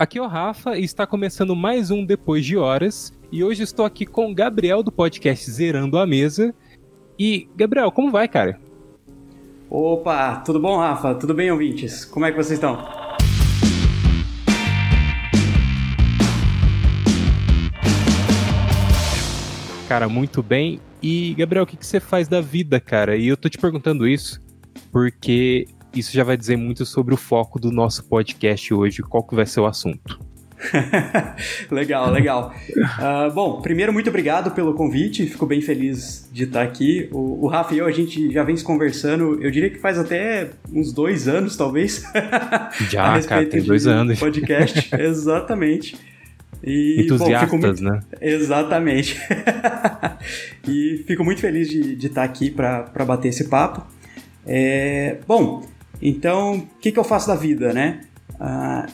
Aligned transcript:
aqui 0.00 0.18
é 0.18 0.22
o 0.22 0.26
Rafa 0.26 0.78
e 0.78 0.82
está 0.82 1.06
começando 1.06 1.54
mais 1.54 1.90
um 1.90 2.06
Depois 2.06 2.46
de 2.46 2.56
Horas. 2.56 3.12
E 3.30 3.44
hoje 3.44 3.62
estou 3.62 3.84
aqui 3.84 4.06
com 4.06 4.30
o 4.30 4.34
Gabriel 4.34 4.82
do 4.82 4.90
podcast 4.90 5.50
Zerando 5.50 5.98
a 5.98 6.06
Mesa. 6.06 6.54
E, 7.18 7.46
Gabriel, 7.54 7.92
como 7.92 8.10
vai, 8.10 8.26
cara? 8.26 8.58
Opa, 9.68 10.36
tudo 10.36 10.58
bom, 10.58 10.78
Rafa? 10.78 11.14
Tudo 11.16 11.34
bem, 11.34 11.50
ouvintes? 11.50 12.06
Como 12.06 12.24
é 12.24 12.30
que 12.30 12.36
vocês 12.38 12.52
estão? 12.52 12.82
Cara, 19.86 20.08
muito 20.08 20.42
bem. 20.42 20.80
E, 21.02 21.34
Gabriel, 21.34 21.64
o 21.64 21.66
que, 21.66 21.76
que 21.76 21.84
você 21.84 22.00
faz 22.00 22.26
da 22.26 22.40
vida, 22.40 22.80
cara? 22.80 23.18
E 23.18 23.28
eu 23.28 23.36
tô 23.36 23.50
te 23.50 23.58
perguntando 23.58 24.08
isso 24.08 24.40
porque 24.90 25.68
isso 25.94 26.12
já 26.12 26.24
vai 26.24 26.36
dizer 26.36 26.56
muito 26.56 26.86
sobre 26.86 27.14
o 27.14 27.16
foco 27.16 27.58
do 27.58 27.70
nosso 27.70 28.04
podcast 28.04 28.72
hoje, 28.72 29.02
qual 29.02 29.22
que 29.22 29.34
vai 29.34 29.46
ser 29.46 29.60
o 29.60 29.66
assunto. 29.66 30.18
legal, 31.70 32.10
legal. 32.10 32.54
Uh, 32.76 33.32
bom, 33.32 33.60
primeiro, 33.60 33.92
muito 33.92 34.08
obrigado 34.08 34.50
pelo 34.50 34.74
convite, 34.74 35.26
fico 35.26 35.46
bem 35.46 35.60
feliz 35.60 36.28
de 36.32 36.44
estar 36.44 36.62
aqui. 36.62 37.08
O, 37.12 37.44
o 37.44 37.48
Rafa 37.48 37.74
e 37.74 37.78
eu, 37.78 37.86
a 37.86 37.90
gente 37.90 38.30
já 38.30 38.44
vem 38.44 38.56
se 38.56 38.64
conversando, 38.64 39.42
eu 39.42 39.50
diria 39.50 39.70
que 39.70 39.78
faz 39.78 39.98
até 39.98 40.50
uns 40.72 40.92
dois 40.92 41.28
anos, 41.28 41.56
talvez. 41.56 42.04
Já, 42.90 43.20
cara, 43.22 43.46
tem 43.46 43.62
dois 43.62 43.86
anos. 43.86 44.18
Podcast, 44.18 44.90
exatamente. 44.98 45.96
E, 46.62 47.04
Entusiastas, 47.04 47.50
bom, 47.50 47.66
muito... 47.66 47.82
né? 47.82 48.00
Exatamente. 48.20 49.18
e 50.68 51.04
fico 51.06 51.24
muito 51.24 51.40
feliz 51.40 51.68
de, 51.68 51.96
de 51.96 52.06
estar 52.06 52.22
aqui 52.22 52.50
para 52.50 53.04
bater 53.06 53.28
esse 53.28 53.48
papo. 53.48 53.86
É, 54.46 55.18
bom, 55.26 55.62
então, 56.00 56.56
o 56.56 56.78
que, 56.80 56.92
que 56.92 56.98
eu 56.98 57.04
faço 57.04 57.28
da 57.28 57.34
vida, 57.34 57.72
né? 57.72 58.00
Uh, 58.34 58.90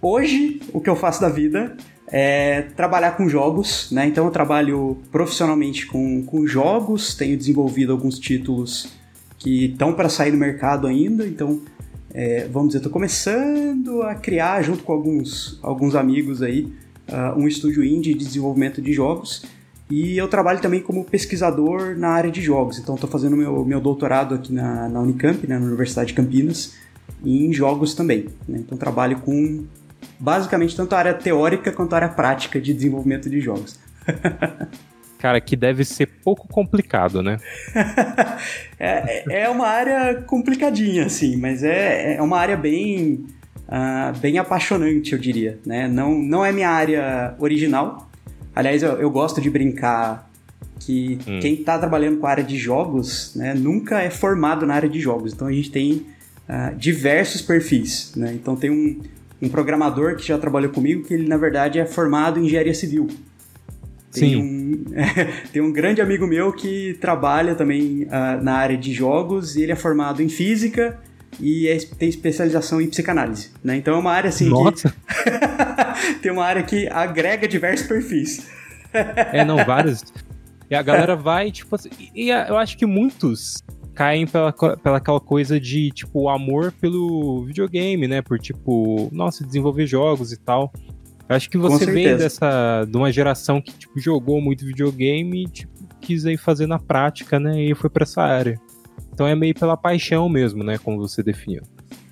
hoje, 0.00 0.60
o 0.72 0.80
que 0.80 0.88
eu 0.88 0.96
faço 0.96 1.20
da 1.20 1.28
vida 1.28 1.76
é 2.08 2.62
trabalhar 2.76 3.12
com 3.12 3.28
jogos, 3.28 3.90
né? 3.90 4.06
Então, 4.06 4.24
eu 4.24 4.30
trabalho 4.30 4.98
profissionalmente 5.10 5.86
com, 5.86 6.22
com 6.24 6.46
jogos, 6.46 7.14
tenho 7.14 7.36
desenvolvido 7.36 7.92
alguns 7.92 8.18
títulos 8.18 8.88
que 9.38 9.66
estão 9.66 9.92
para 9.92 10.08
sair 10.08 10.30
no 10.30 10.38
mercado 10.38 10.86
ainda, 10.86 11.26
então, 11.26 11.60
é, 12.12 12.48
vamos 12.50 12.68
dizer, 12.68 12.78
estou 12.78 12.92
começando 12.92 14.02
a 14.02 14.14
criar, 14.14 14.62
junto 14.62 14.82
com 14.82 14.92
alguns, 14.92 15.58
alguns 15.62 15.94
amigos 15.94 16.42
aí, 16.42 16.72
uh, 17.08 17.38
um 17.38 17.46
estúdio 17.46 17.84
indie 17.84 18.14
de 18.14 18.24
desenvolvimento 18.24 18.80
de 18.80 18.92
jogos. 18.92 19.44
E 19.88 20.18
eu 20.18 20.26
trabalho 20.26 20.60
também 20.60 20.80
como 20.80 21.04
pesquisador 21.04 21.96
na 21.96 22.08
área 22.08 22.30
de 22.30 22.42
jogos. 22.42 22.78
Então, 22.78 22.96
estou 22.96 23.08
fazendo 23.08 23.36
meu, 23.36 23.64
meu 23.64 23.80
doutorado 23.80 24.34
aqui 24.34 24.52
na, 24.52 24.88
na 24.88 25.00
Unicamp, 25.00 25.46
né, 25.46 25.58
na 25.58 25.66
Universidade 25.66 26.08
de 26.08 26.14
Campinas, 26.14 26.74
em 27.24 27.52
jogos 27.52 27.94
também. 27.94 28.26
Né? 28.48 28.58
Então, 28.58 28.76
trabalho 28.76 29.20
com 29.20 29.64
basicamente 30.18 30.76
tanto 30.76 30.94
a 30.94 30.98
área 30.98 31.14
teórica 31.14 31.70
quanto 31.70 31.92
a 31.92 31.96
área 31.96 32.08
prática 32.08 32.60
de 32.60 32.74
desenvolvimento 32.74 33.30
de 33.30 33.40
jogos. 33.40 33.78
Cara, 35.18 35.40
que 35.40 35.56
deve 35.56 35.84
ser 35.84 36.06
pouco 36.22 36.46
complicado, 36.46 37.22
né? 37.22 37.38
é, 38.78 39.44
é 39.44 39.48
uma 39.48 39.66
área 39.66 40.22
complicadinha, 40.22 41.06
assim, 41.06 41.36
mas 41.36 41.62
é, 41.64 42.16
é 42.16 42.22
uma 42.22 42.38
área 42.38 42.56
bem, 42.56 43.26
uh, 43.66 44.16
bem 44.18 44.38
apaixonante, 44.38 45.12
eu 45.12 45.18
diria. 45.18 45.58
Né? 45.64 45.88
Não, 45.88 46.14
não 46.18 46.44
é 46.44 46.52
minha 46.52 46.68
área 46.68 47.34
original, 47.38 48.05
Aliás, 48.56 48.82
eu, 48.82 48.92
eu 48.92 49.10
gosto 49.10 49.38
de 49.38 49.50
brincar 49.50 50.30
que 50.80 51.18
hum. 51.28 51.40
quem 51.40 51.54
está 51.54 51.78
trabalhando 51.78 52.16
com 52.18 52.26
a 52.26 52.30
área 52.30 52.42
de 52.42 52.56
jogos 52.56 53.34
né, 53.36 53.52
nunca 53.52 54.00
é 54.00 54.08
formado 54.08 54.64
na 54.64 54.74
área 54.74 54.88
de 54.88 54.98
jogos. 54.98 55.34
Então 55.34 55.46
a 55.46 55.52
gente 55.52 55.70
tem 55.70 56.06
uh, 56.48 56.74
diversos 56.74 57.42
perfis. 57.42 58.14
Né? 58.16 58.32
Então 58.32 58.56
tem 58.56 58.70
um, 58.70 59.02
um 59.42 59.48
programador 59.50 60.16
que 60.16 60.26
já 60.26 60.38
trabalhou 60.38 60.70
comigo 60.70 61.04
que 61.04 61.12
ele, 61.12 61.28
na 61.28 61.36
verdade, 61.36 61.78
é 61.78 61.84
formado 61.84 62.40
em 62.40 62.46
engenharia 62.46 62.72
civil. 62.72 63.08
Tem 64.10 64.30
Sim. 64.30 64.42
Um, 64.42 64.84
tem 65.52 65.60
um 65.60 65.70
grande 65.70 66.00
amigo 66.00 66.26
meu 66.26 66.50
que 66.50 66.96
trabalha 66.98 67.54
também 67.54 68.04
uh, 68.04 68.42
na 68.42 68.54
área 68.54 68.78
de 68.78 68.90
jogos 68.90 69.54
e 69.54 69.62
ele 69.62 69.72
é 69.72 69.76
formado 69.76 70.22
em 70.22 70.30
física 70.30 70.98
e 71.38 71.68
é, 71.68 71.76
tem 71.98 72.08
especialização 72.08 72.80
em 72.80 72.86
psicanálise, 72.86 73.50
né? 73.62 73.76
Então 73.76 73.94
é 73.94 73.98
uma 73.98 74.12
área 74.12 74.28
assim 74.28 74.48
Nossa. 74.48 74.88
que 74.88 75.65
tem 76.14 76.32
uma 76.32 76.44
área 76.44 76.62
que 76.62 76.88
agrega 76.88 77.46
diversos 77.46 77.86
perfis. 77.86 78.48
é, 78.92 79.44
não, 79.44 79.64
vários. 79.64 80.04
E 80.70 80.74
a 80.74 80.82
galera 80.82 81.14
vai, 81.14 81.50
tipo 81.50 81.74
assim, 81.74 81.90
e 82.14 82.30
eu 82.30 82.56
acho 82.56 82.76
que 82.76 82.86
muitos 82.86 83.62
caem 83.94 84.26
pela, 84.26 84.52
pela 84.52 84.98
aquela 84.98 85.20
coisa 85.20 85.58
de, 85.58 85.90
tipo, 85.90 86.28
amor 86.28 86.72
pelo 86.72 87.44
videogame, 87.44 88.06
né? 88.06 88.20
Por, 88.20 88.38
tipo, 88.38 89.08
nossa, 89.12 89.44
desenvolver 89.44 89.86
jogos 89.86 90.32
e 90.32 90.36
tal. 90.36 90.72
Eu 91.28 91.34
acho 91.34 91.48
que 91.48 91.58
você 91.58 91.86
vem 91.86 92.16
dessa, 92.16 92.84
de 92.84 92.96
uma 92.96 93.10
geração 93.10 93.60
que, 93.60 93.72
tipo, 93.72 93.98
jogou 93.98 94.40
muito 94.40 94.64
videogame 94.66 95.44
e, 95.44 95.48
tipo, 95.48 95.72
quis 96.00 96.26
aí 96.26 96.36
fazer 96.36 96.66
na 96.66 96.78
prática, 96.78 97.40
né? 97.40 97.60
E 97.60 97.74
foi 97.74 97.90
pra 97.90 98.04
essa 98.04 98.22
área. 98.22 98.60
Então 99.12 99.26
é 99.26 99.34
meio 99.34 99.54
pela 99.54 99.76
paixão 99.76 100.28
mesmo, 100.28 100.62
né? 100.62 100.78
Como 100.78 100.98
você 100.98 101.22
definiu. 101.22 101.62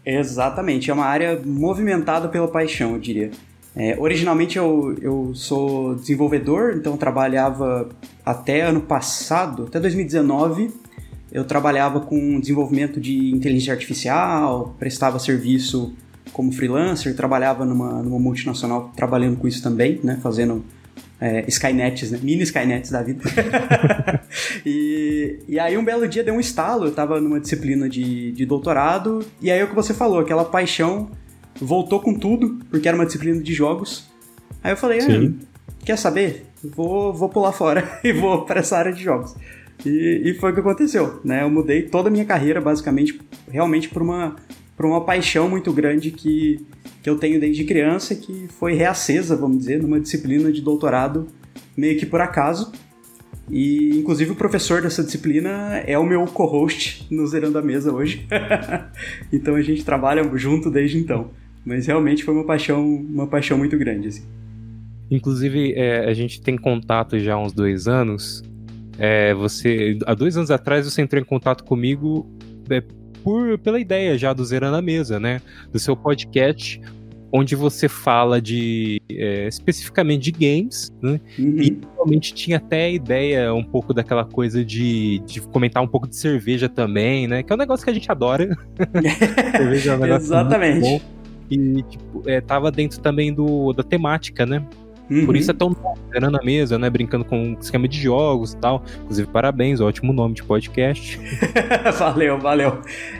Exatamente, 0.06 0.90
é 0.90 0.94
uma 0.94 1.06
área 1.06 1.40
movimentada 1.44 2.28
pela 2.28 2.48
paixão, 2.48 2.92
eu 2.92 2.98
diria. 2.98 3.30
É, 3.76 3.96
originalmente 3.98 4.56
eu, 4.56 4.96
eu 5.02 5.32
sou 5.34 5.96
desenvolvedor, 5.96 6.74
então 6.76 6.96
trabalhava 6.96 7.88
até 8.24 8.60
ano 8.60 8.80
passado, 8.80 9.64
até 9.64 9.80
2019, 9.80 10.70
eu 11.32 11.44
trabalhava 11.44 12.00
com 12.00 12.38
desenvolvimento 12.38 13.00
de 13.00 13.32
inteligência 13.32 13.72
artificial, 13.72 14.76
prestava 14.78 15.18
serviço 15.18 15.92
como 16.32 16.52
freelancer, 16.52 17.16
trabalhava 17.16 17.64
numa, 17.64 18.00
numa 18.02 18.18
multinacional 18.20 18.92
trabalhando 18.96 19.36
com 19.36 19.48
isso 19.48 19.60
também, 19.60 19.98
né, 20.04 20.20
fazendo 20.22 20.64
é, 21.20 21.44
Skynets, 21.48 22.10
né? 22.10 22.20
Mini 22.22 22.42
Skynets 22.42 22.90
da 22.90 23.02
vida. 23.02 23.22
e, 24.64 25.38
e 25.48 25.58
aí 25.58 25.76
um 25.76 25.84
belo 25.84 26.06
dia 26.06 26.22
deu 26.22 26.34
um 26.34 26.40
estalo, 26.40 26.86
eu 26.86 26.92
tava 26.92 27.20
numa 27.20 27.40
disciplina 27.40 27.88
de, 27.88 28.30
de 28.32 28.46
doutorado, 28.46 29.24
e 29.40 29.50
aí 29.50 29.58
é 29.58 29.64
o 29.64 29.68
que 29.68 29.74
você 29.74 29.92
falou, 29.92 30.20
aquela 30.20 30.44
paixão 30.44 31.10
voltou 31.60 32.00
com 32.00 32.14
tudo, 32.14 32.58
porque 32.70 32.88
era 32.88 32.96
uma 32.96 33.06
disciplina 33.06 33.40
de 33.40 33.54
jogos. 33.54 34.08
Aí 34.62 34.72
eu 34.72 34.76
falei, 34.76 35.00
ah, 35.00 35.32
quer 35.84 35.98
saber? 35.98 36.46
Vou, 36.62 37.12
vou 37.12 37.28
pular 37.28 37.52
fora 37.52 38.00
e 38.02 38.12
vou 38.12 38.44
para 38.44 38.60
essa 38.60 38.76
área 38.76 38.92
de 38.92 39.02
jogos. 39.02 39.34
E, 39.84 40.22
e, 40.24 40.34
foi 40.34 40.50
o 40.50 40.54
que 40.54 40.60
aconteceu, 40.60 41.20
né? 41.24 41.42
Eu 41.42 41.50
mudei 41.50 41.82
toda 41.82 42.08
a 42.08 42.12
minha 42.12 42.24
carreira, 42.24 42.60
basicamente, 42.60 43.20
realmente 43.50 43.88
por 43.88 44.02
uma, 44.02 44.36
por 44.76 44.86
uma 44.86 45.04
paixão 45.04 45.48
muito 45.48 45.72
grande 45.72 46.10
que, 46.10 46.64
que 47.02 47.10
eu 47.10 47.18
tenho 47.18 47.40
desde 47.40 47.64
criança, 47.64 48.14
que 48.14 48.46
foi 48.58 48.74
reacesa, 48.74 49.36
vamos 49.36 49.58
dizer, 49.58 49.82
numa 49.82 50.00
disciplina 50.00 50.50
de 50.50 50.62
doutorado 50.62 51.26
meio 51.76 51.98
que 51.98 52.06
por 52.06 52.20
acaso. 52.20 52.72
E, 53.50 53.98
inclusive, 53.98 54.30
o 54.30 54.34
professor 54.34 54.80
dessa 54.80 55.02
disciplina 55.02 55.82
é 55.86 55.98
o 55.98 56.04
meu 56.04 56.24
co-host 56.24 57.06
no 57.10 57.26
Zerando 57.26 57.58
a 57.58 57.62
Mesa 57.62 57.92
hoje. 57.92 58.26
então 59.30 59.54
a 59.54 59.62
gente 59.62 59.84
trabalha 59.84 60.24
junto 60.36 60.70
desde 60.70 60.98
então. 60.98 61.30
Mas 61.64 61.86
realmente 61.86 62.24
foi 62.24 62.34
uma 62.34 62.44
paixão, 62.44 62.84
uma 62.84 63.26
paixão 63.26 63.56
muito 63.56 63.76
grande, 63.78 64.08
assim. 64.08 64.24
Inclusive, 65.10 65.74
é, 65.74 66.04
a 66.04 66.14
gente 66.14 66.40
tem 66.40 66.56
contato 66.56 67.18
já 67.18 67.34
há 67.34 67.38
uns 67.40 67.52
dois 67.52 67.86
anos. 67.86 68.42
É, 68.98 69.34
você, 69.34 69.98
há 70.06 70.14
dois 70.14 70.36
anos 70.36 70.50
atrás, 70.50 70.84
você 70.84 71.02
entrou 71.02 71.20
em 71.20 71.24
contato 71.24 71.64
comigo 71.64 72.26
é, 72.70 72.82
por, 73.22 73.58
pela 73.58 73.80
ideia 73.80 74.16
já 74.18 74.32
do 74.32 74.44
Zerando 74.44 74.76
a 74.76 74.82
Mesa, 74.82 75.18
né? 75.18 75.40
Do 75.72 75.78
seu 75.78 75.96
podcast, 75.96 76.80
onde 77.32 77.56
você 77.56 77.88
fala 77.88 78.40
de 78.40 79.00
é, 79.10 79.48
especificamente 79.48 80.30
de 80.30 80.32
games, 80.32 80.92
né? 81.02 81.20
Uhum. 81.38 81.60
E 81.60 81.78
realmente 81.94 82.32
tinha 82.32 82.58
até 82.58 82.84
a 82.84 82.90
ideia 82.90 83.54
um 83.54 83.64
pouco 83.64 83.92
daquela 83.92 84.24
coisa 84.24 84.64
de, 84.64 85.20
de 85.26 85.40
comentar 85.40 85.82
um 85.82 85.88
pouco 85.88 86.06
de 86.06 86.16
cerveja 86.16 86.68
também, 86.68 87.26
né? 87.26 87.42
Que 87.42 87.52
é 87.52 87.56
um 87.56 87.58
negócio 87.58 87.84
que 87.84 87.90
a 87.90 87.94
gente 87.94 88.10
adora. 88.10 88.56
cerveja 89.56 89.92
é 89.92 89.96
um 89.96 90.00
negócio 90.00 90.26
Exatamente. 90.26 90.80
Muito 90.80 91.02
bom. 91.02 91.23
E 91.50 91.82
tipo, 91.82 92.22
é, 92.26 92.40
tava 92.40 92.70
dentro 92.70 93.00
também 93.00 93.32
do, 93.32 93.72
da 93.72 93.82
temática, 93.82 94.46
né? 94.46 94.64
Uhum. 95.10 95.26
Por 95.26 95.36
isso 95.36 95.50
é 95.50 95.54
tão 95.54 95.76
era 96.14 96.30
na 96.30 96.42
mesa, 96.42 96.78
né? 96.78 96.88
Brincando 96.88 97.24
com 97.24 97.56
esquema 97.60 97.86
de 97.86 98.00
jogos 98.00 98.52
e 98.52 98.56
tal. 98.56 98.82
Inclusive, 99.02 99.28
parabéns, 99.28 99.80
ótimo 99.80 100.12
nome 100.12 100.34
de 100.34 100.42
podcast. 100.42 101.20
valeu, 101.98 102.38
valeu. 102.38 102.78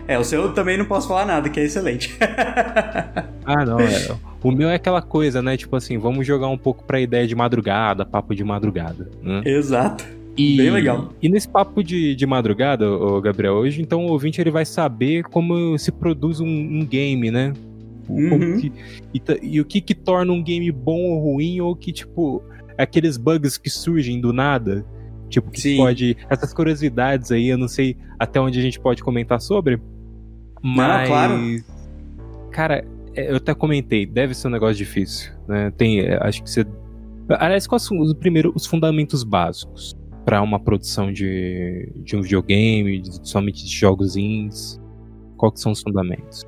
É, 0.09 0.19
o 0.19 0.25
seu 0.25 0.53
também 0.53 0.79
não 0.79 0.87
posso 0.87 1.09
falar 1.09 1.27
nada, 1.27 1.49
que 1.49 1.61
é 1.61 1.65
excelente. 1.65 2.17
ah, 3.45 3.65
não, 3.67 3.81
é. 3.81 4.17
O 4.43 4.51
meu 4.51 4.69
é 4.69 4.77
aquela 4.77 5.03
coisa, 5.03 5.43
né? 5.43 5.57
Tipo 5.57 5.77
assim, 5.77 5.99
vamos 5.99 6.27
jogar 6.27 6.49
um 6.49 6.59
pouco 6.59 6.85
pra 6.85 7.01
ideia 7.01 7.27
de 7.27 7.35
madrugada, 7.35 8.05
papo 8.05 8.35
de 8.35 8.45
madrugada. 8.45 9.11
Né? 9.23 9.43
Exato. 9.45 10.05
E, 10.37 10.57
Bem 10.57 10.71
legal. 10.71 11.13
E 11.23 11.29
nesse 11.29 11.49
papo 11.49 11.83
de, 11.83 12.15
de 12.15 12.27
madrugada, 12.27 12.85
Gabriel, 13.23 13.55
hoje 13.55 13.81
então 13.81 14.07
o 14.07 14.11
ouvinte 14.11 14.41
ele 14.41 14.51
vai 14.51 14.65
saber 14.65 15.23
como 15.25 15.79
se 15.79 15.93
produz 15.93 16.41
um, 16.41 16.47
um 16.47 16.85
game, 16.85 17.31
né? 17.31 17.53
Uhum. 18.13 18.59
Que, 18.59 18.73
e, 19.13 19.23
e, 19.43 19.61
o 19.61 19.65
que 19.65 19.81
que 19.81 19.95
torna 19.95 20.33
um 20.33 20.43
game 20.43 20.71
bom 20.71 21.01
ou 21.01 21.33
ruim, 21.33 21.61
ou 21.61 21.75
que, 21.75 21.93
tipo, 21.93 22.43
aqueles 22.77 23.17
bugs 23.17 23.57
que 23.57 23.71
surgem 23.71 24.21
do 24.21 24.33
nada. 24.33 24.85
Tipo, 25.29 25.51
que 25.51 25.61
Sim. 25.61 25.77
pode. 25.79 26.17
Essas 26.29 26.53
curiosidades 26.53 27.33
aí, 27.33 27.49
eu 27.49 27.59
não 27.59 27.69
sei 27.69 27.97
até 28.19 28.41
onde 28.41 28.59
a 28.59 28.63
gente 28.63 28.79
pode 28.79 29.03
comentar 29.03 29.41
sobre. 29.41 29.81
Mas. 30.63 31.01
Não, 31.01 31.07
claro. 31.07 31.65
Cara, 32.51 32.85
é, 33.15 33.31
eu 33.31 33.37
até 33.37 33.55
comentei, 33.55 34.07
deve 34.07 34.35
ser 34.35 34.49
um 34.49 34.51
negócio 34.51 34.77
difícil, 34.77 35.33
né? 35.49 35.73
Tem, 35.77 36.01
é, 36.01 36.19
acho 36.23 36.43
que 36.43 36.51
você. 36.51 36.65
Aliás, 37.29 37.67
quais 37.67 37.83
são 37.83 37.99
os 38.01 38.13
primeiros, 38.15 38.53
os 38.55 38.67
fundamentos 38.67 39.25
básicos 39.25 39.97
para 40.25 40.43
uma 40.43 40.61
produção 40.61 41.13
de, 41.13 41.91
de 41.97 42.17
um 42.17 42.23
videogame, 42.23 43.03
somente 43.23 43.65
de 43.65 43.71
jogos 43.71 44.17
indies? 44.17 44.81
Quais 45.37 45.61
são 45.61 45.73
os 45.73 45.81
fundamentos? 45.81 46.45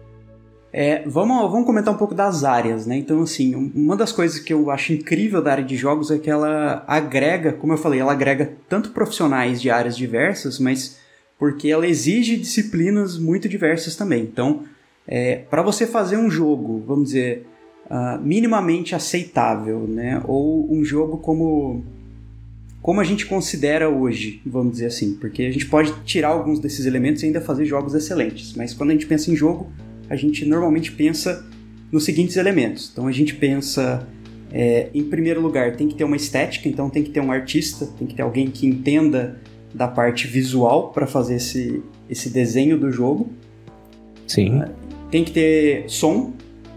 É, 0.79 1.03
vamos, 1.07 1.51
vamos 1.51 1.65
comentar 1.65 1.95
um 1.95 1.97
pouco 1.97 2.15
das 2.15 2.45
áreas, 2.45 2.85
né? 2.85 2.99
Então, 2.99 3.23
assim, 3.23 3.55
uma 3.75 3.97
das 3.97 4.13
coisas 4.13 4.39
que 4.39 4.53
eu 4.53 4.71
acho 4.71 4.93
incrível 4.93 5.41
da 5.41 5.53
área 5.53 5.65
de 5.65 5.75
jogos 5.75 6.11
é 6.11 6.19
que 6.19 6.29
ela 6.29 6.85
agrega, 6.87 7.51
como 7.51 7.73
eu 7.73 7.79
falei, 7.79 7.99
ela 7.99 8.13
agrega 8.13 8.53
tanto 8.69 8.91
profissionais 8.91 9.59
de 9.59 9.71
áreas 9.71 9.97
diversas, 9.97 10.59
mas 10.59 10.99
porque 11.39 11.69
ela 11.69 11.87
exige 11.87 12.37
disciplinas 12.37 13.17
muito 13.17 13.49
diversas 13.49 13.97
também. 13.97 14.23
Então, 14.25 14.65
é, 15.09 15.37
para 15.49 15.63
você 15.63 15.87
fazer 15.87 16.19
um 16.19 16.31
jogo, 16.31 16.85
vamos 16.87 17.07
dizer, 17.07 17.47
uh, 17.87 18.21
minimamente 18.21 18.95
aceitável, 18.95 19.87
né? 19.89 20.21
Ou 20.27 20.71
um 20.71 20.85
jogo 20.85 21.17
como 21.17 21.83
como 22.83 23.01
a 23.01 23.05
gente 23.05 23.25
considera 23.25 23.89
hoje, 23.89 24.43
vamos 24.45 24.73
dizer 24.75 24.87
assim, 24.87 25.15
porque 25.15 25.43
a 25.43 25.51
gente 25.51 25.67
pode 25.67 25.93
tirar 26.05 26.29
alguns 26.29 26.61
desses 26.61 26.85
elementos 26.85 27.23
e 27.23 27.27
ainda 27.27 27.41
fazer 27.41 27.65
jogos 27.65 27.95
excelentes, 27.95 28.55
mas 28.55 28.75
quando 28.75 28.91
a 28.91 28.93
gente 28.93 29.07
pensa 29.07 29.29
em 29.29 29.35
jogo, 29.35 29.73
a 30.09 30.17
gente 30.17 30.45
normalmente 30.45 30.93
pensa 30.93 31.45
nos 31.91 32.05
seguintes 32.05 32.37
elementos. 32.37 32.91
Então 32.93 33.07
a 33.07 33.13
gente 33.13 33.35
pensa, 33.35 34.07
é, 34.53 34.89
em 34.95 35.05
primeiro 35.05 35.41
lugar, 35.41 35.77
tem 35.77 35.89
que 35.89 35.95
ter 35.95 36.05
uma 36.05 36.17
estética, 36.17 36.69
então 36.69 36.91
tem 36.91 37.03
que 37.03 37.11
ter 37.11 37.21
um 37.21 37.31
artista, 37.31 37.87
tem 37.99 38.07
que 38.07 38.15
ter 38.15 38.23
alguém 38.23 38.51
que 38.51 38.67
entenda 38.67 39.41
da 39.73 39.87
parte 39.87 40.27
visual 40.27 40.91
para 40.91 41.07
fazer 41.07 41.37
esse, 41.37 41.83
esse 42.09 42.31
desenho 42.31 42.79
do 42.79 42.91
jogo. 42.91 43.31
Sim. 44.27 44.61
Uh, 44.61 44.71
tem 45.11 45.23
que 45.23 45.31
ter 45.31 45.85
som, 45.89 46.33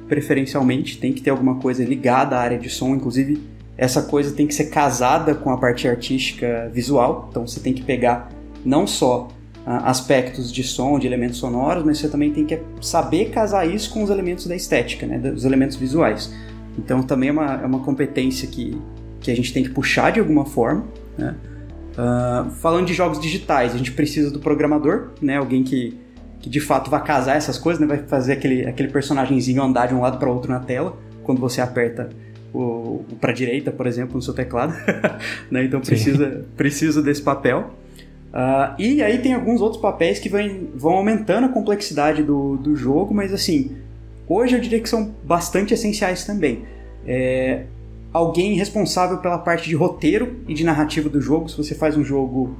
preferencialmente, 0.07 0.97
tem 0.97 1.13
que 1.13 1.21
ter 1.21 1.29
alguma 1.29 1.55
coisa 1.55 1.83
ligada 1.83 2.35
à 2.35 2.39
área 2.39 2.57
de 2.57 2.69
som, 2.69 2.95
inclusive 2.95 3.41
essa 3.77 4.01
coisa 4.01 4.35
tem 4.35 4.45
que 4.45 4.53
ser 4.53 4.65
casada 4.65 5.33
com 5.33 5.49
a 5.51 5.57
parte 5.57 5.87
artística 5.87 6.69
visual, 6.73 7.29
então 7.29 7.47
você 7.47 7.61
tem 7.61 7.73
que 7.73 7.81
pegar 7.81 8.29
não 8.65 8.85
só 8.85 9.29
ah, 9.29 9.38
aspectos 9.77 10.51
de 10.51 10.63
som, 10.63 10.97
de 10.97 11.05
elementos 11.05 11.37
sonoros, 11.37 11.83
mas 11.83 11.99
você 11.99 12.07
também 12.07 12.31
tem 12.31 12.45
que 12.45 12.59
saber 12.81 13.29
casar 13.29 13.67
isso 13.67 13.91
com 13.91 14.03
os 14.03 14.09
elementos 14.09 14.47
da 14.47 14.55
estética, 14.55 15.05
né, 15.05 15.17
dos 15.17 15.45
elementos 15.45 15.75
visuais. 15.75 16.33
Então 16.77 17.03
também 17.03 17.29
é 17.29 17.31
uma, 17.31 17.61
é 17.61 17.65
uma 17.65 17.79
competência 17.79 18.47
que, 18.47 18.79
que 19.19 19.29
a 19.29 19.35
gente 19.35 19.53
tem 19.53 19.63
que 19.63 19.69
puxar 19.69 20.11
de 20.11 20.19
alguma 20.19 20.45
forma. 20.45 20.85
Né? 21.17 21.35
Uh, 21.91 22.49
falando 22.51 22.87
de 22.87 22.93
jogos 22.93 23.19
digitais, 23.19 23.75
a 23.75 23.77
gente 23.77 23.91
precisa 23.91 24.31
do 24.31 24.39
programador, 24.39 25.09
né, 25.21 25.37
alguém 25.37 25.63
que 25.63 25.97
que 26.39 26.49
de 26.49 26.59
fato 26.59 26.89
vai 26.89 27.03
casar 27.03 27.35
essas 27.35 27.57
coisas, 27.57 27.81
né? 27.81 27.87
Vai 27.87 27.97
fazer 27.97 28.33
aquele, 28.33 28.65
aquele 28.65 28.89
personagemzinho 28.89 29.61
andar 29.61 29.87
de 29.87 29.93
um 29.93 30.01
lado 30.01 30.17
para 30.17 30.29
outro 30.29 30.49
na 30.49 30.59
tela, 30.59 30.97
quando 31.23 31.39
você 31.39 31.61
aperta 31.61 32.09
o, 32.53 33.03
o 33.09 33.17
para 33.19 33.31
direita, 33.31 33.71
por 33.71 33.85
exemplo, 33.85 34.15
no 34.15 34.21
seu 34.21 34.33
teclado, 34.33 34.73
né? 35.51 35.63
Então 35.65 35.81
precisa, 35.81 36.45
precisa 36.55 37.01
desse 37.01 37.21
papel. 37.21 37.71
Uh, 38.29 38.79
e 38.79 39.01
aí 39.01 39.17
tem 39.17 39.33
alguns 39.33 39.59
outros 39.59 39.81
papéis 39.81 40.19
que 40.19 40.29
vão, 40.29 40.67
vão 40.75 40.93
aumentando 40.93 41.45
a 41.45 41.49
complexidade 41.49 42.21
do, 42.21 42.57
do 42.57 42.75
jogo, 42.75 43.13
mas 43.13 43.33
assim, 43.33 43.75
hoje 44.27 44.55
eu 44.55 44.61
diria 44.61 44.79
que 44.79 44.87
são 44.87 45.11
bastante 45.23 45.73
essenciais 45.73 46.25
também. 46.25 46.63
É, 47.07 47.63
alguém 48.13 48.53
responsável 48.53 49.17
pela 49.17 49.37
parte 49.39 49.67
de 49.67 49.75
roteiro 49.75 50.37
e 50.47 50.53
de 50.53 50.63
narrativa 50.63 51.09
do 51.09 51.19
jogo, 51.19 51.49
se 51.49 51.57
você 51.57 51.73
faz 51.73 51.97
um 51.97 52.03
jogo 52.03 52.55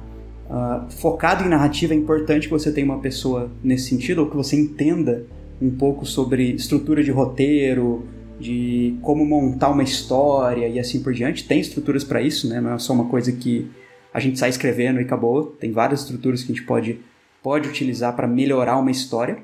uh, 0.48 0.90
focado 0.90 1.44
em 1.44 1.48
narrativa, 1.48 1.94
é 1.94 1.96
importante 1.96 2.48
que 2.48 2.52
você 2.52 2.72
tenha 2.72 2.86
uma 2.86 2.98
pessoa 2.98 3.50
nesse 3.62 3.88
sentido, 3.88 4.22
ou 4.22 4.30
que 4.30 4.36
você 4.36 4.56
entenda 4.56 5.24
um 5.62 5.70
pouco 5.70 6.04
sobre 6.04 6.52
estrutura 6.52 7.04
de 7.04 7.10
roteiro, 7.10 8.04
de 8.40 8.96
como 9.02 9.24
montar 9.24 9.68
uma 9.68 9.82
história 9.82 10.66
e 10.66 10.80
assim 10.80 11.02
por 11.02 11.12
diante. 11.12 11.46
Tem 11.46 11.60
estruturas 11.60 12.02
para 12.02 12.22
isso, 12.22 12.48
né? 12.48 12.60
Não 12.60 12.72
é 12.72 12.78
só 12.78 12.94
uma 12.94 13.04
coisa 13.04 13.30
que 13.30 13.70
a 14.12 14.20
gente 14.20 14.38
sai 14.38 14.50
escrevendo 14.50 15.00
e 15.00 15.04
acabou. 15.04 15.46
Tem 15.58 15.72
várias 15.72 16.00
estruturas 16.00 16.42
que 16.42 16.52
a 16.52 16.54
gente 16.54 16.66
pode, 16.66 17.00
pode 17.42 17.68
utilizar 17.68 18.14
para 18.14 18.26
melhorar 18.26 18.78
uma 18.78 18.90
história. 18.90 19.38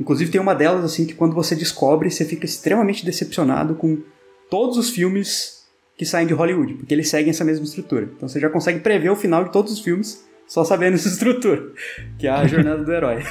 Inclusive 0.00 0.30
tem 0.30 0.40
uma 0.40 0.54
delas 0.54 0.84
assim 0.84 1.06
que 1.06 1.14
quando 1.14 1.34
você 1.34 1.54
descobre, 1.54 2.10
você 2.10 2.24
fica 2.24 2.44
extremamente 2.44 3.04
decepcionado 3.04 3.74
com 3.74 3.98
todos 4.50 4.76
os 4.76 4.90
filmes 4.90 5.64
que 5.96 6.04
saem 6.04 6.26
de 6.26 6.34
Hollywood, 6.34 6.74
porque 6.74 6.92
eles 6.92 7.08
seguem 7.08 7.30
essa 7.30 7.44
mesma 7.44 7.64
estrutura. 7.64 8.08
Então 8.16 8.28
você 8.28 8.40
já 8.40 8.50
consegue 8.50 8.80
prever 8.80 9.10
o 9.10 9.16
final 9.16 9.44
de 9.44 9.52
todos 9.52 9.72
os 9.72 9.80
filmes 9.80 10.24
só 10.46 10.64
sabendo 10.64 10.94
essa 10.94 11.08
estrutura, 11.08 11.62
que 12.18 12.26
é 12.26 12.30
a 12.30 12.46
jornada 12.46 12.84
do 12.84 12.92
herói. 12.92 13.22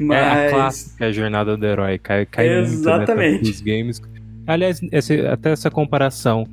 Mas... 0.00 0.18
É 0.24 0.46
a 0.46 0.50
clássica 0.50 1.12
jornada 1.12 1.56
do 1.56 1.66
herói, 1.66 1.98
cai, 1.98 2.26
cai 2.26 2.48
Exatamente. 2.60 3.32
muito 3.32 3.46
nos 3.48 3.60
games. 3.60 4.02
Aliás, 4.46 4.80
esse, 4.92 5.20
até 5.26 5.50
essa 5.50 5.70
comparação, 5.70 6.46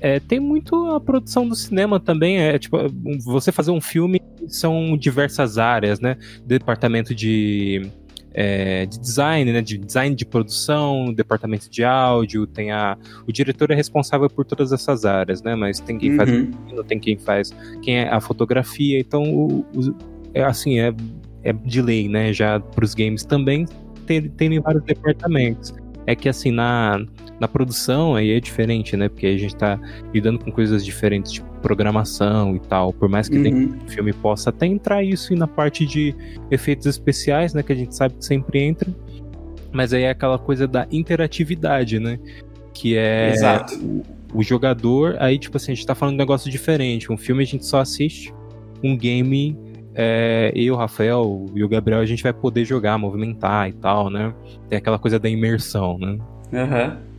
é, 0.00 0.18
tem 0.18 0.40
muito 0.40 0.86
a 0.90 1.00
produção 1.00 1.46
do 1.46 1.54
cinema 1.54 2.00
também, 2.00 2.38
é 2.38 2.58
tipo, 2.58 2.76
você 3.24 3.52
fazer 3.52 3.70
um 3.70 3.80
filme 3.80 4.20
são 4.48 4.96
diversas 4.96 5.58
áreas, 5.58 6.00
né? 6.00 6.16
Departamento 6.46 7.14
de 7.14 7.82
é, 8.32 8.86
de 8.86 8.98
design, 9.00 9.52
né, 9.52 9.60
de 9.60 9.76
design 9.76 10.14
de 10.14 10.24
produção, 10.24 11.12
departamento 11.12 11.68
de 11.68 11.82
áudio, 11.82 12.46
tem 12.46 12.70
a, 12.70 12.96
o 13.26 13.32
diretor 13.32 13.72
é 13.72 13.74
responsável 13.74 14.30
por 14.30 14.44
todas 14.44 14.72
essas 14.72 15.04
áreas, 15.04 15.42
né, 15.42 15.56
mas 15.56 15.80
tem 15.80 15.98
quem 15.98 16.12
uhum. 16.12 16.16
faz 16.16 16.30
o 16.78 16.84
tem 16.84 17.00
quem 17.00 17.18
faz 17.18 17.50
quem 17.82 17.98
é 17.98 18.08
a 18.08 18.20
fotografia, 18.20 19.00
então 19.00 19.22
o, 19.24 19.66
o, 19.74 19.96
é 20.32 20.44
assim 20.44 20.78
é, 20.78 20.94
é 21.42 21.52
de 21.52 21.82
lei, 21.82 22.08
né, 22.08 22.32
já 22.32 22.60
para 22.60 22.84
os 22.84 22.94
games 22.94 23.24
também 23.24 23.66
tem, 24.06 24.28
tem 24.28 24.60
vários 24.60 24.82
departamentos. 24.84 25.74
É 26.06 26.14
que 26.14 26.28
assim 26.28 26.50
na 26.50 27.04
na 27.40 27.48
produção 27.48 28.14
aí 28.14 28.32
é 28.32 28.40
diferente, 28.40 28.96
né? 28.96 29.08
Porque 29.08 29.26
a 29.26 29.36
gente 29.36 29.56
tá 29.56 29.80
lidando 30.12 30.38
com 30.38 30.52
coisas 30.52 30.84
diferentes, 30.84 31.32
tipo 31.32 31.50
programação 31.60 32.54
e 32.54 32.60
tal. 32.60 32.92
Por 32.92 33.08
mais 33.08 33.28
que 33.28 33.38
uhum. 33.38 33.68
do 33.68 33.90
filme 33.90 34.12
possa 34.12 34.50
até 34.50 34.66
entrar 34.66 35.02
isso 35.02 35.32
e 35.32 35.36
na 35.36 35.46
parte 35.46 35.86
de 35.86 36.14
efeitos 36.50 36.86
especiais, 36.86 37.54
né? 37.54 37.62
Que 37.62 37.72
a 37.72 37.76
gente 37.76 37.94
sabe 37.96 38.14
que 38.14 38.24
sempre 38.24 38.60
entra. 38.60 38.90
Mas 39.72 39.92
aí 39.92 40.02
é 40.02 40.10
aquela 40.10 40.38
coisa 40.38 40.66
da 40.66 40.86
interatividade, 40.90 41.98
né? 41.98 42.18
Que 42.74 42.96
é 42.96 43.34
o, 43.80 44.02
o, 44.34 44.42
jogador. 44.42 45.16
Aí, 45.18 45.38
tipo 45.38 45.56
assim, 45.56 45.72
a 45.72 45.74
gente 45.74 45.86
tá 45.86 45.94
falando 45.94 46.14
de 46.14 46.16
um 46.16 46.24
negócio 46.24 46.50
diferente. 46.50 47.12
Um 47.12 47.16
filme 47.16 47.42
a 47.42 47.46
gente 47.46 47.64
só 47.64 47.80
assiste, 47.80 48.34
um 48.82 48.96
game. 48.96 49.56
É, 49.94 50.52
eu, 50.54 50.74
o 50.74 50.76
Rafael 50.76 51.46
e 51.54 51.64
o 51.64 51.68
Gabriel, 51.68 52.00
a 52.00 52.06
gente 52.06 52.22
vai 52.22 52.32
poder 52.32 52.64
jogar, 52.64 52.96
movimentar 52.98 53.68
e 53.68 53.72
tal, 53.72 54.08
né? 54.08 54.32
Tem 54.68 54.78
aquela 54.78 54.98
coisa 54.98 55.18
da 55.18 55.28
imersão, 55.28 55.98
né? 55.98 56.18
Aham. 56.52 56.84
Uhum. 56.84 57.10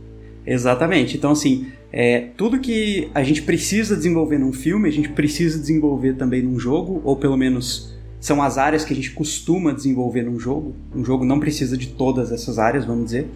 Exatamente. 0.44 1.16
Então, 1.16 1.30
assim, 1.30 1.68
é, 1.92 2.28
tudo 2.36 2.58
que 2.58 3.10
a 3.14 3.22
gente 3.22 3.42
precisa 3.42 3.96
desenvolver 3.96 4.38
num 4.38 4.52
filme, 4.52 4.88
a 4.88 4.92
gente 4.92 5.10
precisa 5.10 5.58
desenvolver 5.58 6.14
também 6.14 6.42
num 6.42 6.58
jogo, 6.58 7.00
ou 7.04 7.16
pelo 7.16 7.36
menos 7.36 7.94
são 8.18 8.42
as 8.42 8.56
áreas 8.56 8.84
que 8.84 8.92
a 8.92 8.96
gente 8.96 9.10
costuma 9.10 9.72
desenvolver 9.72 10.22
num 10.22 10.38
jogo. 10.38 10.74
Um 10.94 11.04
jogo 11.04 11.24
não 11.24 11.38
precisa 11.38 11.76
de 11.76 11.88
todas 11.88 12.32
essas 12.32 12.58
áreas, 12.58 12.84
vamos 12.84 13.06
dizer, 13.06 13.28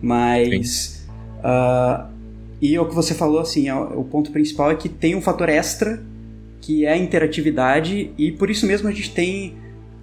mas. 0.00 1.06
Uh, 1.38 2.12
e 2.60 2.78
o 2.78 2.86
que 2.86 2.94
você 2.94 3.14
falou, 3.14 3.40
assim, 3.40 3.68
é, 3.68 3.74
o 3.74 4.04
ponto 4.04 4.30
principal 4.30 4.70
é 4.70 4.76
que 4.76 4.88
tem 4.88 5.16
um 5.16 5.20
fator 5.20 5.48
extra, 5.48 6.00
que 6.62 6.86
é 6.86 6.92
a 6.92 6.96
interatividade, 6.96 8.12
e 8.16 8.30
por 8.30 8.48
isso 8.48 8.66
mesmo 8.66 8.88
a 8.88 8.92
gente 8.92 9.12
tem 9.12 9.56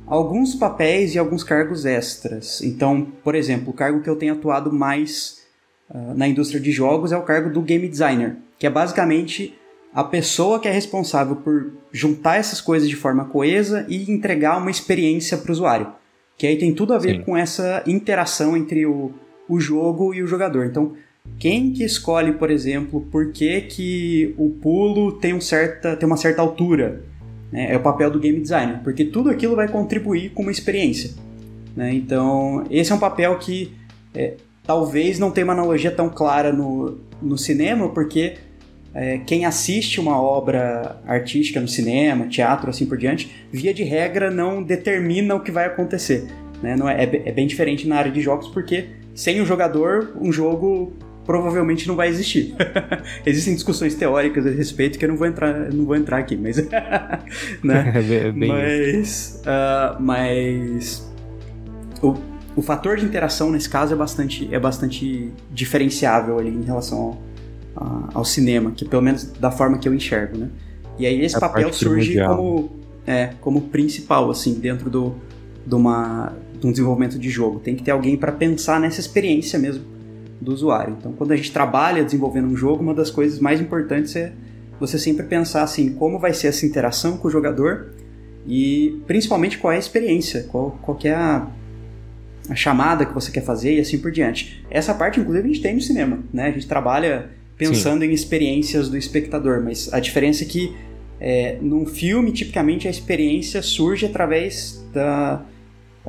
alguns 0.06 0.54
papéis 0.54 1.16
e 1.16 1.18
alguns 1.18 1.42
cargos 1.42 1.86
extras. 1.86 2.62
Então, 2.62 3.08
por 3.24 3.34
exemplo, 3.34 3.70
o 3.70 3.74
cargo 3.74 4.02
que 4.02 4.10
eu 4.10 4.18
tenho 4.18 4.34
atuado 4.34 4.72
mais 4.72 5.42
uh, 5.90 6.14
na 6.16 6.28
indústria 6.28 6.60
de 6.60 6.72
jogos 6.72 7.14
é 7.14 7.18
o 7.18 7.22
cargo 7.22 7.50
do 7.50 7.62
game 7.62 7.88
designer, 7.88 8.36
que 8.60 8.68
é 8.68 8.70
basicamente 8.70 9.58
a 9.94 10.04
pessoa 10.04 10.60
que 10.60 10.68
é 10.68 10.72
responsável 10.72 11.38
por 11.38 11.72
juntar 11.94 12.36
essas 12.36 12.60
coisas 12.60 12.90
de 12.90 12.96
forma 12.96 13.26
coesa 13.26 13.86
e 13.88 14.12
entregar 14.12 14.58
uma 14.58 14.70
experiência 14.70 15.38
para 15.38 15.50
o 15.50 15.54
usuário. 15.54 15.94
Que 16.38 16.46
aí 16.46 16.58
tem 16.58 16.74
tudo 16.74 16.94
a 16.94 16.98
ver 16.98 17.18
Sim. 17.18 17.24
com 17.24 17.38
essa 17.38 17.84
interação 17.88 18.56
entre 18.58 18.86
o, 18.86 19.14
o 19.48 19.60
jogo 19.60 20.14
e 20.14 20.22
o 20.22 20.28
jogador. 20.28 20.66
Então, 20.66 20.94
quem 21.38 21.72
que 21.72 21.84
escolhe, 21.84 22.34
por 22.34 22.50
exemplo, 22.50 23.02
por 23.12 23.32
que, 23.32 23.62
que 23.62 24.34
o 24.38 24.50
pulo 24.50 25.14
tem, 25.14 25.34
um 25.34 25.42
certa, 25.42 25.96
tem 25.96 26.08
uma 26.08 26.18
certa 26.18 26.42
altura? 26.42 27.02
Né? 27.52 27.74
É 27.74 27.78
o 27.78 27.82
papel 27.82 28.12
do 28.12 28.20
game 28.20 28.40
designer, 28.40 28.80
porque 28.84 29.06
tudo 29.06 29.30
aquilo 29.30 29.56
vai 29.56 29.68
contribuir 29.68 30.32
com 30.32 30.42
uma 30.42 30.52
experiência. 30.52 31.12
Né? 31.76 31.94
Então, 31.94 32.66
esse 32.70 32.92
é 32.92 32.96
um 32.96 33.00
papel 33.00 33.38
que 33.38 33.74
é, 34.14 34.34
talvez 34.64 35.18
não 35.18 35.32
tenha 35.32 35.46
uma 35.46 35.54
analogia 35.54 35.92
tão 35.92 36.10
clara 36.10 36.52
no, 36.52 37.00
no 37.22 37.38
cinema, 37.38 37.90
porque 37.90 38.36
é, 38.94 39.20
quem 39.20 39.46
assiste 39.46 40.00
uma 40.00 40.22
obra 40.22 41.00
artística 41.06 41.60
no 41.60 41.68
cinema, 41.68 42.28
teatro, 42.28 42.70
assim 42.70 42.86
por 42.86 42.98
diante, 42.98 43.46
via 43.52 43.74
de 43.74 43.84
regra 43.84 44.30
não 44.30 44.62
determina 44.62 45.36
o 45.36 45.40
que 45.40 45.52
vai 45.52 45.66
acontecer. 45.66 46.28
Né? 46.62 46.76
Não 46.76 46.90
é, 46.90 47.04
é, 47.04 47.30
é 47.30 47.32
bem 47.32 47.48
diferente 47.48 47.88
na 47.88 47.98
área 47.98 48.12
de 48.12 48.20
jogos, 48.20 48.48
porque 48.50 48.90
sem 49.16 49.42
o 49.42 49.46
jogador, 49.46 50.18
um 50.20 50.32
jogo 50.32 50.94
provavelmente 51.30 51.88
não 51.88 51.96
vai 51.96 52.10
existir. 52.10 52.56
Existem 53.24 53.54
discussões 53.54 53.94
teóricas 53.94 54.48
a 54.48 54.50
respeito 54.50 54.98
que 54.98 55.06
eu 55.06 55.10
não 55.10 55.16
vou 55.16 55.28
entrar, 55.28 55.72
não 55.72 55.86
vou 55.86 55.96
entrar 55.96 56.18
aqui, 56.18 56.36
mas, 56.36 56.58
né? 57.64 57.94
É 58.10 58.32
bem 58.32 58.50
mas, 58.50 59.40
uh, 59.46 60.02
mas 60.02 61.08
o, 62.02 62.16
o 62.56 62.64
fator 62.64 62.98
de 62.98 63.06
interação 63.06 63.52
nesse 63.52 63.70
caso 63.70 63.94
é 63.94 63.96
bastante, 63.96 64.50
é 64.52 64.60
bastante 64.60 65.32
diferenciável 65.52 66.40
ali 66.40 66.50
em 66.50 66.64
relação 66.64 66.98
ao, 66.98 67.22
a, 67.76 68.10
ao 68.16 68.26
cinema, 68.26 68.72
que 68.72 68.84
pelo 68.84 69.04
menos 69.04 69.26
da 69.26 69.52
forma 69.52 69.78
que 69.78 69.88
eu 69.88 69.94
enxergo, 69.94 70.36
né? 70.36 70.50
E 70.98 71.06
aí 71.06 71.24
esse 71.24 71.40
papel 71.40 71.72
surge 71.72 72.20
como, 72.26 72.72
é, 73.06 73.34
como 73.40 73.62
principal, 73.62 74.32
assim, 74.32 74.56
dentro 74.56 74.90
do, 74.90 75.14
de, 75.64 75.76
uma, 75.76 76.34
de 76.60 76.66
um 76.66 76.72
desenvolvimento 76.72 77.20
de 77.20 77.30
jogo. 77.30 77.60
Tem 77.60 77.76
que 77.76 77.84
ter 77.84 77.92
alguém 77.92 78.18
para 78.18 78.32
pensar 78.32 78.80
nessa 78.80 79.00
experiência 79.00 79.60
mesmo 79.60 79.99
do 80.40 80.54
usuário. 80.54 80.96
Então, 80.98 81.12
quando 81.14 81.32
a 81.32 81.36
gente 81.36 81.52
trabalha 81.52 82.04
desenvolvendo 82.04 82.48
um 82.48 82.56
jogo, 82.56 82.82
uma 82.82 82.94
das 82.94 83.10
coisas 83.10 83.40
mais 83.40 83.60
importantes 83.60 84.16
é 84.16 84.32
você 84.80 84.98
sempre 84.98 85.26
pensar 85.26 85.64
assim, 85.64 85.94
como 85.94 86.18
vai 86.18 86.34
ser 86.34 86.48
essa 86.48 86.66
interação 86.66 87.18
com 87.18 87.28
o 87.28 87.32
jogador 87.32 87.90
e 88.48 89.02
principalmente 89.06 89.58
qual 89.58 89.74
é 89.74 89.76
a 89.76 89.80
experiência, 89.80 90.44
qual, 90.50 90.80
qual 90.82 90.98
é 91.04 91.12
a, 91.12 91.48
a 92.50 92.56
chamada 92.56 93.06
que 93.06 93.14
você 93.14 93.32
quer 93.32 93.44
fazer 93.44 93.76
e 93.76 93.80
assim 93.82 93.98
por 93.98 94.12
diante. 94.12 94.66
Essa 94.70 94.94
parte, 94.94 95.20
inclusive, 95.20 95.46
a 95.46 95.52
gente 95.52 95.62
tem 95.62 95.76
no 95.76 95.82
cinema, 95.82 96.20
né? 96.34 96.48
A 96.48 96.52
gente 96.52 96.68
trabalha 96.68 97.30
pensando 97.58 98.02
Sim. 98.02 98.08
em 98.08 98.14
experiências 98.14 98.88
do 98.88 98.98
espectador, 98.98 99.62
mas 99.62 99.92
a 99.92 100.00
diferença 100.00 100.44
é 100.44 100.48
que 100.48 100.74
é, 101.20 101.58
num 101.62 101.86
filme, 101.86 102.32
tipicamente, 102.32 102.88
a 102.88 102.92
experiência 102.92 103.62
surge 103.62 104.06
através 104.06 104.82
da, 104.94 105.44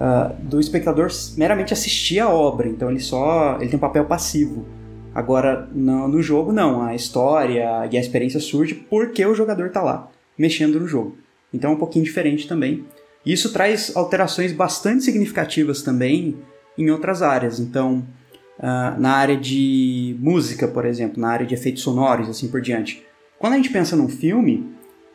uh, 0.00 0.35
do 0.42 0.59
espectador 0.59 1.09
meramente 1.37 1.73
assistir 1.73 2.19
a 2.19 2.28
obra, 2.28 2.66
então 2.66 2.90
ele 2.90 3.00
só 3.00 3.59
ele 3.61 3.69
tem 3.69 3.76
um 3.76 3.80
papel 3.80 4.07
passivo. 4.07 4.66
Agora, 5.14 5.69
no, 5.73 6.09
no 6.09 6.23
jogo, 6.23 6.52
não. 6.52 6.83
A 6.83 6.95
história 6.95 7.88
e 7.90 7.97
a 7.97 8.00
experiência 8.00 8.40
surge 8.40 8.75
porque 8.75 9.25
o 9.26 9.35
jogador 9.35 9.66
está 9.66 9.83
lá, 9.83 10.09
mexendo 10.38 10.80
no 10.80 10.87
jogo. 10.87 11.16
Então 11.52 11.73
é 11.73 11.75
um 11.75 11.78
pouquinho 11.78 12.04
diferente 12.04 12.49
também. 12.49 12.85
Isso 13.26 13.52
traz 13.52 13.95
alterações 13.95 14.52
bastante 14.52 15.04
significativas 15.04 15.83
também 15.83 16.37
em 16.78 16.90
outras 16.90 17.23
áreas. 17.23 17.59
Então, 17.61 18.07
uh, 18.59 18.99
na 18.99 19.12
área 19.12 19.37
de 19.37 20.16
música, 20.21 20.66
por 20.66 20.87
exemplo, 20.87 21.21
na 21.21 21.28
área 21.28 21.45
de 21.45 21.54
efeitos 21.54 21.83
sonoros, 21.83 22.28
assim 22.28 22.49
por 22.49 22.61
diante. 22.61 23.04
Quando 23.38 23.54
a 23.54 23.57
gente 23.57 23.71
pensa 23.71 23.97
num 23.97 24.09
filme, 24.09 24.71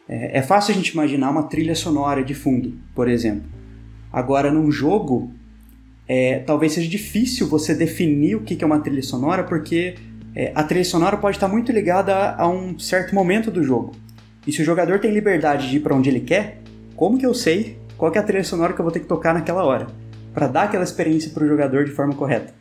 é, 0.08 0.40
é 0.40 0.42
fácil 0.42 0.74
a 0.74 0.76
gente 0.76 0.90
imaginar 0.90 1.32
uma 1.32 1.44
trilha 1.44 1.74
sonora 1.74 2.24
de 2.24 2.36
fundo, 2.36 2.74
por 2.94 3.08
exemplo. 3.08 3.55
Agora, 4.16 4.50
num 4.50 4.72
jogo, 4.72 5.30
é, 6.08 6.40
talvez 6.40 6.72
seja 6.72 6.88
difícil 6.88 7.50
você 7.50 7.76
definir 7.76 8.38
o 8.38 8.44
que 8.44 8.64
é 8.64 8.66
uma 8.66 8.80
trilha 8.80 9.04
sonora, 9.04 9.44
porque 9.44 9.96
é, 10.34 10.54
a 10.56 10.64
trilha 10.64 10.86
sonora 10.86 11.18
pode 11.18 11.36
estar 11.36 11.50
muito 11.50 11.70
ligada 11.70 12.34
a 12.34 12.48
um 12.48 12.80
certo 12.80 13.14
momento 13.14 13.52
do 13.52 13.62
jogo. 13.62 13.92
E 14.48 14.54
se 14.54 14.62
o 14.62 14.66
jogador 14.66 15.00
tem 15.00 15.12
liberdade 15.12 15.70
de 15.70 15.76
ir 15.76 15.80
para 15.82 15.94
onde 15.94 16.10
ele 16.10 16.22
quer, 16.22 16.62
como 16.96 17.18
que 17.18 17.26
eu 17.26 17.34
sei 17.34 17.78
qual 17.98 18.10
é 18.14 18.18
a 18.18 18.24
trilha 18.24 18.46
sonora 18.46 18.72
que 18.72 18.80
eu 18.80 18.84
vou 18.84 18.92
ter 18.92 19.02
que 19.02 19.06
tocar 19.06 19.34
naquela 19.34 19.66
hora? 19.66 19.88
Para 20.34 20.48
dar 20.48 20.64
aquela 20.64 20.86
experiência 20.86 21.32
para 21.32 21.44
o 21.44 21.48
jogador 21.50 21.84
de 21.84 21.92
forma 21.92 22.16
correta. 22.16 22.54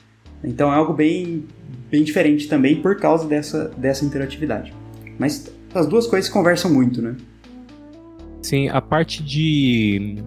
Então 0.43 0.73
é 0.73 0.77
algo 0.77 0.93
bem, 0.93 1.45
bem 1.89 2.03
diferente 2.03 2.49
também 2.49 2.83
por 2.83 2.97
causa 2.97 3.29
dessa, 3.29 3.69
dessa 3.77 4.05
interatividade. 4.05 4.75
Mas 5.21 5.53
as 5.73 5.87
duas 5.87 6.09
coisas 6.09 6.29
conversam 6.29 6.69
muito, 6.69 7.01
né? 7.01 7.15
Sim, 8.43 8.69
a 8.69 8.81
parte 8.81 9.23
de, 9.23 10.23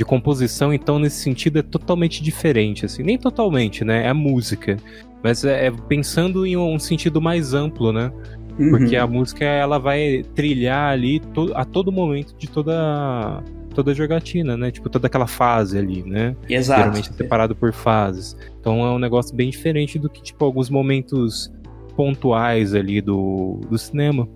de 0.00 0.04
composição, 0.06 0.72
então, 0.72 0.98
nesse 0.98 1.20
sentido, 1.22 1.58
é 1.58 1.62
totalmente 1.62 2.22
diferente, 2.22 2.86
assim. 2.86 3.02
Nem 3.02 3.18
totalmente, 3.18 3.84
né? 3.84 4.06
É 4.06 4.08
a 4.08 4.14
música. 4.14 4.78
Mas 5.22 5.44
é, 5.44 5.66
é 5.66 5.70
pensando 5.70 6.46
em 6.46 6.56
um 6.56 6.78
sentido 6.78 7.20
mais 7.20 7.52
amplo, 7.52 7.92
né? 7.92 8.10
Uhum. 8.58 8.70
Porque 8.70 8.96
a 8.96 9.06
música, 9.06 9.44
ela 9.44 9.78
vai 9.78 10.24
trilhar 10.34 10.90
ali 10.90 11.20
to 11.20 11.52
a 11.54 11.66
todo 11.66 11.92
momento 11.92 12.34
de 12.38 12.48
toda 12.48 13.42
toda 13.74 13.90
a 13.90 13.94
jogatina, 13.94 14.56
né? 14.56 14.70
Tipo, 14.70 14.88
toda 14.88 15.06
aquela 15.06 15.26
fase 15.26 15.76
ali, 15.76 16.02
né? 16.02 16.34
Exato. 16.48 16.80
Geralmente 16.80 17.10
é 17.10 17.12
separado 17.12 17.54
por 17.54 17.70
fases. 17.70 18.34
Então 18.58 18.82
é 18.82 18.90
um 18.90 18.98
negócio 18.98 19.36
bem 19.36 19.50
diferente 19.50 19.98
do 19.98 20.08
que, 20.08 20.22
tipo, 20.22 20.42
alguns 20.46 20.70
momentos 20.70 21.52
pontuais 21.94 22.74
ali 22.74 23.02
do, 23.02 23.60
do 23.68 23.76
cinema. 23.76 24.26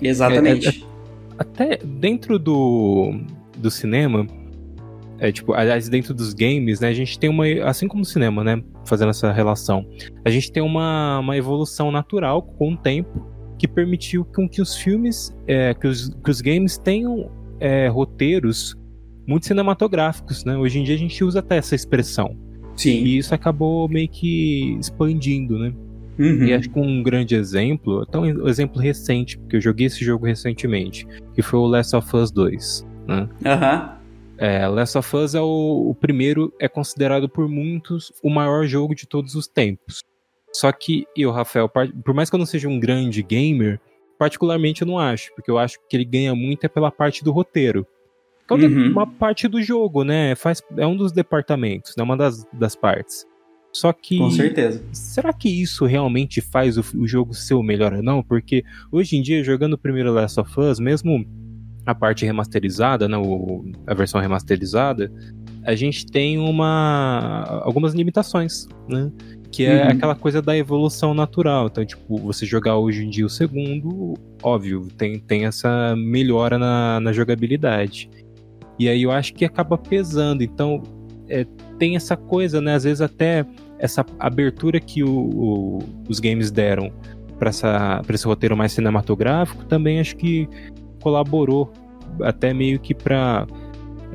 Exatamente. 0.00 0.66
É, 0.66 0.70
é, 0.70 0.74
até 1.38 1.76
dentro 1.76 2.38
do, 2.38 3.20
do 3.58 3.70
cinema, 3.70 4.26
é 5.20 5.30
tipo, 5.30 5.52
aliás, 5.52 5.88
dentro 5.88 6.14
dos 6.14 6.32
games, 6.32 6.80
né, 6.80 6.88
a 6.88 6.94
gente 6.94 7.18
tem 7.18 7.28
uma, 7.28 7.44
assim 7.64 7.86
como 7.86 8.02
o 8.02 8.06
cinema, 8.06 8.42
né, 8.42 8.62
fazendo 8.86 9.10
essa 9.10 9.30
relação, 9.30 9.86
a 10.24 10.30
gente 10.30 10.50
tem 10.50 10.62
uma, 10.62 11.18
uma 11.20 11.36
evolução 11.36 11.92
natural 11.92 12.42
com 12.42 12.72
o 12.72 12.76
tempo 12.76 13.30
que 13.58 13.68
permitiu 13.68 14.24
com 14.24 14.48
que 14.48 14.62
os 14.62 14.74
filmes, 14.74 15.36
é, 15.46 15.74
que, 15.74 15.86
os, 15.86 16.08
que 16.08 16.30
os 16.30 16.40
games 16.40 16.78
tenham 16.78 17.30
é, 17.60 17.88
roteiros 17.88 18.74
muito 19.26 19.46
cinematográficos, 19.46 20.44
né? 20.46 20.56
Hoje 20.56 20.78
em 20.78 20.82
dia 20.82 20.94
a 20.94 20.98
gente 20.98 21.22
usa 21.22 21.40
até 21.40 21.58
essa 21.58 21.74
expressão. 21.74 22.34
Sim. 22.74 23.04
E 23.04 23.18
isso 23.18 23.34
acabou 23.34 23.86
meio 23.86 24.08
que 24.08 24.78
expandindo, 24.80 25.58
né? 25.58 25.74
Uhum. 26.18 26.44
E 26.44 26.54
acho 26.54 26.70
que 26.70 26.78
um 26.78 27.02
grande 27.02 27.34
exemplo, 27.34 28.00
até 28.00 28.18
um 28.18 28.48
exemplo 28.48 28.80
recente, 28.80 29.38
porque 29.38 29.56
eu 29.56 29.60
joguei 29.60 29.86
esse 29.86 30.02
jogo 30.02 30.26
recentemente, 30.26 31.06
que 31.34 31.42
foi 31.42 31.58
o 31.58 31.66
Last 31.66 31.94
of 31.94 32.16
Us 32.16 32.30
2. 32.30 32.86
Né? 33.06 33.28
Uhum. 33.44 33.99
É, 34.40 34.66
Last 34.66 34.96
of 34.96 35.16
Us 35.16 35.34
é 35.34 35.40
o, 35.40 35.90
o 35.90 35.94
primeiro, 35.94 36.50
é 36.58 36.66
considerado 36.66 37.28
por 37.28 37.46
muitos 37.46 38.10
o 38.22 38.30
maior 38.30 38.66
jogo 38.66 38.94
de 38.94 39.06
todos 39.06 39.34
os 39.34 39.46
tempos. 39.46 40.02
Só 40.50 40.72
que 40.72 41.04
eu, 41.14 41.30
Rafael, 41.30 41.68
por 41.68 42.14
mais 42.14 42.30
que 42.30 42.36
eu 42.36 42.38
não 42.38 42.46
seja 42.46 42.66
um 42.66 42.80
grande 42.80 43.22
gamer, 43.22 43.78
particularmente 44.18 44.80
eu 44.80 44.88
não 44.88 44.98
acho, 44.98 45.30
porque 45.34 45.50
eu 45.50 45.58
acho 45.58 45.78
que 45.86 45.94
ele 45.94 46.06
ganha 46.06 46.34
muito 46.34 46.64
é 46.64 46.68
pela 46.68 46.90
parte 46.90 47.22
do 47.22 47.30
roteiro. 47.30 47.86
Toda 48.48 48.66
uhum. 48.66 48.90
uma 48.90 49.06
parte 49.06 49.46
do 49.46 49.62
jogo, 49.62 50.04
né? 50.04 50.34
Faz, 50.34 50.62
é 50.74 50.86
um 50.86 50.96
dos 50.96 51.12
departamentos, 51.12 51.94
né? 51.94 52.02
Uma 52.02 52.16
das, 52.16 52.42
das 52.50 52.74
partes. 52.74 53.26
Só 53.72 53.92
que. 53.92 54.18
Com 54.18 54.30
certeza. 54.30 54.82
Será 54.90 55.34
que 55.34 55.48
isso 55.48 55.84
realmente 55.84 56.40
faz 56.40 56.78
o, 56.78 56.84
o 56.98 57.06
jogo 57.06 57.34
ser 57.34 57.54
o 57.54 57.62
melhor 57.62 57.92
ou 57.92 58.02
não? 58.02 58.22
Porque 58.22 58.64
hoje 58.90 59.16
em 59.16 59.22
dia, 59.22 59.44
jogando 59.44 59.74
o 59.74 59.78
primeiro 59.78 60.12
Last 60.12 60.40
of 60.40 60.58
Us, 60.58 60.80
mesmo 60.80 61.24
a 61.86 61.94
parte 61.94 62.24
remasterizada, 62.24 63.08
né, 63.08 63.16
o, 63.16 63.64
a 63.86 63.94
versão 63.94 64.20
remasterizada, 64.20 65.10
a 65.64 65.74
gente 65.74 66.06
tem 66.06 66.38
uma 66.38 67.44
algumas 67.62 67.94
limitações, 67.94 68.66
né? 68.88 69.10
Que 69.50 69.64
é 69.64 69.84
uhum. 69.84 69.90
aquela 69.90 70.14
coisa 70.14 70.40
da 70.40 70.56
evolução 70.56 71.12
natural. 71.12 71.66
Então, 71.66 71.84
tipo, 71.84 72.16
você 72.18 72.46
jogar 72.46 72.76
hoje 72.76 73.04
em 73.04 73.10
dia 73.10 73.26
o 73.26 73.28
segundo, 73.28 74.14
óbvio, 74.42 74.86
tem, 74.96 75.18
tem 75.18 75.44
essa 75.44 75.94
melhora 75.96 76.56
na, 76.56 77.00
na 77.00 77.12
jogabilidade. 77.12 78.08
E 78.78 78.88
aí 78.88 79.02
eu 79.02 79.10
acho 79.10 79.34
que 79.34 79.44
acaba 79.44 79.76
pesando. 79.76 80.42
Então, 80.42 80.82
é, 81.28 81.44
tem 81.78 81.96
essa 81.96 82.16
coisa, 82.16 82.60
né? 82.60 82.74
Às 82.74 82.84
vezes 82.84 83.00
até 83.00 83.44
essa 83.78 84.06
abertura 84.18 84.78
que 84.78 85.02
o, 85.02 85.10
o, 85.10 85.78
os 86.08 86.20
games 86.20 86.50
deram 86.50 86.92
para 87.38 87.50
esse 88.14 88.26
roteiro 88.26 88.56
mais 88.56 88.72
cinematográfico 88.72 89.64
também 89.64 89.98
acho 89.98 90.14
que 90.16 90.46
colaborou 91.00 91.72
até 92.22 92.52
meio 92.52 92.78
que 92.78 92.94
para 92.94 93.46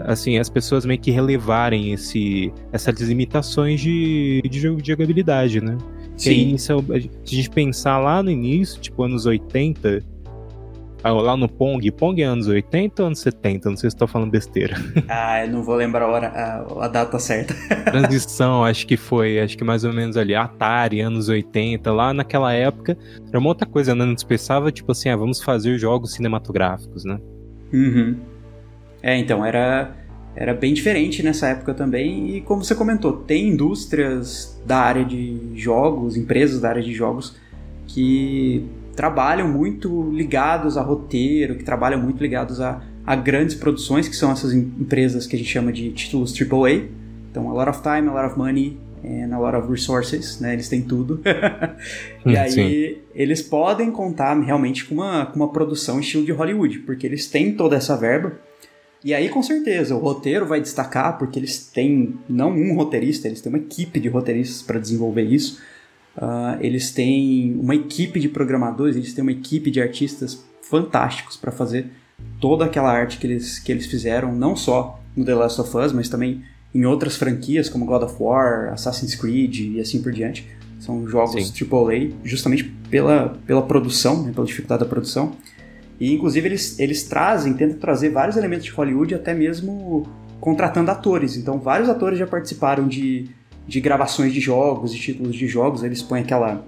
assim 0.02 0.38
as 0.38 0.50
pessoas 0.50 0.86
meio 0.86 1.00
que 1.00 1.10
relevarem 1.12 1.94
esse 1.94 2.52
essas 2.72 3.00
limitações 3.00 3.80
de, 3.80 4.42
de 4.50 4.60
jogabilidade, 4.60 5.62
né? 5.62 5.78
Sim. 6.18 6.58
se 6.58 6.72
a 6.72 7.00
gente 7.26 7.50
pensar 7.50 8.00
lá 8.00 8.24
no 8.24 8.32
início, 8.32 8.80
tipo 8.80 9.04
anos 9.04 9.26
80, 9.26 10.00
ah, 10.00 10.15
lá 11.12 11.38
no 11.38 11.48
Pong. 11.48 11.90
Pong 11.92 12.22
é 12.22 12.26
anos 12.26 12.48
80 12.48 13.02
ou 13.02 13.08
anos 13.08 13.20
70? 13.20 13.70
Não 13.70 13.78
sei 13.78 13.90
se 13.90 13.96
estou 13.96 14.08
falando 14.08 14.32
besteira. 14.32 14.76
Ah, 15.08 15.46
eu 15.46 15.52
não 15.52 15.64
vou 15.64 15.76
lembrar 15.76 16.06
a 16.06 16.08
hora, 16.08 16.28
a, 16.28 16.86
a 16.86 16.88
data 16.88 17.20
certa. 17.20 17.54
Transição, 17.92 18.66
acho 18.66 18.88
que 18.88 18.98
foi, 18.98 19.40
acho 19.40 19.58
que 19.58 19.64
mais 19.64 19.84
ou 19.84 19.94
menos 19.94 20.18
ali, 20.18 20.34
Atari, 20.34 21.00
anos 21.00 21.30
80, 21.30 21.92
lá 21.92 22.14
naquela 22.14 22.52
época, 22.54 22.98
era 23.30 23.38
uma 23.38 23.50
outra 23.50 23.68
coisa, 23.68 23.94
né? 23.94 24.04
Não 24.04 24.16
pensava, 24.16 24.72
tipo 24.72 24.92
assim, 24.92 25.10
ah, 25.10 25.16
vamos 25.16 25.42
fazer 25.42 25.78
jogos 25.78 26.14
cinematográficos, 26.14 27.06
né? 27.06 27.20
Uhum. 27.72 28.18
É, 29.02 29.18
então, 29.18 29.46
era, 29.46 29.96
era 30.36 30.54
bem 30.54 30.74
diferente 30.74 31.22
nessa 31.22 31.48
época 31.50 31.74
também, 31.74 32.38
e 32.38 32.42
como 32.42 32.64
você 32.64 32.74
comentou, 32.74 33.14
tem 33.14 33.50
indústrias 33.50 34.60
da 34.66 34.78
área 34.78 35.06
de 35.06 35.52
jogos, 35.56 36.18
empresas 36.18 36.62
da 36.62 36.70
área 36.70 36.82
de 36.82 36.94
jogos, 36.94 37.36
que 37.88 38.66
trabalham 38.96 39.48
muito 39.48 40.10
ligados 40.12 40.78
a 40.78 40.82
roteiro, 40.82 41.56
que 41.56 41.64
trabalham 41.64 42.02
muito 42.02 42.22
ligados 42.22 42.62
a, 42.62 42.82
a 43.06 43.16
grandes 43.16 43.56
produções, 43.56 44.08
que 44.08 44.16
são 44.16 44.32
essas 44.32 44.54
empresas 44.54 45.28
que 45.28 45.36
a 45.36 45.40
gente 45.40 45.50
chama 45.50 45.72
de 45.72 45.92
títulos 45.92 46.34
AAA. 46.34 46.88
Então, 47.30 47.50
a 47.50 47.54
lot 47.54 47.70
of 47.70 47.82
time, 47.82 48.08
a 48.08 48.14
lot 48.14 48.26
of 48.32 48.38
money 48.38 48.78
and 49.04 49.36
a 49.36 49.40
lot 49.40 49.56
of 49.56 49.70
resources, 49.70 50.40
né? 50.40 50.54
Eles 50.54 50.70
têm 50.70 50.82
tudo. 50.82 51.22
e 52.26 52.38
aí, 52.38 52.50
Sim. 52.50 52.98
eles 53.14 53.42
podem 53.42 53.92
contar 53.92 54.40
realmente 54.40 54.86
com 54.86 54.96
uma, 54.96 55.26
com 55.26 55.36
uma 55.36 55.52
produção 55.52 56.00
estilo 56.00 56.26
de 56.26 56.32
Hollywood, 56.32 56.80
porque 56.80 57.06
eles 57.06 57.28
têm 57.28 57.54
toda 57.54 57.76
essa 57.76 57.96
verba. 57.96 58.40
E 59.04 59.14
aí, 59.14 59.30
com 59.30 59.44
certeza, 59.44 59.96
o 59.96 60.00
roteiro 60.00 60.48
vai 60.48 60.60
destacar, 60.60 61.20
porque 61.20 61.38
eles 61.38 61.68
têm 61.68 62.16
não 62.28 62.52
um 62.52 62.74
roteirista, 62.74 63.28
eles 63.28 63.40
têm 63.40 63.52
uma 63.52 63.60
equipe 63.60 64.00
de 64.00 64.08
roteiristas 64.08 64.64
para 64.64 64.80
desenvolver 64.80 65.24
isso. 65.24 65.62
Uh, 66.18 66.58
eles 66.62 66.92
têm 66.92 67.58
uma 67.60 67.76
equipe 67.76 68.20
de 68.20 68.30
programadores, 68.30 68.96
eles 68.96 69.14
têm 69.14 69.22
uma 69.22 69.32
equipe 69.32 69.70
de 69.70 69.82
artistas 69.82 70.46
fantásticos 70.62 71.36
para 71.36 71.52
fazer 71.52 71.92
toda 72.40 72.66
aquela 72.66 72.92
arte 72.92 73.18
que 73.18 73.28
eles, 73.28 73.60
que 73.60 73.72
eles 73.72 73.86
fizeram, 73.86 74.34
não 74.34 74.56
só 74.56 75.00
no 75.16 75.26
The 75.26 75.36
Last 75.36 75.60
of 75.62 75.78
Us, 75.78 75.92
mas 75.92 76.08
também 76.08 76.44
em 76.74 76.86
outras 76.86 77.16
franquias, 77.16 77.70
como 77.70 77.86
God 77.86 78.04
of 78.04 78.16
War, 78.20 78.74
Assassin's 78.74 79.16
Creed 79.16 79.76
e 79.76 79.80
assim 79.80 80.02
por 80.02 80.12
diante. 80.12 80.48
São 80.80 81.08
jogos 81.08 81.48
Sim. 81.48 81.66
AAA, 81.66 82.12
justamente 82.24 82.64
pela, 82.90 83.38
pela 83.46 83.62
produção, 83.62 84.24
né, 84.24 84.32
pela 84.34 84.46
dificuldade 84.46 84.84
da 84.84 84.90
produção. 84.90 85.34
E, 86.00 86.14
inclusive, 86.14 86.48
eles, 86.48 86.78
eles 86.78 87.04
trazem, 87.04 87.54
tentam 87.54 87.78
trazer 87.80 88.10
vários 88.10 88.36
elementos 88.36 88.66
de 88.66 88.72
Hollywood, 88.72 89.16
até 89.16 89.34
mesmo 89.34 90.06
contratando 90.40 90.92
atores. 90.92 91.38
Então, 91.38 91.60
vários 91.60 91.90
atores 91.90 92.20
já 92.20 92.28
participaram 92.28 92.88
de, 92.88 93.30
de 93.68 93.82
gravações 93.82 94.34
de 94.34 94.40
jogos, 94.40 94.94
de 94.94 95.00
títulos 95.00 95.36
de 95.36 95.48
jogos. 95.48 95.84
Eles 95.84 96.02
põem 96.02 96.22
aquela 96.22 96.66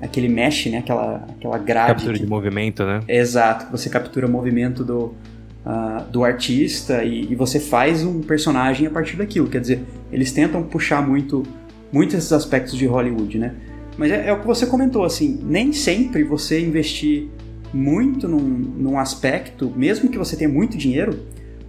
aquele 0.00 0.28
mesh, 0.28 0.66
né? 0.66 0.78
Aquela, 0.78 1.26
aquela 1.28 1.58
grade. 1.58 1.94
Captura 1.94 2.14
que... 2.14 2.20
de 2.20 2.26
movimento, 2.26 2.84
né? 2.84 3.00
Exato, 3.08 3.70
você 3.70 3.88
captura 3.88 4.26
o 4.26 4.30
movimento 4.30 4.84
do, 4.84 5.14
uh, 5.64 6.04
do 6.10 6.24
artista 6.24 7.02
e, 7.02 7.32
e, 7.32 7.34
você 7.34 7.58
faz 7.58 8.04
um 8.04 8.20
personagem 8.20 8.86
a 8.86 8.90
partir 8.90 9.16
daquilo. 9.16 9.48
Quer 9.48 9.60
dizer, 9.60 9.82
eles 10.12 10.32
tentam 10.32 10.62
puxar 10.62 11.06
muito, 11.06 11.42
muito 11.92 12.16
esses 12.16 12.32
aspectos 12.32 12.76
de 12.76 12.86
Hollywood, 12.86 13.38
né? 13.38 13.54
Mas 13.96 14.10
é, 14.10 14.28
é 14.28 14.32
o 14.32 14.40
que 14.40 14.46
você 14.46 14.66
comentou, 14.66 15.04
assim, 15.04 15.40
nem 15.42 15.72
sempre 15.72 16.22
você 16.22 16.60
investir 16.60 17.28
muito 17.72 18.28
num, 18.28 18.38
num 18.38 18.98
aspecto, 18.98 19.72
mesmo 19.74 20.10
que 20.10 20.18
você 20.18 20.36
tenha 20.36 20.50
muito 20.50 20.76
dinheiro, 20.76 21.18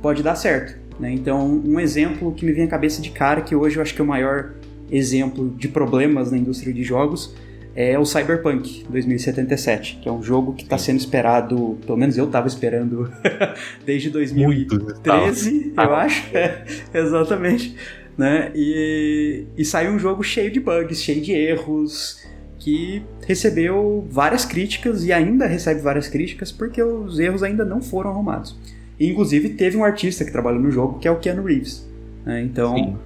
pode 0.01 0.21
dar 0.21 0.35
certo. 0.35 0.77
Né? 0.99 1.11
Então, 1.11 1.61
um 1.65 1.79
exemplo 1.79 2.33
que 2.33 2.45
me 2.45 2.51
vem 2.51 2.65
à 2.65 2.67
cabeça 2.67 3.01
de 3.01 3.11
cara, 3.11 3.41
que 3.41 3.55
hoje 3.55 3.77
eu 3.77 3.81
acho 3.81 3.93
que 3.93 4.01
é 4.01 4.03
o 4.03 4.07
maior 4.07 4.53
exemplo 4.91 5.49
de 5.57 5.67
problemas 5.67 6.31
na 6.31 6.37
indústria 6.37 6.73
de 6.73 6.83
jogos, 6.83 7.35
é 7.75 7.97
o 7.97 8.03
Cyberpunk 8.05 8.85
2077, 8.89 9.99
que 10.01 10.09
é 10.09 10.11
um 10.11 10.23
jogo 10.23 10.53
que 10.53 10.63
está 10.63 10.79
sendo 10.79 10.97
esperado, 10.97 11.77
pelo 11.85 11.95
menos 11.95 12.17
eu 12.17 12.25
estava 12.25 12.47
esperando 12.47 13.11
desde 13.85 14.09
2013, 14.09 15.73
eu 15.77 15.95
acho. 15.95 16.27
É, 16.33 16.65
exatamente. 16.91 17.75
Né? 18.17 18.51
E, 18.55 19.45
e 19.55 19.63
saiu 19.63 19.91
um 19.91 19.99
jogo 19.99 20.23
cheio 20.23 20.49
de 20.49 20.59
bugs, 20.59 21.03
cheio 21.03 21.21
de 21.21 21.31
erros, 21.33 22.25
que 22.57 23.03
recebeu 23.27 24.07
várias 24.09 24.43
críticas 24.43 25.05
e 25.05 25.13
ainda 25.13 25.45
recebe 25.45 25.79
várias 25.79 26.07
críticas 26.07 26.51
porque 26.51 26.81
os 26.81 27.19
erros 27.19 27.43
ainda 27.43 27.63
não 27.63 27.79
foram 27.79 28.09
arrumados. 28.09 28.59
E, 28.99 29.07
inclusive, 29.07 29.49
teve 29.49 29.77
um 29.77 29.83
artista 29.83 30.25
que 30.25 30.31
trabalha 30.31 30.57
no 30.57 30.71
jogo, 30.71 30.97
que 30.97 31.07
é 31.07 31.11
o 31.11 31.19
Keanu 31.19 31.43
Reeves. 31.43 31.87
Né? 32.25 32.41
Então, 32.41 32.99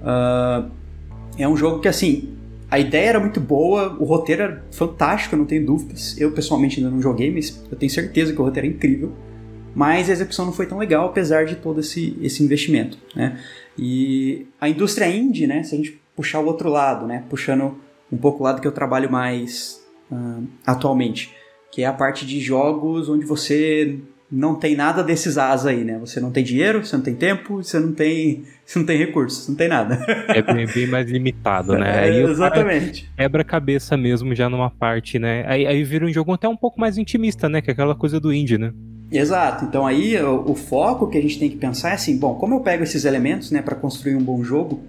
uh, 0.00 0.70
é 1.38 1.48
um 1.48 1.56
jogo 1.56 1.80
que, 1.80 1.88
assim, 1.88 2.34
a 2.70 2.78
ideia 2.78 3.10
era 3.10 3.20
muito 3.20 3.40
boa, 3.40 3.96
o 4.00 4.04
roteiro 4.04 4.42
era 4.42 4.64
fantástico, 4.72 5.36
não 5.36 5.44
tenho 5.44 5.64
dúvidas. 5.64 6.18
Eu 6.18 6.32
pessoalmente 6.32 6.78
ainda 6.78 6.90
não 6.90 7.00
joguei, 7.00 7.32
mas 7.32 7.62
eu 7.70 7.76
tenho 7.76 7.90
certeza 7.90 8.32
que 8.32 8.40
o 8.40 8.44
roteiro 8.44 8.66
é 8.66 8.70
incrível. 8.70 9.12
Mas 9.74 10.08
a 10.08 10.12
execução 10.12 10.46
não 10.46 10.52
foi 10.52 10.66
tão 10.66 10.78
legal, 10.78 11.06
apesar 11.06 11.46
de 11.46 11.56
todo 11.56 11.80
esse, 11.80 12.16
esse 12.22 12.42
investimento. 12.42 12.96
Né? 13.14 13.40
E 13.76 14.46
a 14.60 14.68
indústria 14.68 15.08
indie, 15.08 15.46
né, 15.46 15.62
se 15.62 15.74
a 15.74 15.78
gente 15.78 16.00
puxar 16.14 16.40
o 16.40 16.46
outro 16.46 16.68
lado, 16.68 17.06
né, 17.06 17.24
puxando 17.28 17.76
um 18.10 18.16
pouco 18.16 18.40
o 18.40 18.44
lado 18.44 18.60
que 18.60 18.68
eu 18.68 18.72
trabalho 18.72 19.10
mais 19.10 19.84
uh, 20.10 20.44
atualmente, 20.64 21.34
que 21.72 21.82
é 21.82 21.86
a 21.86 21.92
parte 21.92 22.24
de 22.24 22.38
jogos 22.40 23.08
onde 23.08 23.24
você 23.24 23.98
não 24.34 24.56
tem 24.56 24.74
nada 24.74 25.02
desses 25.02 25.38
as 25.38 25.64
aí, 25.64 25.84
né? 25.84 25.96
Você 26.00 26.20
não 26.20 26.32
tem 26.32 26.42
dinheiro, 26.42 26.84
você 26.84 26.96
não 26.96 27.04
tem 27.04 27.14
tempo, 27.14 27.62
você 27.62 27.78
não 27.78 27.92
tem, 27.92 28.42
você 28.66 28.80
não 28.80 28.86
tem 28.86 28.98
recursos, 28.98 29.48
não 29.48 29.54
tem 29.54 29.68
nada. 29.68 30.04
é 30.28 30.42
bem, 30.42 30.66
bem 30.66 30.86
mais 30.88 31.08
limitado, 31.08 31.78
né? 31.78 32.08
É, 32.08 32.22
exatamente. 32.22 33.08
Quebra-cabeça 33.16 33.96
mesmo 33.96 34.34
já 34.34 34.50
numa 34.50 34.70
parte, 34.70 35.20
né? 35.20 35.44
Aí, 35.46 35.66
aí 35.66 35.84
vira 35.84 36.04
um 36.04 36.12
jogo 36.12 36.32
até 36.32 36.48
um 36.48 36.56
pouco 36.56 36.80
mais 36.80 36.98
intimista, 36.98 37.48
né? 37.48 37.62
Que 37.62 37.70
é 37.70 37.72
aquela 37.72 37.94
coisa 37.94 38.18
do 38.18 38.32
indie, 38.32 38.58
né? 38.58 38.72
Exato. 39.12 39.64
Então 39.64 39.86
aí 39.86 40.20
o, 40.20 40.50
o, 40.50 40.54
foco 40.56 41.08
que 41.08 41.16
a 41.16 41.22
gente 41.22 41.38
tem 41.38 41.48
que 41.48 41.56
pensar 41.56 41.90
é 41.90 41.94
assim, 41.94 42.18
bom, 42.18 42.34
como 42.34 42.56
eu 42.56 42.60
pego 42.60 42.82
esses 42.82 43.04
elementos, 43.04 43.52
né, 43.52 43.62
para 43.62 43.76
construir 43.76 44.16
um 44.16 44.22
bom 44.22 44.42
jogo? 44.42 44.80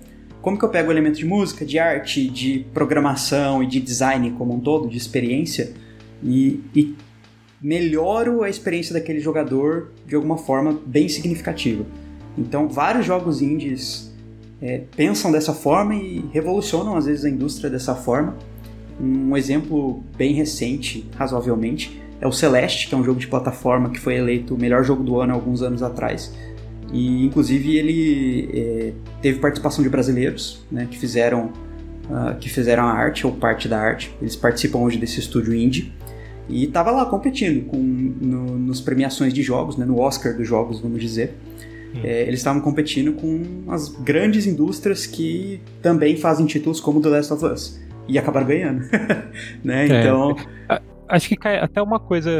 Como 0.42 0.58
que 0.58 0.66
eu 0.66 0.70
pego 0.70 0.90
o 0.90 0.92
elemento 0.92 1.18
de 1.18 1.26
música, 1.26 1.64
de 1.64 1.78
arte, 1.78 2.28
de 2.28 2.66
programação 2.74 3.62
e 3.62 3.68
de 3.68 3.80
design 3.80 4.32
como 4.32 4.56
um 4.56 4.60
todo, 4.60 4.88
de 4.88 4.98
experiência 4.98 5.74
e, 6.24 6.60
e 6.76 6.96
melhoro 7.66 8.44
a 8.44 8.50
experiência 8.50 8.94
daquele 8.94 9.20
jogador 9.20 9.92
de 10.06 10.16
alguma 10.16 10.38
forma 10.38 10.80
bem 10.86 11.10
significativa. 11.10 11.84
Então, 12.38 12.70
vários 12.70 13.08
jogos 13.08 13.42
indies 13.42 14.14
é, 14.62 14.84
pensam 14.96 15.32
dessa 15.32 15.52
forma 15.52 15.96
e 15.96 16.24
revolucionam 16.32 16.96
às 16.96 17.08
vezes 17.08 17.26
a 17.26 17.30
indústria 17.30 17.68
dessa 17.68 17.96
forma. 17.96 18.38
Um 19.02 19.36
exemplo 19.36 20.04
bem 20.16 20.36
recente, 20.36 21.10
razoavelmente, 21.16 22.00
é 22.22 22.28
o 22.28 22.32
Celeste, 22.32 22.88
que 22.88 22.94
é 22.94 22.98
um 23.00 23.04
jogo 23.04 23.20
de 23.20 23.28
plataforma 23.28 23.90
que 23.90 24.00
foi 24.00 24.16
eleito 24.16 24.54
o 24.54 24.60
melhor 24.60 24.84
jogo 24.84 25.02
do 25.02 25.20
ano 25.20 25.34
alguns 25.34 25.64
anos 25.64 25.82
atrás. 25.82 26.32
E 26.94 27.26
inclusive 27.26 27.76
ele 27.78 28.50
é, 28.54 28.94
teve 29.24 29.40
participação 29.40 29.84
de 29.84 29.90
brasileiros 29.90 30.64
né, 30.72 30.88
que 30.90 31.00
fizeram 31.00 31.52
uh, 32.10 32.38
que 32.40 32.48
fizeram 32.48 32.84
a 32.84 32.92
arte 32.92 33.26
ou 33.26 33.34
parte 33.34 33.68
da 33.68 33.80
arte. 33.80 34.16
Eles 34.22 34.36
participam 34.36 34.78
hoje 34.80 35.00
desse 35.00 35.20
estúdio 35.20 35.56
indie. 35.56 35.92
E 36.48 36.66
estava 36.66 36.92
lá 36.92 37.06
competindo 37.06 37.66
com, 37.66 37.78
no, 37.78 38.58
nos 38.58 38.82
premiações 38.82 39.34
de 39.34 39.42
jogos, 39.42 39.78
né, 39.78 39.86
no 39.86 40.00
Oscar 40.00 40.36
dos 40.36 40.48
jogos, 40.48 40.80
vamos 40.80 41.02
dizer. 41.02 41.36
Hum. 41.96 42.02
É, 42.04 42.24
eles 42.24 42.40
estavam 42.40 42.62
competindo 42.62 43.14
com 43.14 43.64
as 43.70 43.90
grandes 43.90 44.46
indústrias 44.46 45.06
que 45.06 45.62
também 45.82 46.18
fazem 46.18 46.46
títulos 46.46 46.80
como 46.80 47.02
The 47.02 47.10
Last 47.10 47.34
of 47.34 47.46
Us. 47.46 47.80
E 48.08 48.20
acabaram 48.20 48.46
ganhando. 48.46 48.82
né? 49.64 49.88
É, 49.88 50.00
então. 50.00 50.36
Acho 51.08 51.30
que 51.30 51.36
cai 51.36 51.60
até 51.60 51.82
uma 51.82 52.00
coisa. 52.00 52.32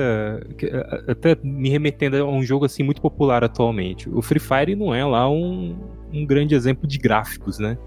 Até 1.08 1.38
me 1.44 1.70
remetendo 1.70 2.18
a 2.18 2.28
um 2.28 2.44
jogo 2.44 2.66
assim 2.66 2.84
muito 2.84 3.02
popular 3.02 3.44
atualmente. 3.44 4.10
O 4.10 4.22
Free 4.22 4.40
Fire 4.40 4.76
não 4.76 4.94
é 4.94 5.06
lá 5.06 5.30
um, 5.30 5.76
um 6.12 6.26
grande 6.26 6.56
exemplo 6.56 6.88
de 6.88 6.98
gráficos, 6.98 7.60
né? 7.60 7.78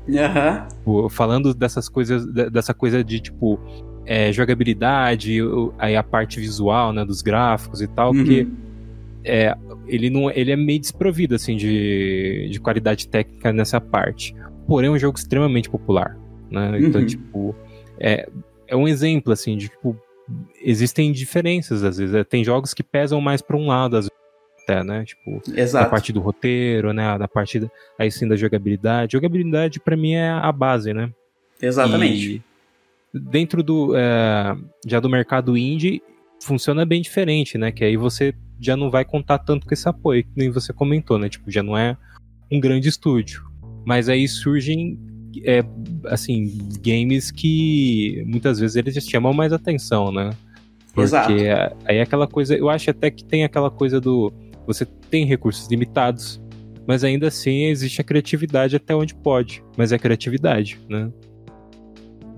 Uhum. 0.87 1.09
Falando 1.09 1.53
dessas 1.53 1.89
coisas, 1.89 2.25
dessa 2.53 2.73
coisa 2.73 3.03
de 3.03 3.19
tipo 3.19 3.59
é, 4.09 4.33
jogabilidade, 4.33 5.39
aí 5.79 5.95
a 5.95 6.03
parte 6.03 6.41
visual, 6.41 6.95
né, 6.95 7.05
dos 7.05 7.21
gráficos 7.21 7.83
e 7.83 7.87
tal, 7.87 8.11
uhum. 8.11 8.17
porque 8.17 8.49
é, 9.23 9.55
ele, 9.87 10.09
não, 10.09 10.31
ele 10.31 10.51
é 10.51 10.57
meio 10.57 10.81
desprovido, 10.81 11.35
assim, 11.35 11.59
de, 11.59 12.49
de 12.51 12.59
qualidade 12.59 13.07
técnica 13.07 13.53
nessa 13.53 13.79
parte. 13.79 14.35
Porém, 14.67 14.89
é 14.89 14.93
um 14.93 14.99
jogo 14.99 15.19
extremamente 15.19 15.69
popular, 15.69 16.17
né? 16.51 16.79
Então, 16.81 17.03
uhum. 17.03 17.07
tipo, 17.07 17.55
é, 18.01 18.27
é 18.67 18.75
um 18.75 18.89
exemplo, 18.89 19.31
assim, 19.31 19.59
de, 19.59 19.69
tipo, 19.69 19.95
existem 20.63 21.13
diferenças, 21.13 21.85
às 21.85 21.99
vezes. 21.99 22.15
É, 22.15 22.25
tem 22.25 22.43
jogos 22.43 22.73
que 22.73 22.83
pesam 22.83 23.21
mais 23.21 23.43
para 23.43 23.59
um 23.59 23.67
lado, 23.67 23.95
às 23.95 24.07
vezes, 24.07 24.19
até, 24.63 24.83
né? 24.83 25.05
Tipo, 25.05 25.43
Exato. 25.55 25.85
na 25.85 25.91
parte 25.91 26.15
do 26.15 26.21
roteiro, 26.21 26.95
né? 26.95 27.19
Na 27.19 27.29
parte, 27.29 27.61
da, 27.61 27.69
aí 27.99 28.11
sim, 28.11 28.27
da 28.27 28.37
jogabilidade. 28.37 29.13
Jogabilidade, 29.13 29.79
para 29.79 29.99
mim, 29.99 30.15
é 30.15 30.31
a 30.31 30.51
base, 30.51 30.95
né? 30.95 31.13
Exatamente. 31.61 32.37
E, 32.37 32.48
dentro 33.19 33.63
do 33.63 33.97
é, 33.97 34.57
já 34.87 35.01
do 35.01 35.09
mercado 35.09 35.57
indie 35.57 36.03
funciona 36.43 36.85
bem 36.85 37.03
diferente, 37.03 37.59
né? 37.59 37.73
Que 37.73 37.85
aí 37.85 37.97
você 37.97 38.35
já 38.61 38.77
não 38.77 38.91
vai 38.91 39.05
contar 39.05 39.39
tanto 39.39 39.67
com 39.67 39.75
esse 39.75 39.89
apoio, 39.89 40.25
que 40.25 40.31
nem 40.37 40.51
você 40.51 40.73
comentou, 40.73 41.19
né? 41.19 41.29
Tipo, 41.29 41.51
já 41.51 41.63
não 41.63 41.77
é 41.77 41.97
um 42.51 42.61
grande 42.61 42.89
estúdio. 42.89 43.43
Mas 43.85 44.09
aí 44.09 44.27
surgem, 44.27 44.99
é, 45.45 45.65
assim, 46.07 46.59
games 46.83 47.31
que 47.31 48.23
muitas 48.27 48.59
vezes 48.59 48.77
eles 48.77 48.95
chamam 49.05 49.33
mais 49.33 49.53
atenção, 49.53 50.13
né? 50.13 50.31
Porque 50.93 51.03
Exato. 51.03 51.33
aí 51.85 51.99
é 51.99 52.03
aquela 52.03 52.27
coisa, 52.27 52.57
eu 52.57 52.69
acho 52.69 52.91
até 52.91 53.11
que 53.11 53.25
tem 53.25 53.45
aquela 53.45 53.71
coisa 53.71 54.01
do 54.01 54.33
você 54.67 54.85
tem 54.85 55.25
recursos 55.25 55.71
limitados, 55.71 56.41
mas 56.87 57.03
ainda 57.03 57.29
assim 57.29 57.65
existe 57.65 58.01
a 58.01 58.05
criatividade 58.05 58.77
até 58.77 58.95
onde 58.95 59.15
pode, 59.15 59.63
mas 59.77 59.93
é 59.93 59.99
criatividade, 59.99 60.79
né? 60.89 61.11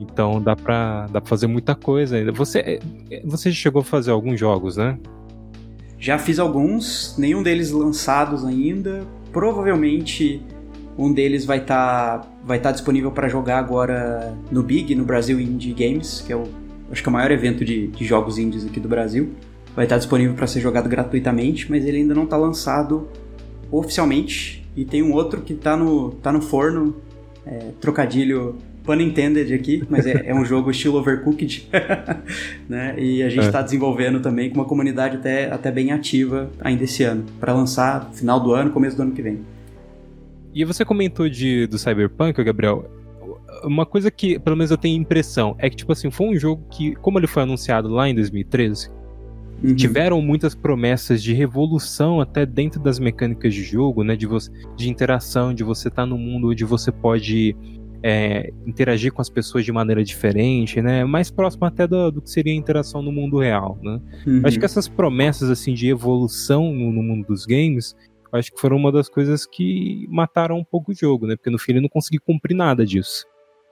Então 0.00 0.40
dá 0.40 0.56
pra, 0.56 1.06
dá 1.08 1.20
pra 1.20 1.28
fazer 1.28 1.46
muita 1.46 1.74
coisa 1.74 2.16
ainda. 2.16 2.32
Você, 2.32 2.80
você 3.24 3.52
chegou 3.52 3.82
a 3.82 3.84
fazer 3.84 4.10
alguns 4.10 4.40
jogos, 4.40 4.76
né? 4.76 4.98
Já 5.98 6.18
fiz 6.18 6.38
alguns, 6.38 7.14
nenhum 7.18 7.42
deles 7.42 7.70
lançados 7.70 8.44
ainda. 8.44 9.02
Provavelmente 9.30 10.42
um 10.96 11.12
deles 11.12 11.44
vai 11.44 11.58
estar 11.58 12.18
tá, 12.18 12.28
vai 12.42 12.58
tá 12.58 12.72
disponível 12.72 13.10
para 13.10 13.28
jogar 13.28 13.58
agora 13.58 14.34
no 14.50 14.62
Big, 14.62 14.94
no 14.94 15.04
Brasil 15.04 15.38
Indie 15.38 15.72
Games, 15.72 16.22
que 16.26 16.32
é 16.32 16.36
o 16.36 16.44
acho 16.90 17.02
que 17.02 17.08
é 17.08 17.10
o 17.10 17.12
maior 17.12 17.30
evento 17.30 17.64
de, 17.64 17.86
de 17.86 18.04
jogos 18.04 18.38
indies 18.38 18.66
aqui 18.66 18.80
do 18.80 18.88
Brasil. 18.88 19.30
Vai 19.76 19.84
estar 19.84 19.94
tá 19.94 19.98
disponível 19.98 20.34
para 20.34 20.46
ser 20.46 20.60
jogado 20.60 20.88
gratuitamente, 20.88 21.70
mas 21.70 21.84
ele 21.84 21.98
ainda 21.98 22.14
não 22.14 22.24
está 22.24 22.36
lançado 22.36 23.08
oficialmente. 23.70 24.66
E 24.76 24.84
tem 24.84 25.02
um 25.02 25.12
outro 25.12 25.42
que 25.42 25.52
está 25.52 25.76
no, 25.76 26.10
tá 26.12 26.32
no 26.32 26.40
forno, 26.40 26.96
é, 27.46 27.70
trocadilho 27.80 28.56
pun 28.84 29.00
intended 29.00 29.52
aqui, 29.52 29.84
mas 29.88 30.06
é, 30.06 30.22
é 30.26 30.34
um 30.34 30.44
jogo 30.44 30.70
estilo 30.70 30.98
Overcooked, 30.98 31.68
né? 32.68 32.94
E 32.98 33.22
a 33.22 33.28
gente 33.28 33.46
está 33.46 33.60
é. 33.60 33.62
desenvolvendo 33.62 34.20
também 34.20 34.50
com 34.50 34.56
uma 34.56 34.64
comunidade 34.64 35.16
até, 35.16 35.50
até 35.50 35.70
bem 35.70 35.92
ativa 35.92 36.50
ainda 36.60 36.84
esse 36.84 37.02
ano, 37.02 37.24
para 37.38 37.52
lançar 37.52 38.10
final 38.12 38.40
do 38.40 38.52
ano, 38.52 38.70
começo 38.70 38.96
do 38.96 39.02
ano 39.02 39.12
que 39.12 39.22
vem. 39.22 39.40
E 40.54 40.64
você 40.64 40.84
comentou 40.84 41.28
de, 41.28 41.66
do 41.66 41.78
Cyberpunk, 41.78 42.42
Gabriel. 42.42 42.84
Uma 43.62 43.86
coisa 43.86 44.10
que, 44.10 44.38
pelo 44.38 44.56
menos 44.56 44.70
eu 44.70 44.76
tenho 44.76 45.00
impressão, 45.00 45.54
é 45.58 45.68
que, 45.70 45.76
tipo 45.76 45.92
assim, 45.92 46.10
foi 46.10 46.26
um 46.28 46.38
jogo 46.38 46.64
que, 46.70 46.94
como 46.96 47.18
ele 47.18 47.26
foi 47.26 47.42
anunciado 47.42 47.88
lá 47.88 48.08
em 48.08 48.14
2013, 48.14 48.90
uhum. 49.62 49.74
tiveram 49.76 50.20
muitas 50.20 50.54
promessas 50.54 51.22
de 51.22 51.32
revolução 51.32 52.20
até 52.20 52.44
dentro 52.44 52.80
das 52.80 52.98
mecânicas 52.98 53.54
de 53.54 53.62
jogo, 53.62 54.02
né? 54.02 54.16
De, 54.16 54.26
você, 54.26 54.50
de 54.76 54.88
interação, 54.88 55.54
de 55.54 55.62
você 55.62 55.88
estar 55.88 56.02
tá 56.02 56.06
no 56.06 56.18
mundo 56.18 56.50
onde 56.50 56.64
você 56.64 56.90
pode 56.90 57.54
é, 58.02 58.52
interagir 58.66 59.12
com 59.12 59.20
as 59.20 59.28
pessoas 59.28 59.64
de 59.64 59.72
maneira 59.72 60.02
diferente, 60.02 60.80
né? 60.80 61.04
Mais 61.04 61.30
próximo 61.30 61.66
até 61.66 61.86
do, 61.86 62.10
do 62.10 62.22
que 62.22 62.30
seria 62.30 62.52
a 62.52 62.56
interação 62.56 63.02
no 63.02 63.12
mundo 63.12 63.38
real, 63.38 63.78
né? 63.82 64.00
Uhum. 64.26 64.42
Acho 64.44 64.58
que 64.58 64.64
essas 64.64 64.88
promessas 64.88 65.50
assim 65.50 65.74
de 65.74 65.88
evolução 65.88 66.72
no, 66.72 66.92
no, 66.92 67.02
mundo 67.02 67.26
dos 67.26 67.44
games, 67.44 67.94
acho 68.32 68.52
que 68.52 68.60
foram 68.60 68.76
uma 68.76 68.90
das 68.90 69.08
coisas 69.08 69.44
que 69.44 70.06
mataram 70.08 70.58
um 70.58 70.64
pouco 70.64 70.92
o 70.92 70.94
jogo, 70.94 71.26
né? 71.26 71.36
Porque 71.36 71.50
no 71.50 71.58
fim 71.58 71.72
ele 71.72 71.80
não 71.82 71.88
conseguiu 71.88 72.20
cumprir 72.24 72.54
nada 72.54 72.86
disso. 72.86 73.26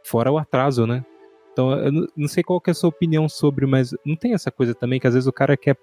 Fora 0.04 0.30
o 0.30 0.38
atraso, 0.38 0.86
né? 0.86 1.04
Então, 1.52 1.72
eu 1.72 2.08
não 2.16 2.28
sei 2.28 2.42
qual 2.44 2.62
é 2.64 2.70
a 2.70 2.74
sua 2.74 2.88
opinião 2.88 3.28
sobre, 3.28 3.66
mas 3.66 3.92
não 4.04 4.14
tem 4.14 4.32
essa 4.32 4.48
coisa 4.50 4.74
também 4.74 5.00
que 5.00 5.08
às 5.08 5.14
vezes 5.14 5.26
o 5.26 5.32
cara 5.32 5.56
quer. 5.56 5.76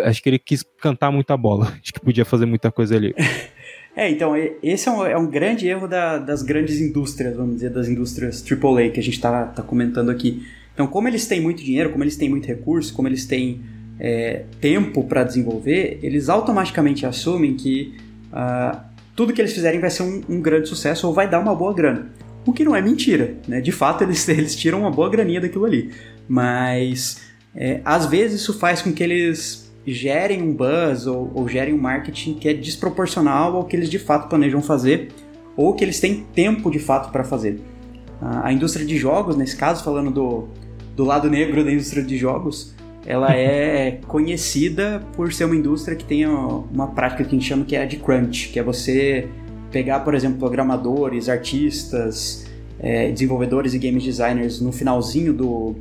Acho 0.00 0.22
que 0.22 0.28
ele 0.28 0.38
quis 0.40 0.64
cantar 0.78 1.12
muita 1.12 1.36
bola. 1.36 1.66
Acho 1.80 1.92
que 1.92 2.00
podia 2.00 2.24
fazer 2.24 2.46
muita 2.46 2.72
coisa 2.72 2.96
ali. 2.96 3.14
É, 3.94 4.10
então, 4.10 4.32
esse 4.62 4.88
é 4.88 4.92
um, 4.92 5.06
é 5.06 5.16
um 5.18 5.26
grande 5.26 5.68
erro 5.68 5.86
da, 5.86 6.16
das 6.18 6.42
grandes 6.42 6.80
indústrias, 6.80 7.36
vamos 7.36 7.56
dizer, 7.56 7.70
das 7.70 7.88
indústrias 7.88 8.42
AAA 8.42 8.90
que 8.90 8.98
a 8.98 9.02
gente 9.02 9.14
está 9.14 9.44
tá 9.44 9.62
comentando 9.62 10.10
aqui. 10.10 10.46
Então, 10.72 10.86
como 10.86 11.08
eles 11.08 11.26
têm 11.26 11.40
muito 11.40 11.62
dinheiro, 11.62 11.90
como 11.90 12.02
eles 12.02 12.16
têm 12.16 12.28
muito 12.28 12.46
recurso, 12.46 12.94
como 12.94 13.06
eles 13.06 13.26
têm 13.26 13.60
é, 14.00 14.44
tempo 14.60 15.04
para 15.04 15.22
desenvolver, 15.22 15.98
eles 16.02 16.30
automaticamente 16.30 17.04
assumem 17.04 17.54
que 17.54 17.94
uh, 18.32 18.80
tudo 19.14 19.32
que 19.32 19.40
eles 19.40 19.52
fizerem 19.52 19.78
vai 19.78 19.90
ser 19.90 20.02
um, 20.02 20.22
um, 20.28 20.40
grande 20.40 20.68
sucesso 20.68 21.06
ou 21.06 21.12
vai 21.12 21.28
dar 21.28 21.38
uma 21.38 21.54
boa 21.54 21.74
grana. 21.74 22.10
O 22.46 22.52
que 22.52 22.64
não 22.64 22.74
é 22.74 22.80
mentira, 22.80 23.34
né? 23.46 23.60
De 23.60 23.70
fato, 23.70 24.02
eles, 24.02 24.26
eles 24.28 24.56
tiram 24.56 24.80
uma 24.80 24.90
boa 24.90 25.10
graninha 25.10 25.40
daquilo 25.40 25.66
ali. 25.66 25.90
Mas, 26.26 27.20
é, 27.54 27.80
às 27.84 28.06
vezes, 28.06 28.40
isso 28.40 28.58
faz 28.58 28.80
com 28.80 28.92
que 28.92 29.02
eles 29.02 29.61
gerem 29.86 30.42
um 30.42 30.54
buzz 30.54 31.06
ou, 31.06 31.30
ou 31.34 31.48
gerem 31.48 31.74
um 31.74 31.78
marketing 31.78 32.34
que 32.34 32.48
é 32.48 32.54
desproporcional 32.54 33.56
ao 33.56 33.64
que 33.64 33.76
eles 33.76 33.90
de 33.90 33.98
fato 33.98 34.28
planejam 34.28 34.62
fazer 34.62 35.08
ou 35.56 35.74
que 35.74 35.84
eles 35.84 36.00
têm 36.00 36.24
tempo 36.34 36.70
de 36.70 36.78
fato 36.78 37.10
para 37.10 37.24
fazer. 37.24 37.60
A 38.20 38.52
indústria 38.52 38.86
de 38.86 38.96
jogos, 38.96 39.36
nesse 39.36 39.56
caso, 39.56 39.82
falando 39.82 40.10
do, 40.10 40.48
do 40.94 41.04
lado 41.04 41.28
negro 41.28 41.64
da 41.64 41.72
indústria 41.72 42.02
de 42.02 42.16
jogos, 42.16 42.72
ela 43.04 43.32
é 43.36 43.98
conhecida 44.06 45.02
por 45.14 45.32
ser 45.32 45.44
uma 45.44 45.56
indústria 45.56 45.96
que 45.96 46.04
tem 46.04 46.24
uma 46.26 46.88
prática 46.88 47.24
que 47.24 47.30
a 47.30 47.32
gente 47.32 47.48
chama 47.48 47.64
que 47.64 47.74
é 47.74 47.84
de 47.84 47.96
crunch, 47.96 48.50
que 48.50 48.58
é 48.58 48.62
você 48.62 49.28
pegar, 49.72 50.00
por 50.00 50.14
exemplo, 50.14 50.38
programadores, 50.38 51.28
artistas, 51.28 52.46
é, 52.78 53.10
desenvolvedores 53.10 53.74
e 53.74 53.78
game 53.78 53.98
designers 54.00 54.60
no 54.60 54.70
finalzinho 54.70 55.32
do, 55.32 55.74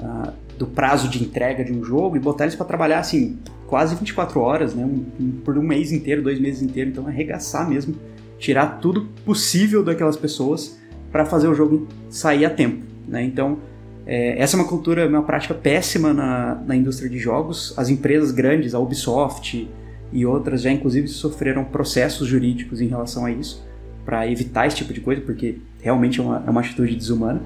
uh, 0.00 0.32
do 0.60 0.66
prazo 0.66 1.08
de 1.08 1.24
entrega 1.24 1.64
de 1.64 1.72
um 1.72 1.82
jogo 1.82 2.18
e 2.18 2.20
botar 2.20 2.44
eles 2.44 2.54
para 2.54 2.66
trabalhar 2.66 2.98
assim 2.98 3.38
quase 3.66 3.94
24 3.94 4.38
horas, 4.38 4.74
né? 4.74 4.84
Um, 4.84 5.06
um, 5.18 5.30
por 5.42 5.56
um 5.56 5.62
mês 5.62 5.90
inteiro, 5.90 6.20
dois 6.20 6.38
meses 6.38 6.60
inteiros, 6.60 6.92
então 6.92 7.06
arregaçar 7.06 7.66
mesmo, 7.66 7.96
tirar 8.38 8.78
tudo 8.78 9.08
possível 9.24 9.82
daquelas 9.82 10.18
pessoas 10.18 10.78
para 11.10 11.24
fazer 11.24 11.48
o 11.48 11.54
jogo 11.54 11.88
sair 12.10 12.44
a 12.44 12.50
tempo, 12.50 12.84
né? 13.08 13.24
Então 13.24 13.56
é, 14.04 14.38
essa 14.38 14.54
é 14.54 14.60
uma 14.60 14.68
cultura, 14.68 15.08
uma 15.08 15.22
prática 15.22 15.54
péssima 15.54 16.12
na, 16.12 16.56
na 16.66 16.76
indústria 16.76 17.08
de 17.08 17.18
jogos. 17.18 17.72
As 17.78 17.88
empresas 17.88 18.30
grandes, 18.30 18.74
a 18.74 18.78
Ubisoft 18.78 19.66
e 20.12 20.26
outras 20.26 20.60
já 20.60 20.70
inclusive 20.70 21.08
sofreram 21.08 21.64
processos 21.64 22.28
jurídicos 22.28 22.82
em 22.82 22.86
relação 22.86 23.24
a 23.24 23.30
isso 23.30 23.66
para 24.04 24.30
evitar 24.30 24.66
esse 24.66 24.76
tipo 24.76 24.92
de 24.92 25.00
coisa, 25.00 25.22
porque 25.22 25.56
realmente 25.80 26.20
é 26.20 26.22
uma, 26.22 26.44
é 26.46 26.50
uma 26.50 26.60
atitude 26.60 26.94
desumana. 26.94 27.40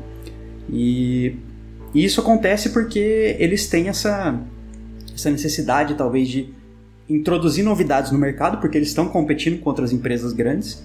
E 0.69 1.37
e 1.95 2.05
isso 2.05 2.21
acontece 2.21 2.71
porque 2.71 3.37
eles 3.39 3.69
têm 3.69 3.89
essa, 3.89 4.39
essa 5.15 5.31
necessidade, 5.31 5.95
talvez, 5.95 6.29
de 6.29 6.53
introduzir 7.09 7.65
novidades 7.65 8.11
no 8.11 8.19
mercado, 8.19 8.59
porque 8.61 8.77
eles 8.77 8.89
estão 8.89 9.09
competindo 9.09 9.61
contra 9.61 9.85
as 9.85 9.93
empresas 9.93 10.33
grandes. 10.33 10.85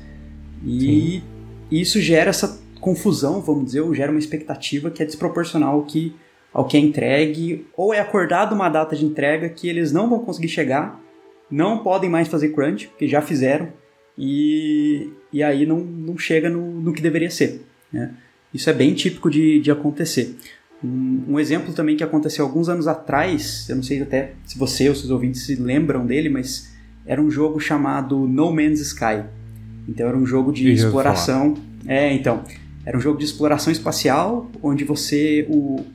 E 0.64 1.24
isso 1.72 2.00
gera 2.00 2.30
essa 2.30 2.62
confusão, 2.80 3.42
vamos 3.42 3.66
dizer, 3.66 3.82
ou 3.82 3.94
gera 3.96 4.12
uma 4.12 4.20
expectativa 4.20 4.92
que 4.92 5.02
é 5.02 5.06
desproporcional 5.06 5.76
ao 5.76 5.86
que, 5.86 6.16
ao 6.54 6.66
que 6.66 6.78
é 6.78 6.80
entregue, 6.80 7.66
ou 7.76 7.94
é 7.94 8.00
acordado 8.00 8.54
uma 8.54 8.70
data 8.70 8.96
de 8.96 9.06
entrega 9.06 9.50
que 9.50 9.68
eles 9.68 9.92
não 9.92 10.10
vão 10.10 10.20
conseguir 10.20 10.50
chegar, 10.50 11.02
não 11.50 11.80
podem 11.80 12.10
mais 12.10 12.28
fazer 12.28 12.50
crunch, 12.50 12.88
porque 12.88 13.08
já 13.08 13.22
fizeram, 13.22 13.70
e, 14.18 15.10
e 15.32 15.42
aí 15.42 15.66
não, 15.66 15.80
não 15.80 16.18
chega 16.18 16.50
no, 16.50 16.82
no 16.82 16.94
que 16.94 17.02
deveria 17.02 17.30
ser. 17.32 17.66
Né? 17.92 18.14
Isso 18.54 18.70
é 18.70 18.74
bem 18.74 18.94
típico 18.94 19.30
de, 19.30 19.60
de 19.60 19.72
acontecer. 19.72 20.36
Um, 20.84 21.38
exemplo 21.40 21.74
também 21.74 21.98
que 21.98 22.04
aconteceu 22.04 22.46
alguns 22.46 22.70
anos 22.70 22.88
atrás, 22.88 23.68
eu 23.68 23.76
não 23.76 23.84
sei 23.84 24.02
até 24.02 24.34
se 24.46 24.58
você 24.58 24.88
ou 24.88 24.96
seus 24.96 25.10
ouvintes 25.10 25.46
se 25.46 25.56
lembram 25.56 26.06
dele, 26.06 26.30
mas 26.30 26.72
era 27.06 27.22
um 27.22 27.30
jogo 27.30 27.60
chamado 27.60 28.28
No 28.28 28.54
Man's 28.54 28.80
Sky. 28.80 29.24
Então 29.88 30.08
era 30.08 30.18
um 30.18 30.26
jogo 30.26 30.54
de 30.54 30.72
exploração. 30.72 31.56
É, 31.86 32.14
então. 32.14 32.44
Era 32.86 32.98
um 32.98 33.02
jogo 33.02 33.20
de 33.20 33.26
exploração 33.26 33.72
espacial, 33.72 34.50
onde 34.64 34.84
você. 34.84 35.46
O, 35.50 35.86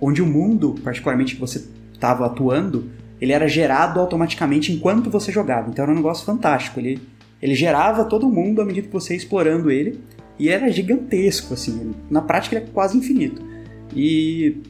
onde 0.00 0.20
o 0.20 0.26
mundo, 0.26 0.74
particularmente 0.84 1.34
que 1.34 1.40
você 1.40 1.64
estava 1.92 2.26
atuando, 2.26 2.90
ele 3.20 3.32
era 3.32 3.48
gerado 3.48 3.98
automaticamente 4.00 4.72
enquanto 4.72 5.08
você 5.08 5.32
jogava. 5.32 5.70
Então 5.70 5.82
era 5.82 5.92
um 5.92 5.96
negócio 5.96 6.26
fantástico. 6.26 6.78
Ele, 6.78 7.00
ele 7.40 7.54
gerava 7.54 8.04
todo 8.04 8.28
mundo 8.28 8.60
à 8.60 8.64
medida 8.64 8.86
que 8.86 8.92
você 8.92 9.14
ia 9.14 9.18
explorando 9.18 9.70
ele. 9.70 10.00
E 10.38 10.48
era 10.48 10.70
gigantesco, 10.70 11.54
assim. 11.54 11.94
Na 12.10 12.20
prática 12.20 12.56
ele 12.56 12.64
é 12.66 12.68
quase 12.68 12.98
infinito. 12.98 13.53
E 13.94 14.62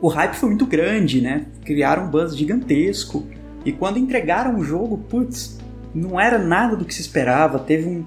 o 0.00 0.08
hype 0.08 0.34
foi 0.34 0.50
muito 0.50 0.66
grande, 0.66 1.20
né? 1.20 1.46
Criaram 1.64 2.06
um 2.06 2.10
buzz 2.10 2.36
gigantesco. 2.36 3.24
E 3.64 3.72
quando 3.72 3.98
entregaram 3.98 4.58
o 4.58 4.64
jogo, 4.64 4.98
putz, 4.98 5.58
não 5.94 6.20
era 6.20 6.38
nada 6.38 6.76
do 6.76 6.84
que 6.84 6.94
se 6.94 7.00
esperava. 7.00 7.58
Teve 7.58 7.88
um, 7.88 8.04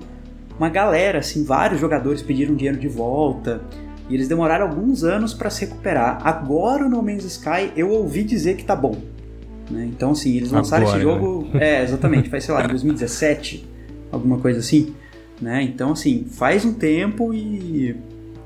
uma 0.58 0.70
galera, 0.70 1.20
assim, 1.20 1.44
vários 1.44 1.80
jogadores 1.80 2.22
pediram 2.22 2.56
dinheiro 2.56 2.80
de 2.80 2.88
volta. 2.88 3.62
E 4.10 4.14
eles 4.14 4.28
demoraram 4.28 4.68
alguns 4.68 5.04
anos 5.04 5.34
para 5.34 5.50
se 5.50 5.66
recuperar. 5.66 6.20
Agora 6.26 6.86
o 6.86 6.90
No 6.90 7.02
Man's 7.02 7.26
Sky 7.26 7.72
eu 7.76 7.90
ouvi 7.90 8.24
dizer 8.24 8.56
que 8.56 8.64
tá 8.64 8.76
bom. 8.76 8.96
Né? 9.70 9.86
Então, 9.86 10.12
assim, 10.12 10.36
eles 10.38 10.52
lançaram 10.52 10.88
Agora, 10.88 10.98
esse 10.98 11.04
jogo. 11.04 11.48
Né? 11.54 11.80
É, 11.80 11.84
exatamente, 11.84 12.30
faz, 12.30 12.44
sei 12.44 12.54
lá, 12.54 12.62
2017, 12.68 13.68
alguma 14.12 14.38
coisa 14.38 14.60
assim. 14.60 14.94
Né? 15.42 15.64
Então, 15.64 15.92
assim, 15.92 16.26
faz 16.30 16.64
um 16.64 16.74
tempo 16.74 17.34
e 17.34 17.96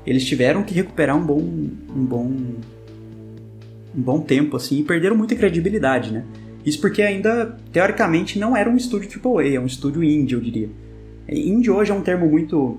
eles 0.06 0.24
tiveram 0.24 0.62
que 0.62 0.74
recuperar 0.74 1.16
um 1.16 1.24
bom, 1.24 1.38
um 1.40 2.04
bom, 2.04 2.26
um 3.94 4.00
bom 4.00 4.20
tempo 4.20 4.56
assim 4.56 4.80
e 4.80 4.82
perderam 4.82 5.16
muita 5.16 5.34
credibilidade, 5.34 6.12
né? 6.12 6.24
Isso 6.64 6.80
porque 6.80 7.02
ainda 7.02 7.56
teoricamente 7.72 8.38
não 8.38 8.56
era 8.56 8.70
um 8.70 8.76
estúdio 8.76 9.08
AAA, 9.10 9.54
é 9.54 9.60
um 9.60 9.66
estúdio 9.66 10.02
indie, 10.02 10.34
eu 10.34 10.40
diria. 10.40 10.70
Indie 11.28 11.70
hoje 11.70 11.90
é 11.90 11.94
um 11.94 12.02
termo 12.02 12.28
muito 12.28 12.78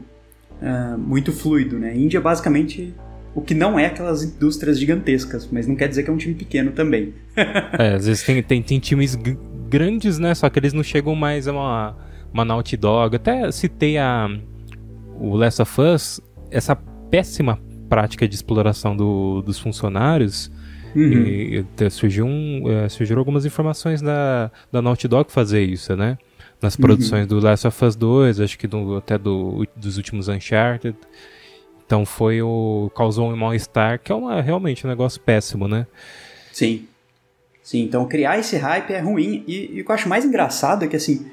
uh, 0.62 0.98
muito 0.98 1.32
fluido, 1.32 1.78
né? 1.78 1.96
Indie 1.96 2.18
é 2.18 2.22
basicamente 2.22 2.94
o 3.36 3.42
que 3.42 3.54
não 3.54 3.80
é 3.80 3.88
aquelas 3.88 4.24
indústrias 4.24 4.80
gigantescas, 4.80 5.48
mas 5.52 5.68
não 5.68 5.76
quer 5.76 5.88
dizer 5.88 6.04
que 6.04 6.10
é 6.10 6.14
um 6.14 6.18
time 6.18 6.36
pequeno 6.36 6.72
também. 6.72 7.14
é, 7.36 7.96
às 7.96 8.06
vezes 8.06 8.24
tem, 8.24 8.42
tem, 8.44 8.62
tem 8.62 8.80
times 8.80 9.18
grandes, 9.70 10.20
né? 10.20 10.34
Só 10.36 10.50
que 10.50 10.60
eles 10.60 10.72
não 10.72 10.84
chegam 10.84 11.16
mais 11.16 11.48
a 11.48 11.52
uma, 11.52 11.98
uma 12.32 12.46
Naughty 12.46 12.78
Dog. 12.78 13.16
Até 13.16 13.52
citei 13.52 13.98
a, 13.98 14.30
o 15.20 15.36
Last 15.36 15.62
of 15.62 15.82
Us, 15.82 16.22
essa 16.52 16.78
péssima 17.14 17.60
prática 17.88 18.28
de 18.28 18.34
exploração 18.34 18.98
do, 18.98 19.44
dos 19.44 19.60
funcionários. 19.60 20.52
Uhum. 20.96 21.12
E, 21.12 21.66
e 21.80 21.90
surgiu 21.92 22.26
um, 22.26 22.64
é, 22.68 22.90
surgiram 22.90 23.20
algumas 23.20 23.46
informações 23.46 24.02
da, 24.02 24.50
da 24.72 24.82
Naughty 24.82 25.08
Dog 25.08 25.32
fazer 25.32 25.64
isso, 25.64 25.96
né? 25.96 26.18
Nas 26.60 26.76
produções 26.76 27.22
uhum. 27.22 27.40
do 27.40 27.40
Last 27.40 27.68
of 27.68 27.86
Us 27.86 27.96
2, 27.96 28.40
acho 28.40 28.58
que 28.58 28.66
do, 28.66 28.98
até 28.98 29.16
do, 29.16 29.68
dos 29.76 29.98
últimos 29.98 30.28
Uncharted. 30.28 30.98
Então 31.86 32.04
foi 32.04 32.42
o. 32.42 32.92
causou 32.96 33.32
um 33.32 33.36
mal-estar, 33.36 34.00
que 34.00 34.12
é 34.12 34.16
uma, 34.16 34.42
realmente 34.42 34.88
um 34.88 34.90
negócio 34.90 35.22
péssimo, 35.22 35.68
né? 35.68 35.86
Sim. 36.52 36.88
Sim, 37.62 37.84
então 37.84 38.08
criar 38.08 38.40
esse 38.40 38.58
hype 38.58 38.92
é 38.92 39.00
ruim. 39.00 39.44
E, 39.48 39.78
e 39.78 39.82
o 39.82 39.86
que 39.86 39.92
eu 39.92 39.96
acho 39.96 40.10
mais 40.10 40.26
engraçado 40.26 40.84
é 40.84 40.88
que 40.88 40.96
assim 40.96 41.30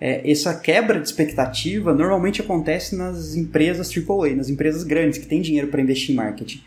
é, 0.00 0.30
essa 0.30 0.54
quebra 0.54 1.00
de 1.00 1.06
expectativa 1.06 1.94
normalmente 1.94 2.40
acontece 2.40 2.96
nas 2.96 3.34
empresas 3.34 3.90
AAA, 3.90 4.34
nas 4.34 4.48
empresas 4.48 4.82
grandes 4.82 5.18
que 5.18 5.26
têm 5.26 5.40
dinheiro 5.40 5.68
para 5.68 5.80
investir 5.80 6.12
em 6.12 6.16
marketing. 6.16 6.60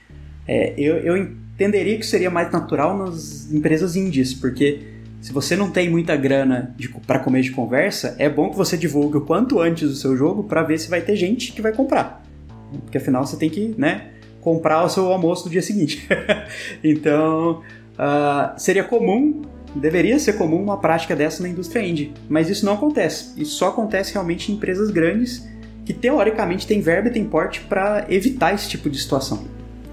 É, 0.48 0.74
eu, 0.78 0.98
eu 0.98 1.18
entenderia 1.18 1.98
que 1.98 2.06
seria 2.06 2.30
mais 2.30 2.52
natural 2.52 2.98
nas 2.98 3.52
empresas 3.52 3.96
indies, 3.96 4.34
porque 4.34 4.82
se 5.20 5.34
você 5.34 5.56
não 5.56 5.70
tem 5.70 5.90
muita 5.90 6.16
grana 6.16 6.76
para 7.06 7.20
comer 7.20 7.42
de 7.42 7.52
conversa, 7.52 8.16
é 8.18 8.30
bom 8.30 8.50
que 8.50 8.56
você 8.56 8.78
divulgue 8.78 9.18
o 9.18 9.22
quanto 9.22 9.60
antes 9.60 9.90
o 9.90 9.96
seu 9.96 10.16
jogo 10.16 10.44
para 10.44 10.64
ver 10.64 10.78
se 10.78 10.90
vai 10.90 11.02
ter 11.02 11.16
gente 11.16 11.52
que 11.52 11.62
vai 11.62 11.74
comprar. 11.74 12.24
Porque 12.84 12.98
afinal 12.98 13.26
você 13.26 13.36
tem 13.36 13.50
que 13.50 13.74
né, 13.78 14.12
comprar 14.40 14.84
o 14.84 14.90
seu 14.90 15.12
almoço 15.12 15.46
no 15.46 15.52
dia 15.52 15.62
seguinte. 15.62 16.08
então, 16.84 17.62
uh, 17.94 18.58
seria 18.58 18.84
comum 18.84 19.42
Deveria 19.76 20.18
ser 20.18 20.34
comum 20.34 20.62
uma 20.62 20.78
prática 20.78 21.16
dessa 21.16 21.44
na 21.44 21.50
indústria 21.50 21.86
indie, 21.86 22.14
mas 22.28 22.50
isso 22.50 22.66
não 22.66 22.74
acontece. 22.74 23.40
Isso 23.40 23.58
só 23.58 23.68
acontece 23.68 24.14
realmente 24.14 24.52
em 24.52 24.56
empresas 24.56 24.90
grandes 24.90 25.48
que 25.86 25.94
teoricamente 25.94 26.68
têm 26.68 26.82
verba 26.82 27.10
e 27.10 27.12
têm 27.12 27.26
porte 27.26 27.62
para 27.62 28.06
evitar 28.10 28.54
esse 28.54 28.68
tipo 28.68 28.90
de 28.90 28.98
situação. 28.98 29.46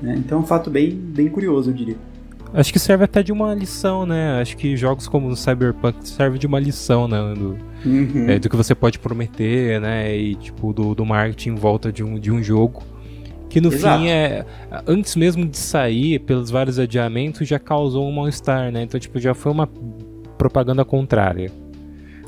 Né? 0.02 0.14
Então 0.18 0.38
é 0.38 0.40
um 0.40 0.46
fato 0.46 0.70
bem, 0.70 0.90
bem 0.90 1.28
curioso, 1.28 1.70
eu 1.70 1.74
diria. 1.74 1.96
Acho 2.52 2.72
que 2.72 2.78
serve 2.78 3.02
até 3.02 3.20
de 3.20 3.32
uma 3.32 3.52
lição, 3.52 4.06
né? 4.06 4.40
Acho 4.40 4.56
que 4.56 4.76
jogos 4.76 5.08
como 5.08 5.26
o 5.26 5.36
Cyberpunk 5.36 6.08
servem 6.08 6.38
de 6.38 6.46
uma 6.46 6.60
lição, 6.60 7.08
né? 7.08 7.34
Do, 7.34 7.58
uhum. 7.84 8.30
é, 8.30 8.38
do 8.38 8.48
que 8.48 8.54
você 8.54 8.76
pode 8.76 9.00
prometer, 9.00 9.80
né? 9.80 10.16
E 10.16 10.36
tipo, 10.36 10.72
do, 10.72 10.94
do 10.94 11.04
marketing 11.04 11.50
em 11.50 11.54
volta 11.56 11.90
de 11.90 12.04
um, 12.04 12.16
de 12.16 12.30
um 12.30 12.40
jogo. 12.40 12.84
Que 13.54 13.60
no 13.60 13.72
Exato. 13.72 14.00
fim 14.00 14.08
é. 14.08 14.44
Antes 14.84 15.14
mesmo 15.14 15.46
de 15.46 15.56
sair, 15.56 16.18
pelos 16.18 16.50
vários 16.50 16.76
adiamentos, 16.76 17.46
já 17.46 17.56
causou 17.56 18.04
um 18.04 18.10
mal-estar, 18.10 18.72
né? 18.72 18.82
Então, 18.82 18.98
tipo, 18.98 19.20
já 19.20 19.32
foi 19.32 19.52
uma 19.52 19.68
propaganda 20.36 20.84
contrária. 20.84 21.52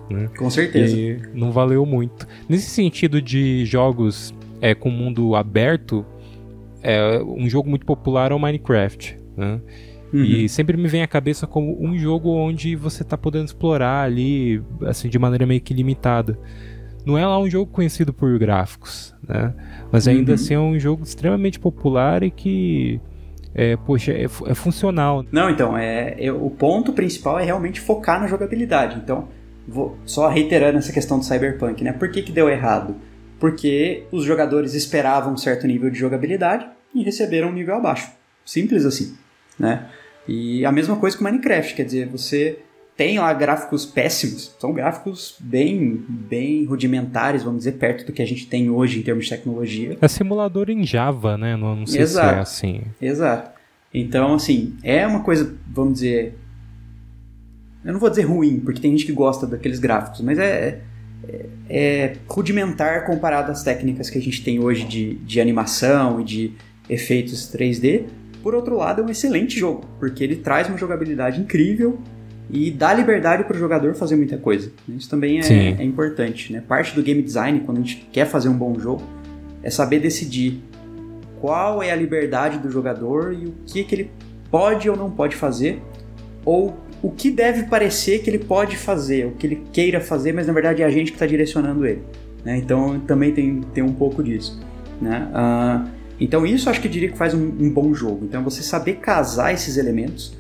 Né? 0.09 0.31
Com 0.39 0.49
certeza. 0.49 0.97
E 0.97 1.21
não 1.35 1.51
valeu 1.51 1.85
muito. 1.85 2.29
Nesse 2.49 2.71
sentido 2.71 3.21
de 3.21 3.67
jogos 3.67 4.33
é, 4.61 4.73
com 4.73 4.89
mundo 4.89 5.35
aberto, 5.35 6.07
é, 6.81 7.21
um 7.21 7.49
jogo 7.49 7.69
muito 7.69 7.85
popular 7.85 8.31
é 8.31 8.35
o 8.37 8.39
Minecraft. 8.39 9.19
Né? 9.37 9.61
Uhum. 10.13 10.23
E 10.23 10.49
sempre 10.49 10.77
me 10.77 10.87
vem 10.87 11.03
à 11.03 11.09
cabeça 11.09 11.45
como 11.45 11.77
um 11.85 11.99
jogo 11.99 12.31
onde 12.31 12.77
você 12.77 13.03
está 13.03 13.19
podendo 13.19 13.47
explorar 13.47 14.05
ali, 14.05 14.63
assim, 14.83 15.09
de 15.09 15.19
maneira 15.19 15.45
meio 15.45 15.61
que 15.61 15.75
limitada. 15.75 16.39
Não 17.07 17.17
é 17.17 17.25
lá 17.25 17.39
um 17.39 17.49
jogo 17.49 17.71
conhecido 17.71 18.13
por 18.13 18.39
gráficos, 18.39 19.15
né? 19.27 19.55
Mas 19.93 20.09
ainda 20.09 20.33
uhum. 20.33 20.35
assim 20.35 20.55
é 20.55 20.59
um 20.59 20.79
jogo 20.79 21.05
extremamente 21.05 21.61
popular 21.61 22.23
e 22.23 22.31
que, 22.31 23.01
é, 23.55 23.77
poxa, 23.77 24.13
é, 24.13 24.25
é 24.25 24.55
funcional. 24.55 25.25
Não, 25.31 25.49
então, 25.49 25.79
é, 25.79 26.17
é, 26.19 26.33
o 26.33 26.51
ponto 26.51 26.93
principal 26.93 27.39
é 27.39 27.45
realmente 27.45 27.81
focar 27.81 28.21
na 28.21 28.27
jogabilidade. 28.27 29.01
Então, 29.03 29.29
vou 29.67 29.97
só 30.05 30.29
reiterando 30.29 30.79
essa 30.79 30.93
questão 30.93 31.19
do 31.19 31.25
Cyberpunk, 31.25 31.85
né? 31.85 31.93
Por 31.93 32.11
que, 32.11 32.23
que 32.23 32.33
deu 32.33 32.49
errado? 32.49 32.97
Porque 33.39 34.05
os 34.11 34.25
jogadores 34.25 34.75
esperavam 34.75 35.33
um 35.33 35.37
certo 35.37 35.67
nível 35.67 35.91
de 35.91 35.99
jogabilidade 35.99 36.67
e 36.95 37.05
receberam 37.05 37.49
um 37.49 37.53
nível 37.53 37.77
abaixo. 37.77 38.11
Simples 38.45 38.85
assim 38.85 39.15
né? 39.59 39.89
E 40.29 40.65
a 40.65 40.73
mesma 40.73 40.97
coisa 40.97 41.17
com 41.17 41.25
Minecraft, 41.25 41.75
quer 41.75 41.85
dizer, 41.85 42.09
você 42.09 42.59
tem 42.97 43.19
lá 43.19 43.33
gráficos 43.35 43.85
péssimos, 43.85 44.55
são 44.59 44.73
gráficos 44.73 45.37
bem, 45.39 46.03
bem 46.09 46.65
rudimentares, 46.65 47.43
vamos 47.43 47.59
dizer, 47.59 47.73
perto 47.73 48.07
do 48.07 48.13
que 48.13 48.23
a 48.23 48.27
gente 48.27 48.47
tem 48.47 48.71
hoje 48.71 48.99
em 48.99 49.03
termos 49.03 49.25
de 49.25 49.31
tecnologia. 49.31 49.99
É 50.01 50.09
simulador 50.09 50.71
em 50.71 50.85
Java, 50.85 51.37
né? 51.37 51.57
Não, 51.57 51.77
não 51.77 51.87
sei 51.87 52.01
Exato. 52.01 52.29
se 52.29 52.35
é 52.35 52.41
assim. 52.41 52.83
Exato. 53.01 53.51
Então, 53.93 54.35
assim, 54.35 54.75
é 54.83 55.07
uma 55.07 55.21
coisa, 55.21 55.55
vamos 55.69 55.95
dizer. 55.95 56.39
Eu 57.85 57.93
não 57.93 58.01
vou 58.01 58.09
dizer 58.09 58.23
ruim, 58.23 58.61
porque 58.61 58.81
tem 58.81 58.91
gente 58.91 59.05
que 59.05 59.13
gosta 59.13 59.47
daqueles 59.47 59.79
gráficos, 59.79 60.23
mas 60.23 60.39
é, 60.39 60.81
é, 61.29 61.47
é 61.69 62.17
rudimentar 62.27 63.05
comparado 63.05 63.53
às 63.53 63.63
técnicas 63.63 64.09
que 64.09 64.19
a 64.19 64.23
gente 64.23 64.43
tem 64.43 64.59
hoje 64.59 64.85
de, 64.85 65.15
de 65.17 65.41
animação 65.41 66.21
e 66.21 66.25
de 66.25 66.53
efeitos 66.89 67.53
3D 67.55 68.07
por 68.47 68.55
outro 68.55 68.77
lado, 68.77 69.03
é 69.03 69.05
um 69.05 69.11
excelente 69.11 69.59
jogo, 69.59 69.85
porque 69.99 70.23
ele 70.23 70.37
traz 70.37 70.69
uma 70.69 70.79
jogabilidade 70.79 71.41
incrível 71.41 71.99
e 72.51 72.71
dá 72.71 72.95
liberdade 72.95 73.45
para 73.45 73.57
o 73.57 73.59
jogador 73.59 73.95
fazer 73.95 74.17
muita 74.17 74.37
coisa. 74.37 74.71
Isso 74.89 75.09
também 75.11 75.41
é, 75.41 75.73
é, 75.73 75.85
importante. 75.85 76.53
Né? 76.53 76.63
Parte 76.67 76.95
do 76.95 77.03
game 77.03 77.23
design, 77.23 77.61
quando 77.61 77.79
a 77.79 77.81
gente 77.81 78.09
quer 78.13 78.27
fazer 78.27 78.49
um 78.49 78.57
bom 78.57 78.79
jogo, 78.79 79.03
é 79.63 79.71
saber 79.71 79.99
decidir 79.99 80.63
qual 81.41 81.83
é 81.83 81.91
a 81.91 81.97
liberdade 81.97 82.59
do 82.59 82.71
jogador 82.71 83.33
e 83.33 83.47
o 83.47 83.55
que, 83.67 83.85
que 83.85 83.95
ele 83.95 84.11
pode 84.51 84.89
ou 84.89 84.97
não 84.97 85.11
pode 85.11 85.37
fazer, 85.37 85.83
ou 86.45 86.77
o 87.03 87.11
que 87.11 87.31
deve 87.31 87.65
parecer 87.65 88.21
que 88.21 88.31
ele 88.31 88.39
pode 88.39 88.77
fazer, 88.77 89.27
o 89.27 89.33
que 89.33 89.47
ele 89.47 89.63
queira 89.73 90.01
fazer, 90.01 90.33
mas 90.33 90.47
na 90.47 90.53
verdade 90.53 90.83
é 90.83 90.85
a 90.85 90.91
gente 90.91 91.11
que 91.11 91.17
está 91.17 91.27
direcionando 91.27 91.85
ele. 91.85 92.03
Né? 92.45 92.57
Então 92.59 93.01
também 93.01 93.33
tem, 93.33 93.61
tem 93.75 93.85
um 93.85 93.93
pouco 93.93 94.23
disso. 94.23 94.61
Né? 95.01 95.29
Uh, 95.31 95.91
então 96.19 96.47
isso 96.47 96.71
acho 96.71 96.81
que 96.81 96.89
diria 96.89 97.11
que 97.11 97.19
faz 97.19 97.35
um, 97.35 97.45
um, 97.45 97.71
bom 97.71 97.93
jogo. 97.93 98.25
Então 98.25 98.43
você 98.43 98.63
saber 98.63 98.95
casar 98.95 99.53
esses 99.53 99.77
elementos 99.77 100.37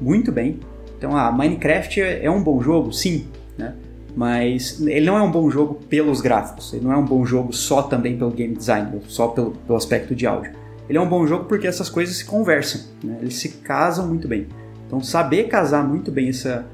muito 0.00 0.32
bem. 0.32 0.58
Então, 1.02 1.16
ah, 1.16 1.32
Minecraft 1.32 2.00
é, 2.00 2.26
é 2.26 2.30
um 2.30 2.40
bom 2.40 2.62
jogo, 2.62 2.92
sim, 2.92 3.26
né? 3.58 3.74
Mas 4.14 4.80
ele 4.80 5.04
não 5.04 5.16
é 5.16 5.22
um 5.22 5.32
bom 5.32 5.50
jogo 5.50 5.74
pelos 5.88 6.20
gráficos. 6.20 6.72
Ele 6.72 6.84
não 6.84 6.92
é 6.92 6.96
um 6.96 7.04
bom 7.04 7.26
jogo 7.26 7.52
só 7.52 7.82
também 7.82 8.16
pelo 8.16 8.30
game 8.30 8.54
design, 8.54 9.00
só 9.08 9.26
pelo, 9.26 9.50
pelo 9.50 9.76
aspecto 9.76 10.14
de 10.14 10.28
áudio. 10.28 10.52
Ele 10.88 10.96
é 10.96 11.00
um 11.00 11.08
bom 11.08 11.26
jogo 11.26 11.46
porque 11.46 11.66
essas 11.66 11.88
coisas 11.88 12.16
se 12.16 12.24
conversam, 12.24 12.82
né? 13.02 13.18
eles 13.20 13.34
se 13.34 13.48
casam 13.48 14.06
muito 14.06 14.28
bem. 14.28 14.46
Então 14.86 15.02
saber 15.02 15.48
casar 15.48 15.82
muito 15.82 16.12
bem 16.12 16.28
essa, 16.28 16.64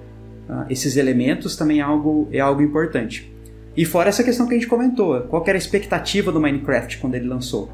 uh, 0.47 0.67
esses 0.69 0.99
elementos 0.99 1.57
também 1.57 1.79
é 1.79 1.83
algo, 1.83 2.29
é 2.31 2.41
algo 2.41 2.61
importante. 2.61 3.33
E 3.75 3.87
fora 3.87 4.11
essa 4.11 4.23
questão 4.23 4.47
que 4.47 4.55
a 4.55 4.59
gente 4.59 4.69
comentou, 4.69 5.21
qual 5.23 5.43
era 5.47 5.57
a 5.57 5.59
expectativa 5.59 6.31
do 6.31 6.39
Minecraft 6.39 6.99
quando 6.99 7.15
ele 7.15 7.27
lançou? 7.27 7.71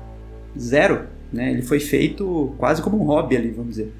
zero. 0.56 1.06
Né? 1.32 1.50
Ele 1.50 1.62
foi 1.62 1.80
feito 1.80 2.54
quase 2.58 2.80
como 2.80 3.00
um 3.02 3.04
hobby 3.06 3.36
ali, 3.36 3.50
vamos 3.50 3.70
dizer. 3.70 3.92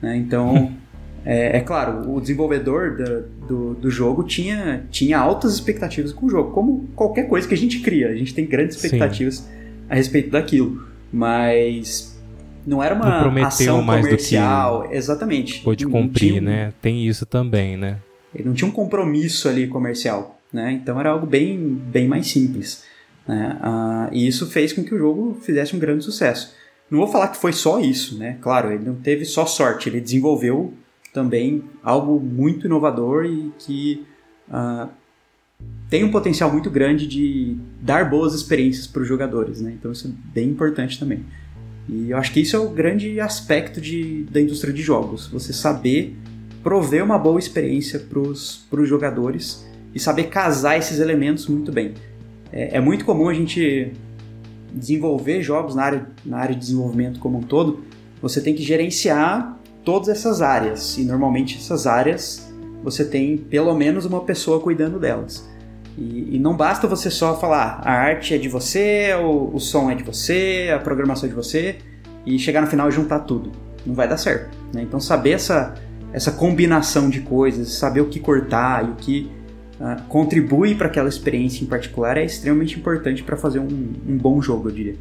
Né? 0.00 0.16
Então, 0.16 0.72
é, 1.30 1.58
é, 1.58 1.60
claro, 1.60 2.10
o 2.10 2.18
desenvolvedor 2.22 2.96
do, 2.96 3.20
do, 3.46 3.74
do, 3.74 3.90
jogo 3.90 4.24
tinha, 4.24 4.86
tinha 4.90 5.18
altas 5.18 5.52
expectativas 5.52 6.10
com 6.10 6.24
o 6.24 6.30
jogo, 6.30 6.52
como 6.52 6.88
qualquer 6.96 7.28
coisa 7.28 7.46
que 7.46 7.52
a 7.52 7.56
gente 7.56 7.80
cria. 7.80 8.08
A 8.08 8.14
gente 8.14 8.32
tem 8.32 8.46
grandes 8.46 8.76
expectativas 8.76 9.34
Sim. 9.34 9.48
a 9.90 9.94
respeito 9.94 10.30
daquilo. 10.30 10.82
Mas 11.12 12.18
não 12.66 12.82
era 12.82 12.94
uma 12.94 13.30
não 13.30 13.44
ação 13.44 13.82
mais 13.82 14.06
comercial. 14.06 14.84
Do 14.84 14.88
que 14.88 14.94
exatamente. 14.96 15.60
Pode 15.60 15.84
cumprir, 15.86 16.40
um, 16.40 16.46
né? 16.46 16.72
Tem 16.80 17.06
isso 17.06 17.26
também, 17.26 17.76
né? 17.76 17.98
Ele 18.34 18.48
não 18.48 18.54
tinha 18.54 18.66
um 18.66 18.72
compromisso 18.72 19.50
ali 19.50 19.66
comercial. 19.66 20.40
Né? 20.50 20.72
Então 20.72 20.98
era 20.98 21.10
algo 21.10 21.26
bem, 21.26 21.58
bem 21.58 22.08
mais 22.08 22.26
simples. 22.26 22.84
Né? 23.26 23.54
Ah, 23.60 24.08
e 24.12 24.26
isso 24.26 24.46
fez 24.46 24.72
com 24.72 24.82
que 24.82 24.94
o 24.94 24.98
jogo 24.98 25.36
fizesse 25.42 25.76
um 25.76 25.78
grande 25.78 26.04
sucesso. 26.04 26.54
Não 26.90 27.00
vou 27.00 27.08
falar 27.08 27.28
que 27.28 27.36
foi 27.36 27.52
só 27.52 27.78
isso, 27.80 28.16
né? 28.16 28.38
Claro, 28.40 28.72
ele 28.72 28.82
não 28.82 28.94
teve 28.94 29.26
só 29.26 29.44
sorte, 29.44 29.90
ele 29.90 30.00
desenvolveu 30.00 30.72
também 31.12 31.64
algo 31.82 32.20
muito 32.20 32.66
inovador 32.66 33.24
e 33.24 33.52
que 33.58 34.06
ah, 34.50 34.88
tem 35.88 36.04
um 36.04 36.10
potencial 36.10 36.50
muito 36.52 36.70
grande 36.70 37.06
de 37.06 37.56
dar 37.80 38.08
boas 38.08 38.34
experiências 38.34 38.86
para 38.86 39.02
os 39.02 39.08
jogadores, 39.08 39.60
né? 39.60 39.74
Então 39.78 39.90
isso 39.90 40.08
é 40.08 40.10
bem 40.32 40.50
importante 40.50 40.98
também. 40.98 41.24
E 41.88 42.10
eu 42.10 42.18
acho 42.18 42.32
que 42.32 42.40
isso 42.40 42.54
é 42.54 42.58
o 42.58 42.68
grande 42.68 43.18
aspecto 43.18 43.80
de, 43.80 44.24
da 44.24 44.40
indústria 44.40 44.72
de 44.72 44.82
jogos, 44.82 45.26
você 45.26 45.52
saber 45.52 46.16
prover 46.62 47.02
uma 47.02 47.18
boa 47.18 47.38
experiência 47.38 47.98
para 47.98 48.20
os 48.20 48.88
jogadores 48.88 49.66
e 49.94 49.98
saber 49.98 50.24
casar 50.24 50.76
esses 50.76 50.98
elementos 50.98 51.46
muito 51.46 51.72
bem. 51.72 51.94
É, 52.52 52.76
é, 52.76 52.80
muito 52.80 53.04
comum 53.04 53.28
a 53.28 53.34
gente 53.34 53.92
desenvolver 54.72 55.42
jogos 55.42 55.74
na 55.74 55.82
área, 55.82 56.06
na 56.24 56.38
área 56.38 56.54
de 56.54 56.60
desenvolvimento 56.60 57.18
como 57.18 57.38
um 57.38 57.42
todo, 57.42 57.82
você 58.20 58.40
tem 58.40 58.54
que 58.54 58.62
gerenciar 58.62 59.57
todas 59.84 60.08
essas 60.08 60.42
áreas, 60.42 60.98
e 60.98 61.04
normalmente 61.04 61.56
essas 61.56 61.86
áreas 61.86 62.48
você 62.82 63.04
tem 63.04 63.36
pelo 63.36 63.74
menos 63.74 64.04
uma 64.04 64.20
pessoa 64.20 64.60
cuidando 64.60 64.98
delas. 64.98 65.48
E, 65.96 66.36
e 66.36 66.38
não 66.38 66.56
basta 66.56 66.86
você 66.86 67.10
só 67.10 67.38
falar 67.38 67.80
a 67.84 67.92
arte 67.92 68.34
é 68.34 68.38
de 68.38 68.48
você, 68.48 69.12
o, 69.14 69.54
o 69.54 69.58
som 69.58 69.90
é 69.90 69.94
de 69.94 70.04
você, 70.04 70.70
a 70.74 70.78
programação 70.78 71.26
é 71.26 71.30
de 71.30 71.34
você, 71.34 71.78
e 72.24 72.38
chegar 72.38 72.60
no 72.60 72.66
final 72.66 72.88
e 72.88 72.92
juntar 72.92 73.20
tudo. 73.20 73.50
Não 73.84 73.94
vai 73.94 74.06
dar 74.06 74.16
certo. 74.16 74.56
Né? 74.72 74.82
Então 74.82 75.00
saber 75.00 75.32
essa, 75.32 75.74
essa 76.12 76.30
combinação 76.30 77.10
de 77.10 77.20
coisas, 77.20 77.72
saber 77.72 78.00
o 78.00 78.06
que 78.06 78.20
cortar 78.20 78.86
e 78.86 78.90
o 78.90 78.94
que 78.94 79.30
uh, 79.80 80.02
contribui 80.08 80.74
para 80.74 80.86
aquela 80.86 81.08
experiência 81.08 81.64
em 81.64 81.66
particular 81.66 82.16
é 82.16 82.24
extremamente 82.24 82.78
importante 82.78 83.22
para 83.22 83.36
fazer 83.36 83.58
um, 83.58 83.92
um, 84.06 84.16
bom 84.16 84.40
jogo, 84.40 84.68
eu 84.68 84.72
diria. 84.72 84.96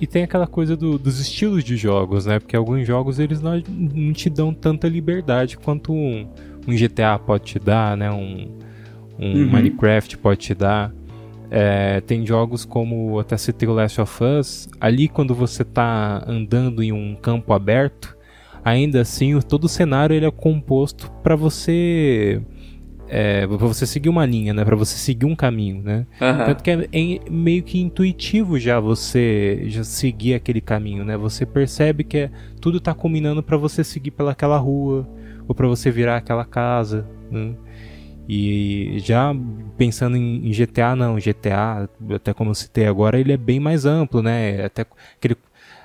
E 0.00 0.06
tem 0.06 0.22
aquela 0.22 0.46
coisa 0.46 0.76
do, 0.76 0.98
dos 0.98 1.18
estilos 1.18 1.64
de 1.64 1.76
jogos, 1.76 2.26
né? 2.26 2.38
Porque 2.38 2.54
alguns 2.54 2.86
jogos 2.86 3.18
eles 3.18 3.40
não, 3.40 3.60
não 3.68 4.12
te 4.12 4.30
dão 4.30 4.54
tanta 4.54 4.88
liberdade 4.88 5.56
quanto 5.56 5.92
um, 5.92 6.28
um 6.66 6.76
GTA 6.76 7.18
pode 7.18 7.44
te 7.44 7.58
dar, 7.58 7.96
né? 7.96 8.10
Um, 8.10 8.48
um 9.18 9.32
uhum. 9.32 9.50
Minecraft 9.50 10.16
pode 10.18 10.40
te 10.40 10.54
dar. 10.54 10.92
É, 11.50 12.00
tem 12.02 12.24
jogos 12.26 12.64
como 12.64 13.18
até 13.18 13.36
citei 13.36 13.68
o 13.68 13.72
Last 13.72 14.00
of 14.00 14.22
Us, 14.22 14.68
ali 14.80 15.08
quando 15.08 15.34
você 15.34 15.62
está 15.62 16.22
andando 16.26 16.82
em 16.82 16.92
um 16.92 17.16
campo 17.16 17.52
aberto, 17.54 18.16
ainda 18.62 19.00
assim 19.00 19.40
todo 19.40 19.64
o 19.64 19.68
cenário 19.68 20.14
ele 20.14 20.26
é 20.26 20.30
composto 20.30 21.10
para 21.22 21.34
você 21.34 22.40
é, 23.08 23.46
para 23.46 23.56
você 23.56 23.86
seguir 23.86 24.08
uma 24.08 24.24
linha, 24.26 24.52
né? 24.52 24.64
Para 24.64 24.76
você 24.76 24.96
seguir 24.96 25.26
um 25.26 25.34
caminho, 25.34 25.82
né? 25.82 26.06
Uhum. 26.20 26.44
Tanto 26.46 26.62
que 26.62 26.70
é, 26.70 26.88
é, 26.92 27.30
meio 27.30 27.62
que 27.62 27.80
intuitivo 27.80 28.58
já 28.58 28.78
você 28.78 29.64
já 29.66 29.82
seguir 29.82 30.34
aquele 30.34 30.60
caminho, 30.60 31.04
né? 31.04 31.16
Você 31.16 31.46
percebe 31.46 32.04
que 32.04 32.18
é, 32.18 32.30
tudo 32.60 32.80
tá 32.80 32.94
combinando 32.94 33.42
para 33.42 33.56
você 33.56 33.82
seguir 33.82 34.10
pelaquela 34.10 34.58
rua 34.58 35.08
ou 35.46 35.54
para 35.54 35.66
você 35.66 35.90
virar 35.90 36.16
aquela 36.16 36.44
casa, 36.44 37.06
né? 37.30 37.54
E 38.28 38.98
já 38.98 39.34
pensando 39.78 40.14
em, 40.14 40.50
GTA, 40.50 40.94
não, 40.94 41.16
GTA, 41.16 41.88
até 42.14 42.34
como 42.34 42.50
eu 42.50 42.54
citei 42.54 42.86
agora, 42.86 43.18
ele 43.18 43.32
é 43.32 43.38
bem 43.38 43.58
mais 43.58 43.86
amplo, 43.86 44.22
né? 44.22 44.66
Até 44.66 44.84
aquele 45.16 45.34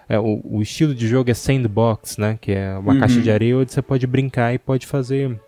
é, 0.09 0.19
o, 0.19 0.41
o, 0.43 0.61
estilo 0.61 0.93
de 0.93 1.07
jogo 1.07 1.31
é 1.31 1.33
sandbox, 1.33 2.17
né? 2.17 2.37
Que 2.41 2.51
é 2.51 2.77
uma 2.77 2.93
uhum. 2.93 2.99
caixa 2.99 3.21
de 3.21 3.31
areia 3.31 3.57
onde 3.57 3.71
você 3.71 3.81
pode 3.81 4.05
brincar 4.05 4.53
e 4.53 4.59
pode 4.59 4.85
fazer 4.85 5.39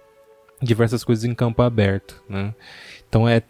diversas 0.66 1.04
coisas 1.04 1.24
em 1.26 1.34
campo 1.34 1.62
aberto, 1.62 2.22
né? 2.30 2.54
Então 3.08 3.28
é 3.28 3.42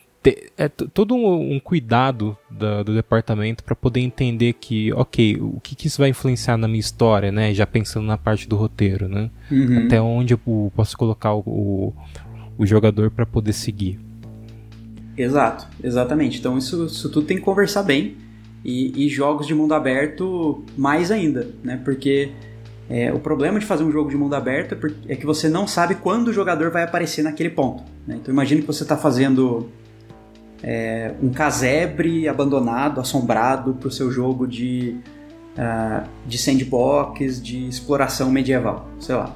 é 0.58 0.68
todo 0.68 1.14
um, 1.14 1.60
cuidado 1.60 2.36
da, 2.50 2.82
do 2.82 2.96
departamento 2.96 3.64
para 3.64 3.76
poder 3.76 4.00
entender 4.00 4.54
que, 4.54 4.92
ok, 4.94 5.38
o 5.40 5.60
que, 5.62 5.76
que, 5.76 5.88
isso 5.88 6.00
vai 6.00 6.10
influenciar 6.10 6.58
na 6.58 6.68
minha 6.68 6.80
história, 6.80 7.32
né? 7.32 7.54
Já 7.54 7.68
pensando 7.68 8.08
na 8.08 8.18
parte 8.18 8.48
do 8.48 8.56
roteiro, 8.56 9.08
né? 9.08 9.30
Uhum. 9.52 9.86
Até 9.86 10.02
onde 10.02 10.34
eu 10.34 10.72
posso 10.76 10.98
colocar 10.98 11.34
o, 11.34 11.44
o, 11.46 11.94
o 12.58 12.66
jogador 12.66 13.12
para 13.12 13.26
poder 13.26 13.54
seguir. 13.54 14.00
Exato, 15.18 15.68
exatamente. 15.84 16.40
Então 16.40 16.58
isso, 16.58 16.86
isso 16.86 17.10
tudo 17.10 17.28
tem 17.28 17.38
que 17.38 17.44
conversar 17.44 17.84
bem. 17.84 18.16
E, 18.64 19.06
e 19.06 19.10
jogos 19.10 19.46
de 19.46 19.54
mundo 19.54 19.76
aberto 19.76 20.64
mais 20.76 21.12
ainda, 21.12 21.48
né? 21.64 21.80
Porque 21.86 22.32
é, 22.90 23.12
o 23.12 23.20
problema 23.20 23.60
de 23.60 23.66
fazer 23.66 23.84
um 23.84 23.92
jogo 23.92 24.10
de 24.10 24.16
mundo 24.16 24.36
aberto 24.36 24.74
é, 24.76 25.14
é 25.14 25.16
que 25.16 25.26
você 25.26 25.50
não 25.50 25.68
sabe 25.68 25.96
quando 25.96 26.28
o 26.28 26.34
jogador 26.34 26.70
vai 26.70 26.84
aparecer 26.84 27.24
naquele 27.24 27.50
ponto. 27.50 27.84
Né? 28.06 28.18
Então 28.22 28.34
imagine 28.34 28.62
que 28.62 28.68
você 28.68 28.84
está 28.84 28.96
fazendo 28.96 29.70
é, 30.62 31.14
um 31.22 31.30
casebre 31.30 32.28
abandonado, 32.28 33.02
assombrado 33.02 33.74
para 33.74 33.88
o 33.88 33.92
seu 33.92 34.12
jogo 34.12 34.48
de, 34.48 34.98
uh, 35.58 36.08
de 36.28 36.38
sandbox, 36.38 37.42
de 37.42 37.68
exploração 37.68 38.30
medieval, 38.30 38.88
sei 39.00 39.16
lá. 39.16 39.36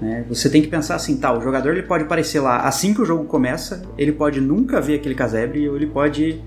Né? 0.00 0.24
Você 0.28 0.48
tem 0.48 0.62
que 0.62 0.68
pensar 0.68 0.94
assim, 0.94 1.16
tá, 1.16 1.36
o 1.36 1.40
jogador 1.40 1.72
ele 1.72 1.82
pode 1.82 2.04
aparecer 2.04 2.40
lá 2.40 2.62
assim 2.62 2.94
que 2.94 3.02
o 3.02 3.04
jogo 3.04 3.24
começa, 3.24 3.82
ele 3.98 4.12
pode 4.12 4.40
nunca 4.40 4.80
ver 4.80 4.94
aquele 4.94 5.14
casebre, 5.14 5.68
ou 5.68 5.76
ele 5.76 5.86
pode 5.86 6.40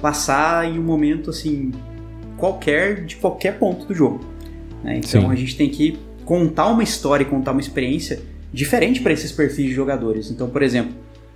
passar 0.00 0.66
em 0.66 0.78
um 0.78 0.82
momento 0.82 1.30
assim 1.30 1.72
qualquer 2.36 3.04
de 3.04 3.16
qualquer 3.16 3.58
ponto 3.58 3.86
do 3.86 3.94
jogo. 3.94 4.33
Né? 4.84 4.98
Então 4.98 5.22
Sim. 5.22 5.30
a 5.30 5.34
gente 5.34 5.56
tem 5.56 5.68
que 5.68 5.98
contar 6.24 6.68
uma 6.68 6.82
história, 6.82 7.24
contar 7.24 7.52
uma 7.52 7.60
experiência 7.60 8.22
diferente 8.52 9.00
para 9.00 9.12
esses 9.12 9.32
perfis 9.32 9.66
de 9.66 9.72
jogadores. 9.72 10.30
Então, 10.30 10.48
por 10.48 10.62
exemplo, 10.62 10.92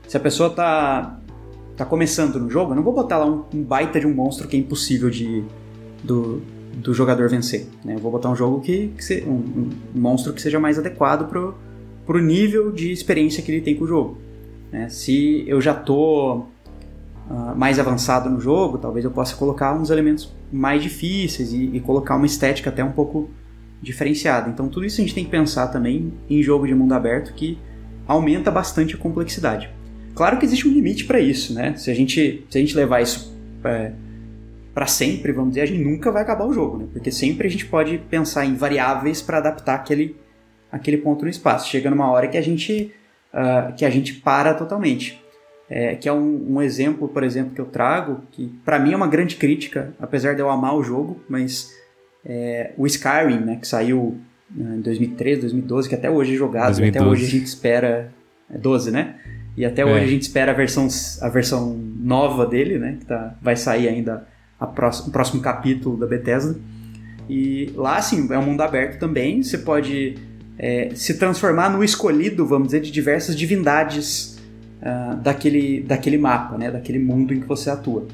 se 0.07 0.17
a 0.17 0.21
pessoa 0.21 0.51
tá 0.51 1.19
tá 1.77 1.85
começando 1.85 2.41
no 2.41 2.51
jogo, 2.51 2.73
eu 2.73 2.77
não 2.77 2.83
vou 2.83 2.93
botar 2.93 3.19
lá 3.19 3.27
um, 3.27 3.45
um 3.55 3.63
baita 3.63 4.01
de 4.01 4.07
um 4.07 4.13
monstro 4.13 4.49
que 4.49 4.57
é 4.57 4.59
impossível 4.59 5.09
de 5.09 5.45
do, 6.03 6.43
do 6.75 6.93
jogador 6.93 7.29
vencer. 7.29 7.67
Né? 7.85 7.95
Eu 7.95 7.99
vou 7.99 8.11
botar 8.11 8.29
um 8.31 8.37
jogo 8.37 8.61
que, 8.61 8.89
que 8.97 9.05
se, 9.05 9.23
um, 9.23 9.33
um, 9.35 9.71
monstro 9.95 10.33
que 10.33 10.43
seja 10.43 10.59
mais 10.59 10.77
adequado 10.77 11.29
pro, 11.29 11.55
pro 12.05 12.19
nível 12.21 12.73
de 12.73 12.91
experiência 12.91 13.43
que 13.43 13.53
ele 13.53 13.61
tem 13.61 13.77
com 13.77 13.85
o 13.85 13.87
jogo. 13.87 14.19
Né? 14.73 14.89
Se 14.89 15.45
eu 15.47 15.61
já 15.61 15.73
tô 15.73 16.47
uh, 17.31 17.57
mais 17.57 17.79
avançado 17.79 18.29
no 18.31 18.41
jogo, 18.41 18.79
talvez 18.79 19.05
eu 19.05 19.11
possa 19.11 19.37
colocar 19.37 19.75
uns 19.75 19.91
elementos 19.91 20.33
mais 20.53 20.83
difíceis 20.83 21.53
e, 21.53 21.77
e 21.77 21.81
colocar 21.81 22.17
uma 22.17 22.27
estética 22.27 22.71
até 22.71 22.83
um 22.83 22.93
pouco 22.93 23.31
diferenciada. 23.81 24.51
Então 24.51 24.69
tudo 24.69 24.87
isso 24.87 25.01
a 25.01 25.05
gente 25.05 25.15
tem 25.15 25.25
que 25.25 25.31
pensar 25.31 25.69
também 25.69 26.13
em 26.29 26.43
jogo 26.43 26.67
de 26.67 26.75
mundo 26.75 26.93
aberto 26.93 27.33
que 27.35 27.59
aumenta 28.07 28.51
bastante 28.51 28.95
a 28.95 28.99
complexidade. 28.99 29.71
Claro 30.15 30.39
que 30.39 30.45
existe 30.45 30.67
um 30.67 30.73
limite 30.73 31.05
para 31.05 31.21
isso, 31.21 31.55
né? 31.55 31.77
Se 31.77 31.91
a 31.91 31.95
gente, 31.95 32.45
se 32.51 32.59
a 32.59 32.61
gente 32.61 32.75
levar 32.75 33.01
isso 33.01 33.37
é, 33.63 33.93
para 34.75 34.87
sempre, 34.87 35.31
vamos 35.31 35.51
dizer, 35.51 35.61
a 35.61 35.67
gente 35.67 35.85
nunca 35.85 36.11
vai 36.11 36.23
acabar 36.23 36.45
o 36.45 36.53
jogo, 36.53 36.79
né? 36.79 36.87
Porque 36.93 37.13
sempre 37.13 37.47
a 37.47 37.51
gente 37.51 37.67
pode 37.67 37.99
pensar 37.99 38.45
em 38.45 38.55
variáveis 38.55 39.23
para 39.23 39.39
adaptar 39.39 39.75
aquele, 39.75 40.17
aquele 40.73 40.97
ponto 40.97 41.25
no 41.25 41.31
espaço. 41.31 41.69
Chega 41.69 41.91
numa 41.91 42.11
hora 42.11 42.27
que 42.27 42.37
a 42.37 42.41
gente, 42.41 42.93
uh, 43.33 43.73
que 43.77 43.85
a 43.85 43.91
gente 43.91 44.15
para 44.15 44.55
totalmente. 44.55 45.23
É, 45.71 45.95
que 45.97 46.09
é 46.09 46.13
um, 46.13 46.55
um, 46.55 46.63
exemplo, 46.63 47.09
por 47.09 47.23
exemplo, 47.23 47.55
que 47.55 47.61
eu 47.61 47.67
trago, 47.67 48.23
que 48.33 48.49
para 48.65 48.79
mim 48.79 48.93
é 48.93 48.97
uma 48.97 49.07
grande 49.07 49.37
crítica, 49.37 49.93
apesar 50.01 50.35
de 50.35 50.41
eu 50.41 50.49
amar 50.49 50.75
o 50.75 50.83
jogo, 50.83 51.21
mas 51.29 51.71
é, 52.25 52.73
o 52.77 52.87
Skyrim, 52.87 53.41
né, 53.41 53.57
que 53.57 53.69
saiu 53.69 54.19
né, 54.51 54.77
em 54.77 54.81
2013, 54.81 55.43
2012, 55.43 55.89
que 55.89 55.95
até 55.95 56.11
hoje 56.11 56.35
é 56.35 56.37
jogado, 56.37 56.77
2012. 56.77 56.99
até 56.99 57.07
hoje 57.07 57.25
a 57.25 57.29
gente 57.29 57.47
espera... 57.47 58.13
É 58.51 58.57
12, 58.57 58.91
né? 58.91 59.17
E 59.59 59.65
até 59.67 59.85
hoje 59.85 60.01
é. 60.01 60.05
a 60.05 60.07
gente 60.07 60.23
espera 60.23 60.53
a 60.53 60.55
versão, 60.55 60.89
a 61.21 61.29
versão 61.29 61.77
nova 61.77 62.47
dele, 62.47 62.79
né? 62.79 62.97
Que 62.99 63.07
tá, 63.07 63.37
vai 63.43 63.57
sair 63.57 63.89
ainda 63.89 64.27
a 64.59 64.67
próximo, 64.67 65.09
o 65.09 65.13
próximo 65.13 65.43
capítulo 65.43 65.99
da 65.99 66.07
Bethesda. 66.07 66.59
E 67.29 67.73
lá, 67.75 67.97
assim, 67.97 68.27
é 68.33 68.39
um 68.39 68.43
mundo 68.43 68.63
aberto 68.63 68.99
também. 68.99 69.43
Você 69.43 69.59
pode 69.59 70.17
é, 70.59 70.91
se 70.95 71.19
transformar 71.19 71.71
no 71.71 71.85
escolhido, 71.85 72.47
vamos 72.47 72.69
dizer, 72.69 72.81
de 72.81 72.91
diversas 72.91 73.37
divindades 73.37 74.38
uh, 74.83 75.17
daquele, 75.17 75.83
daquele 75.83 76.19
mapa, 76.19 76.57
né? 76.57 76.71
Daquele 76.71 76.99
mundo 76.99 77.33
em 77.35 77.41
que 77.41 77.47
você 77.47 77.71
atua. 77.71 78.07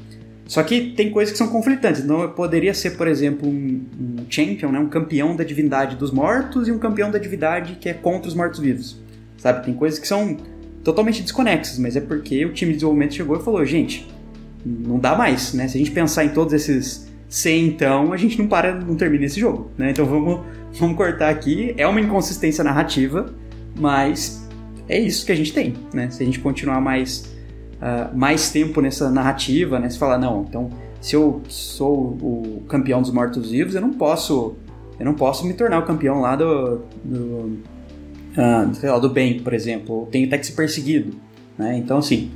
Só 0.47 0.61
que 0.61 0.91
tem 0.91 1.09
coisas 1.09 1.31
que 1.31 1.37
são 1.37 1.47
conflitantes. 1.47 2.03
Então, 2.03 2.21
eu 2.21 2.29
poderia 2.29 2.73
ser, 2.73 2.91
por 2.91 3.07
exemplo, 3.07 3.49
um, 3.49 3.83
um 3.99 4.25
champion, 4.29 4.71
né? 4.71 4.79
um 4.79 4.87
campeão 4.87 5.35
da 5.35 5.43
divindade 5.43 5.95
dos 5.95 6.11
mortos 6.11 6.67
e 6.67 6.71
um 6.71 6.77
campeão 6.77 7.09
da 7.09 7.17
divindade 7.17 7.77
que 7.81 7.89
é 7.89 7.93
contra 7.93 8.27
os 8.27 8.35
mortos-vivos. 8.35 8.97
Sabe? 9.37 9.65
Tem 9.65 9.73
coisas 9.73 9.97
que 9.97 10.07
são 10.07 10.37
totalmente 10.83 11.23
desconexos, 11.23 11.79
mas 11.79 11.95
é 11.95 12.01
porque 12.01 12.45
o 12.45 12.53
time 12.53 12.71
de 12.71 12.77
desenvolvimento 12.77 13.15
chegou 13.15 13.37
e 13.37 13.43
falou, 13.43 13.65
gente, 13.65 14.07
não 14.63 14.99
dá 14.99 15.15
mais, 15.15 15.53
né? 15.53 15.67
Se 15.67 15.77
a 15.77 15.79
gente 15.79 15.91
pensar 15.91 16.25
em 16.25 16.29
todos 16.29 16.53
esses 16.53 17.11
100 17.27 17.67
então, 17.67 18.13
a 18.13 18.17
gente 18.17 18.37
não 18.37 18.47
para, 18.47 18.73
não 18.75 18.95
termina 18.95 19.25
esse 19.25 19.39
jogo, 19.39 19.71
né? 19.77 19.89
Então 19.89 20.05
vamos, 20.05 20.41
vamos 20.73 20.95
cortar 20.95 21.29
aqui. 21.29 21.73
É 21.75 21.87
uma 21.87 21.99
inconsistência 21.99 22.63
narrativa, 22.63 23.33
mas 23.75 24.44
é 24.87 24.99
isso 24.99 25.25
que 25.25 25.31
a 25.31 25.35
gente 25.35 25.53
tem, 25.53 25.73
né? 25.93 26.09
Se 26.09 26.21
a 26.21 26.25
gente 26.25 26.39
continuar 26.39 26.79
mais, 26.81 27.35
uh, 27.75 28.15
mais 28.15 28.49
tempo 28.49 28.81
nessa 28.81 29.09
narrativa, 29.09 29.79
né? 29.79 29.89
Se 29.89 29.97
falar, 29.97 30.17
não, 30.17 30.45
então 30.47 30.69
se 31.01 31.15
eu 31.15 31.41
sou 31.47 32.17
o 32.21 32.63
campeão 32.67 33.01
dos 33.01 33.11
mortos-vivos, 33.11 33.75
eu 33.75 33.81
não 33.81 33.93
posso 33.93 34.55
eu 34.99 35.05
não 35.05 35.13
posso 35.13 35.45
me 35.45 35.53
tornar 35.53 35.79
o 35.79 35.83
campeão 35.83 36.21
lá 36.21 36.35
do, 36.35 36.81
do 37.03 37.59
ah, 38.37 38.69
lá, 38.83 38.99
do 38.99 39.09
bem, 39.09 39.39
por 39.39 39.53
exemplo, 39.53 40.07
tem 40.11 40.25
até 40.25 40.37
que 40.37 40.45
ser 40.45 40.53
perseguido, 40.53 41.15
né? 41.57 41.77
Então, 41.77 41.97
assim, 41.97 42.31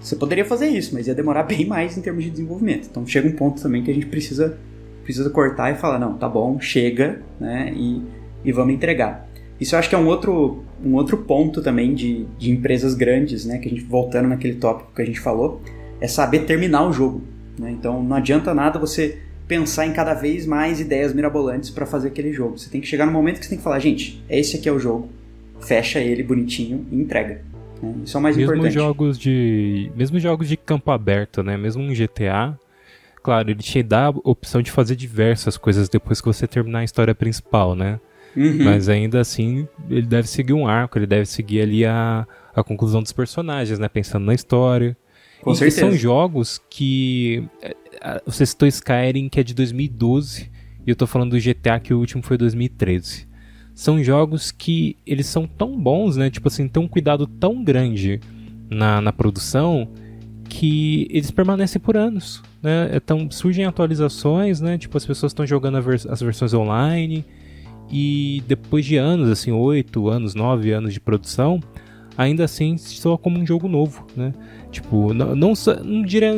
você 0.00 0.14
poderia 0.16 0.44
fazer 0.44 0.68
isso, 0.68 0.94
mas 0.94 1.06
ia 1.06 1.14
demorar 1.14 1.42
bem 1.48 1.66
mais 1.66 1.96
em 1.96 2.02
termos 2.02 2.24
de 2.24 2.30
desenvolvimento. 2.30 2.88
Então, 2.90 3.06
chega 3.06 3.28
um 3.28 3.32
ponto 3.32 3.60
também 3.60 3.82
que 3.82 3.90
a 3.90 3.94
gente 3.94 4.06
precisa, 4.06 4.58
precisa 5.02 5.28
cortar 5.30 5.72
e 5.72 5.76
falar, 5.76 5.98
não, 5.98 6.16
tá 6.16 6.28
bom, 6.28 6.60
chega, 6.60 7.22
né? 7.38 7.72
E, 7.74 8.02
e 8.44 8.52
vamos 8.52 8.74
entregar. 8.74 9.28
Isso 9.60 9.74
eu 9.74 9.78
acho 9.78 9.88
que 9.88 9.94
é 9.94 9.98
um 9.98 10.06
outro, 10.06 10.64
um 10.82 10.94
outro 10.94 11.18
ponto 11.18 11.60
também 11.60 11.94
de, 11.94 12.24
de 12.38 12.50
empresas 12.50 12.94
grandes, 12.94 13.44
né? 13.44 13.58
Que 13.58 13.68
a 13.68 13.70
gente, 13.70 13.82
voltando 13.82 14.28
naquele 14.28 14.54
tópico 14.54 14.90
que 14.94 15.02
a 15.02 15.04
gente 15.04 15.20
falou, 15.20 15.60
é 16.00 16.08
saber 16.08 16.40
terminar 16.40 16.88
o 16.88 16.92
jogo. 16.92 17.22
Né? 17.58 17.70
Então, 17.70 18.02
não 18.02 18.16
adianta 18.16 18.54
nada 18.54 18.78
você 18.78 19.18
pensar 19.46 19.86
em 19.86 19.92
cada 19.92 20.14
vez 20.14 20.46
mais 20.46 20.80
ideias 20.80 21.12
mirabolantes 21.12 21.70
para 21.70 21.84
fazer 21.84 22.08
aquele 22.08 22.32
jogo. 22.32 22.58
Você 22.58 22.70
tem 22.70 22.80
que 22.80 22.86
chegar 22.86 23.04
no 23.04 23.12
momento 23.12 23.38
que 23.38 23.44
você 23.44 23.50
tem 23.50 23.58
que 23.58 23.64
falar, 23.64 23.78
gente, 23.80 24.22
esse 24.30 24.56
aqui 24.56 24.68
é 24.68 24.72
o 24.72 24.78
jogo, 24.78 25.08
fecha 25.60 25.98
ele 25.98 26.22
bonitinho 26.22 26.86
e 26.90 26.96
entrega. 26.96 27.42
Né? 27.82 27.94
Isso 28.04 28.16
é 28.16 28.20
o 28.20 28.22
mais 28.22 28.36
mesmo 28.36 28.54
importante. 28.54 28.74
Jogos 28.74 29.18
de, 29.18 29.90
mesmo 29.94 30.18
jogos 30.18 30.48
de 30.48 30.56
campo 30.56 30.90
aberto, 30.90 31.42
né? 31.42 31.56
Mesmo 31.56 31.82
um 31.82 31.92
GTA, 31.92 32.58
claro, 33.22 33.50
ele 33.50 33.62
te 33.62 33.82
dá 33.82 34.06
a 34.06 34.14
opção 34.24 34.62
de 34.62 34.70
fazer 34.70 34.96
diversas 34.96 35.56
coisas 35.56 35.88
depois 35.88 36.20
que 36.20 36.26
você 36.26 36.46
terminar 36.46 36.78
a 36.78 36.84
história 36.84 37.14
principal, 37.14 37.74
né? 37.74 37.98
Uhum. 38.36 38.64
Mas 38.64 38.88
ainda 38.88 39.20
assim, 39.20 39.66
ele 39.88 40.06
deve 40.06 40.28
seguir 40.28 40.52
um 40.52 40.66
arco, 40.66 40.98
ele 40.98 41.06
deve 41.06 41.26
seguir 41.26 41.62
ali 41.62 41.84
a, 41.84 42.26
a 42.54 42.62
conclusão 42.62 43.02
dos 43.02 43.12
personagens, 43.12 43.78
né? 43.78 43.88
Pensando 43.88 44.24
na 44.24 44.34
história. 44.34 44.96
Com 45.42 45.52
e 45.52 45.56
certeza. 45.56 45.80
são 45.80 45.92
jogos 45.92 46.60
que. 46.70 47.44
É, 47.60 48.22
você 48.24 48.46
citou 48.46 48.68
Skyrim, 48.68 49.28
que 49.28 49.40
é 49.40 49.42
de 49.42 49.54
2012, 49.54 50.50
e 50.86 50.90
eu 50.90 50.96
tô 50.96 51.06
falando 51.06 51.30
do 51.30 51.40
GTA, 51.40 51.80
que 51.80 51.92
o 51.92 51.98
último 51.98 52.22
foi 52.22 52.36
2013 52.36 53.30
são 53.80 54.04
jogos 54.04 54.50
que 54.50 54.94
eles 55.06 55.24
são 55.24 55.46
tão 55.46 55.74
bons, 55.74 56.14
né? 56.14 56.28
Tipo 56.28 56.48
assim, 56.48 56.68
tem 56.68 56.82
um 56.82 56.86
cuidado 56.86 57.26
tão 57.26 57.64
grande 57.64 58.20
na, 58.68 59.00
na 59.00 59.10
produção 59.10 59.88
que 60.50 61.08
eles 61.10 61.30
permanecem 61.30 61.80
por 61.80 61.96
anos, 61.96 62.42
né? 62.62 62.90
Então 62.94 63.30
surgem 63.30 63.64
atualizações, 63.64 64.60
né? 64.60 64.76
Tipo 64.76 64.98
as 64.98 65.06
pessoas 65.06 65.32
estão 65.32 65.46
jogando 65.46 65.80
vers 65.80 66.06
as 66.06 66.20
versões 66.20 66.52
online 66.52 67.24
e 67.90 68.42
depois 68.46 68.84
de 68.84 68.96
anos, 68.96 69.28
assim, 69.28 69.50
oito 69.50 70.08
anos, 70.08 70.34
nove 70.34 70.70
anos 70.70 70.92
de 70.92 71.00
produção, 71.00 71.60
ainda 72.16 72.44
assim 72.44 72.76
soa 72.76 73.16
como 73.16 73.38
um 73.38 73.46
jogo 73.46 73.66
novo, 73.66 74.06
né? 74.16 74.32
Tipo, 74.70 75.12
não, 75.12 75.34
não, 75.34 75.52
não 75.84 76.02
diria 76.02 76.32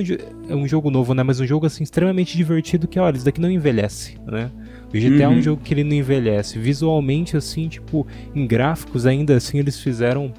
um, 0.48 0.56
um 0.62 0.68
jogo 0.68 0.90
novo, 0.90 1.12
né? 1.12 1.22
Mas 1.22 1.40
um 1.40 1.46
jogo 1.46 1.66
assim 1.66 1.82
extremamente 1.82 2.36
divertido 2.36 2.88
que, 2.88 2.98
olha, 2.98 3.16
isso 3.16 3.24
daqui 3.24 3.40
não 3.40 3.50
envelhece, 3.50 4.18
né? 4.26 4.50
O 4.88 4.92
GTA 4.92 5.08
uhum. 5.08 5.20
é 5.20 5.28
um 5.28 5.32
uhum. 5.32 5.42
jogo 5.42 5.62
que 5.62 5.74
ele 5.74 5.84
não 5.84 5.94
envelhece. 5.94 6.58
Visualmente, 6.58 7.36
assim, 7.36 7.68
tipo, 7.68 8.06
em 8.34 8.46
gráficos, 8.46 9.06
ainda 9.06 9.34
assim, 9.34 9.58
eles 9.58 9.80
fizeram 9.80 10.32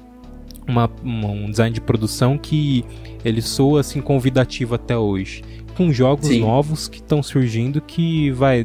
uma, 0.66 0.90
uma, 1.02 1.28
um 1.28 1.50
design 1.50 1.74
de 1.74 1.80
produção 1.80 2.38
que 2.38 2.84
ele 3.24 3.42
soa, 3.42 3.80
assim, 3.80 4.00
convidativo 4.00 4.74
até 4.74 4.96
hoje. 4.96 5.42
Com 5.76 5.92
jogos 5.92 6.28
Sim. 6.28 6.40
novos 6.40 6.86
que 6.86 6.98
estão 6.98 7.22
surgindo 7.22 7.80
que, 7.80 8.30
vai, 8.30 8.64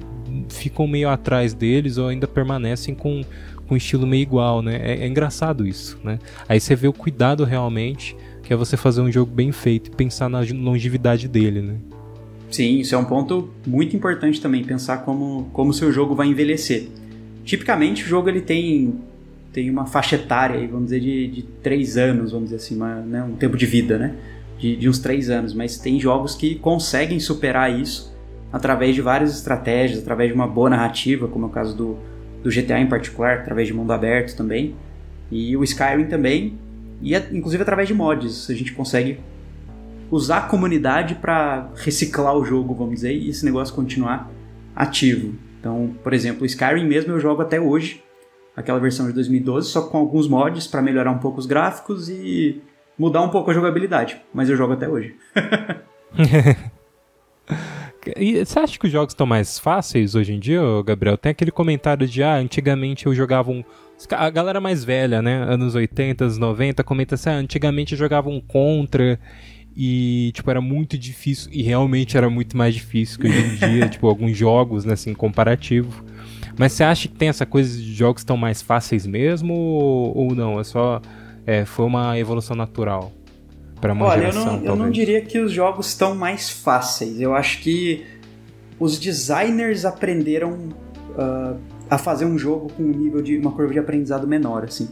ficam 0.50 0.88
meio 0.88 1.10
atrás 1.10 1.54
deles 1.54 1.98
ou 1.98 2.08
ainda 2.08 2.28
permanecem 2.28 2.96
com, 2.96 3.24
com 3.68 3.74
um 3.74 3.78
estilo 3.78 4.06
meio 4.06 4.22
igual, 4.22 4.62
né? 4.62 4.80
É, 4.82 5.04
é 5.04 5.08
engraçado 5.08 5.66
isso, 5.68 6.00
né? 6.04 6.20
Aí 6.48 6.60
você 6.60 6.76
vê 6.76 6.88
o 6.88 6.94
cuidado 6.94 7.44
realmente 7.44 8.16
que 8.44 8.54
é 8.54 8.56
você 8.56 8.76
fazer 8.76 9.02
um 9.02 9.12
jogo 9.12 9.32
bem 9.32 9.52
feito 9.52 9.92
e 9.92 9.96
pensar 9.96 10.28
na 10.28 10.40
longevidade 10.40 11.28
dele, 11.28 11.62
né? 11.62 11.76
Sim, 12.50 12.80
isso 12.80 12.96
é 12.96 12.98
um 12.98 13.06
ponto 13.06 13.50
muito 13.66 13.96
importante 13.96 14.42
também, 14.42 14.64
pensar 14.64 15.00
como 15.00 15.50
como 15.54 15.72
seu 15.74 15.92
jogo 15.92 16.16
vai 16.16 16.28
envelhecer. 16.28 16.88
Tipicamente 17.46 18.04
o 18.04 18.08
jogo 18.08 18.30
ele 18.30 18.42
tem 18.42 18.96
tem 19.54 19.70
uma 19.70 19.86
faixa 19.86 20.16
etária, 20.16 20.68
vamos 20.68 20.86
dizer, 20.86 21.00
de, 21.00 21.28
de 21.28 21.42
3 21.64 21.98
anos, 21.98 22.32
vamos 22.32 22.50
dizer 22.50 22.58
assim, 22.58 22.76
uma, 22.76 22.96
né, 23.02 23.24
um 23.24 23.36
tempo 23.36 23.58
de 23.58 23.66
vida, 23.66 23.98
né? 23.98 24.16
de, 24.60 24.76
de 24.76 24.90
uns 24.90 25.00
três 25.00 25.30
anos, 25.30 25.54
mas 25.54 25.78
tem 25.78 26.00
jogos 26.00 26.36
que 26.36 26.56
conseguem 26.56 27.20
superar 27.20 27.74
isso 27.80 28.09
através 28.52 28.96
de 28.96 29.02
várias 29.02 29.36
estratégias, 29.36 30.00
através 30.00 30.30
de 30.30 30.36
uma 30.36 30.48
boa 30.48 30.70
narrativa, 30.70 31.28
como 31.28 31.46
é 31.46 31.50
o 31.50 31.52
caso 31.52 31.76
do, 31.76 31.98
do 32.44 32.50
GTA 32.50 32.80
em 32.80 32.88
particular, 32.88 33.40
através 33.40 33.68
de 33.68 33.74
mundo 33.74 33.92
aberto 33.92 34.36
também, 34.36 34.76
e 35.32 35.56
o 35.56 35.64
Skyrim 35.64 36.06
também, 36.06 36.58
e 37.02 37.16
inclusive 37.32 37.62
através 37.62 37.88
de 37.88 37.94
mods, 37.94 38.50
a 38.50 38.54
gente 38.54 38.74
consegue 38.74 39.20
usar 40.12 40.38
a 40.38 40.42
comunidade 40.42 41.16
para 41.16 41.70
reciclar 41.76 42.36
o 42.36 42.44
jogo, 42.44 42.74
vamos 42.74 42.96
dizer, 42.96 43.14
e 43.14 43.30
esse 43.30 43.46
negócio 43.46 43.74
continuar 43.74 44.30
ativo. 44.76 45.36
Então, 45.60 45.94
por 46.04 46.14
exemplo, 46.14 46.44
o 46.44 46.46
Skyrim 46.46 46.88
mesmo 46.88 47.14
eu 47.14 47.20
jogo 47.20 47.42
até 47.42 47.60
hoje, 47.60 48.04
aquela 48.56 48.80
versão 48.80 49.08
de 49.08 49.14
2012, 49.14 49.70
só 49.70 49.84
com 49.84 49.98
alguns 49.98 50.28
mods 50.28 50.68
para 50.68 50.82
melhorar 50.82 51.12
um 51.12 51.20
pouco 51.20 51.40
os 51.40 51.46
gráficos 51.46 52.10
e 52.10 52.62
mudar 52.98 53.22
um 53.22 53.30
pouco 53.30 53.52
a 53.52 53.54
jogabilidade, 53.54 54.20
mas 54.34 54.50
eu 54.50 54.58
jogo 54.58 54.74
até 54.74 54.90
hoje. 54.90 55.16
E 58.18 58.46
você 58.46 58.60
acha 58.60 58.80
que 58.80 58.86
os 58.86 58.92
jogos 58.92 59.14
estão 59.14 59.26
mais 59.26 59.60
fáceis 59.60 60.16
hoje 60.16 60.34
em 60.34 60.40
dia, 60.40 60.62
Gabriel? 60.86 61.18
Tem 61.18 61.32
aquele 61.32 61.52
comentário 61.52 62.08
de, 62.08 62.24
ah, 62.24 62.36
antigamente 62.36 63.06
eu 63.06 63.14
jogava 63.14 63.52
um... 63.52 63.64
A 64.12 64.30
galera 64.30 64.62
mais 64.62 64.84
velha, 64.84 65.22
né, 65.22 65.44
anos 65.44 65.76
80, 65.76 66.24
anos 66.24 66.38
90, 66.38 66.84
comenta 66.84 67.16
assim, 67.16 67.30
ah, 67.30 67.34
antigamente 67.34 67.94
eu 67.94 67.98
jogava 67.98 68.30
um 68.30 68.40
Contra 68.40 69.20
e, 69.76 70.32
tipo, 70.34 70.50
era 70.50 70.62
muito 70.62 70.98
difícil, 70.98 71.50
e 71.54 71.62
realmente 71.62 72.18
era 72.18 72.30
muito 72.30 72.58
mais 72.58 72.74
difícil 72.74 73.20
que 73.20 73.28
hoje 73.28 73.40
em 73.40 73.56
dia, 73.56 73.88
tipo, 73.90 74.08
alguns 74.08 74.38
jogos, 74.38 74.86
né, 74.86 74.94
assim, 74.94 75.14
comparativo. 75.14 76.04
Mas 76.58 76.74
você 76.74 76.84
acha 76.84 77.08
que 77.08 77.16
tem 77.16 77.30
essa 77.30 77.46
coisa 77.46 77.78
de 77.78 77.94
jogos 77.94 78.22
estão 78.22 78.36
mais 78.36 78.62
fáceis 78.62 79.06
mesmo, 79.06 79.54
ou, 79.54 80.18
ou 80.18 80.36
não? 80.36 80.60
É 80.60 80.64
só... 80.64 81.02
É, 81.46 81.66
foi 81.66 81.86
uma 81.86 82.20
evolução 82.20 82.56
natural? 82.56 83.12
Para 83.80 83.94
uma 83.94 84.06
Olha, 84.06 84.32
geração, 84.32 84.56
eu 84.56 84.60
não, 84.60 84.66
eu 84.66 84.76
não 84.76 84.92
diria 84.92 85.22
que 85.22 85.40
os 85.40 85.52
jogos 85.52 85.88
estão 85.88 86.16
mais 86.16 86.50
fáceis. 86.50 87.20
Eu 87.20 87.34
acho 87.34 87.62
que 87.62 88.06
os 88.80 89.00
designers 89.00 89.86
aprenderam 89.86 90.70
uh, 91.12 91.58
a 91.90 91.98
fazer 91.98 92.26
um 92.26 92.38
jogo 92.38 92.72
com 92.74 92.84
um 92.84 92.92
nível 92.92 93.22
de 93.22 93.38
uma 93.38 93.52
curva 93.52 93.74
de 93.74 93.80
aprendizado 93.80 94.28
menor, 94.28 94.66
assim. 94.66 94.88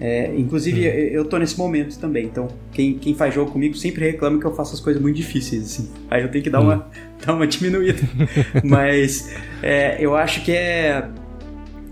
É, 0.00 0.32
inclusive, 0.36 0.88
hum. 0.88 0.92
eu 0.92 1.24
tô 1.24 1.38
nesse 1.38 1.58
momento 1.58 1.98
também, 1.98 2.26
então 2.26 2.46
quem, 2.72 2.96
quem 2.96 3.14
faz 3.16 3.34
jogo 3.34 3.50
comigo 3.50 3.74
sempre 3.74 4.04
reclama 4.04 4.38
que 4.38 4.44
eu 4.44 4.54
faço 4.54 4.74
as 4.74 4.80
coisas 4.80 5.02
muito 5.02 5.16
difíceis, 5.16 5.64
assim. 5.64 5.90
Aí 6.08 6.22
eu 6.22 6.30
tenho 6.30 6.44
que 6.44 6.50
dar, 6.50 6.60
hum. 6.60 6.64
uma, 6.64 6.90
dar 7.24 7.34
uma 7.34 7.46
diminuída. 7.46 8.00
Mas 8.62 9.34
é, 9.62 9.96
eu 10.00 10.16
acho 10.16 10.44
que 10.44 10.52
é. 10.52 11.08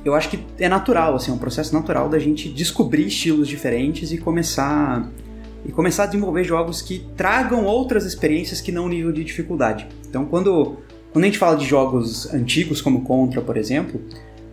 Eu 0.05 0.15
acho 0.15 0.31
que 0.31 0.39
é 0.61 0.69
natural, 0.69 1.17
assim, 1.17 1.33
é 1.33 1.35
um 1.35 1.39
processo 1.39 1.75
natural 1.75 2.09
da 2.09 2.21
gente 2.21 2.49
descobrir 2.49 3.09
estilos 3.09 3.49
diferentes 3.49 4.13
e 4.13 4.19
começar 4.19 5.11
e 5.67 5.73
começar 5.73 6.05
a 6.05 6.07
desenvolver 6.07 6.45
jogos 6.45 6.81
que 6.81 7.05
tragam 7.17 7.65
outras 7.65 8.05
experiências 8.05 8.61
que 8.61 8.71
não 8.71 8.87
o 8.87 8.89
nível 8.89 9.11
de 9.11 9.25
dificuldade. 9.25 9.87
Então, 10.09 10.25
quando, 10.25 10.77
quando 11.13 11.25
a 11.25 11.27
gente 11.27 11.39
fala 11.39 11.57
de 11.57 11.67
jogos 11.67 12.33
antigos, 12.33 12.81
como 12.81 13.03
Contra, 13.03 13.41
por 13.41 13.57
exemplo, 13.57 14.01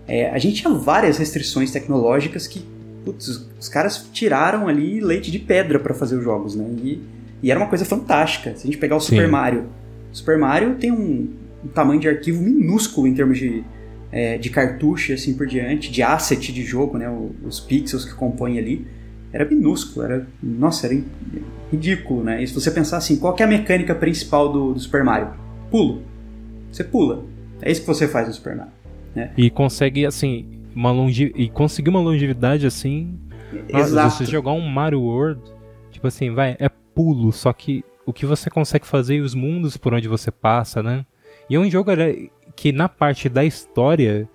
é, 0.07 0.29
a 0.29 0.37
gente 0.39 0.61
tinha 0.61 0.73
várias 0.73 1.17
restrições 1.17 1.71
tecnológicas 1.71 2.47
que 2.47 2.65
putz, 3.05 3.47
os 3.59 3.69
caras 3.69 4.09
tiraram 4.11 4.67
ali 4.67 4.99
leite 4.99 5.29
de 5.29 5.39
pedra 5.39 5.79
para 5.79 5.93
fazer 5.93 6.15
os 6.15 6.23
jogos, 6.23 6.55
né? 6.55 6.65
E, 6.83 7.01
e, 7.43 7.51
era 7.51 7.59
uma 7.59 7.67
coisa 7.67 7.85
fantástica. 7.85 8.55
Se 8.55 8.63
a 8.63 8.65
gente 8.65 8.77
pegar 8.77 8.95
o 8.95 8.99
Sim. 8.99 9.09
Super 9.09 9.27
Mario, 9.27 9.65
Super 10.11 10.37
Mario 10.37 10.75
tem 10.75 10.91
um, 10.91 11.29
um 11.63 11.67
tamanho 11.67 11.99
de 11.99 12.07
arquivo 12.07 12.41
minúsculo 12.41 13.07
em 13.07 13.13
termos 13.13 13.37
de, 13.37 13.63
é, 14.11 14.37
de 14.37 14.49
cartucho 14.49 15.11
e 15.11 15.13
assim 15.13 15.33
por 15.33 15.45
diante, 15.45 15.91
de 15.91 16.01
asset 16.01 16.51
de 16.51 16.63
jogo, 16.63 16.97
né? 16.97 17.07
Os 17.43 17.59
pixels 17.59 18.05
que 18.05 18.13
compõem 18.13 18.57
ali 18.57 18.87
era 19.33 19.45
minúsculo, 19.45 20.05
era, 20.05 20.27
nossa, 20.41 20.85
era 20.85 21.01
ridículo, 21.71 22.23
né? 22.23 22.43
E 22.43 22.47
se 22.47 22.53
você 22.53 22.69
pensar 22.69 22.97
assim, 22.97 23.17
qual 23.17 23.35
é 23.37 23.43
a 23.43 23.47
mecânica 23.47 23.95
principal 23.95 24.53
do, 24.53 24.73
do 24.73 24.79
Super 24.79 25.03
Mario? 25.03 25.33
Pulo. 25.71 26.03
Você 26.71 26.83
pula. 26.83 27.25
É 27.59 27.71
isso 27.71 27.81
que 27.81 27.87
você 27.87 28.07
faz 28.07 28.27
no 28.27 28.33
Super 28.33 28.55
Mario. 28.55 28.71
Né? 29.15 29.31
E 29.35 29.49
consegue, 29.49 30.05
assim, 30.05 30.45
uma 30.75 30.91
longe... 30.91 31.33
e 31.35 31.49
conseguir 31.49 31.89
uma 31.89 31.99
longevidade 31.99 32.67
assim. 32.67 33.17
Exato. 33.67 33.95
Nossa, 33.95 34.25
você 34.25 34.31
jogar 34.31 34.51
um 34.51 34.67
Mario 34.67 35.01
World, 35.01 35.41
tipo 35.89 36.05
assim, 36.05 36.31
vai, 36.31 36.55
é 36.59 36.69
pulo, 36.69 37.31
só 37.31 37.51
que 37.51 37.83
o 38.05 38.13
que 38.13 38.25
você 38.27 38.51
consegue 38.51 38.85
fazer 38.85 39.15
e 39.15 39.21
os 39.21 39.33
mundos 39.33 39.77
por 39.77 39.95
onde 39.95 40.07
você 40.07 40.29
passa, 40.29 40.83
né? 40.83 41.05
E 41.49 41.55
é 41.55 41.59
um 41.59 41.69
jogo 41.69 41.91
que 42.55 42.71
na 42.71 42.87
parte 42.87 43.29
da 43.29 43.43
história 43.43 44.29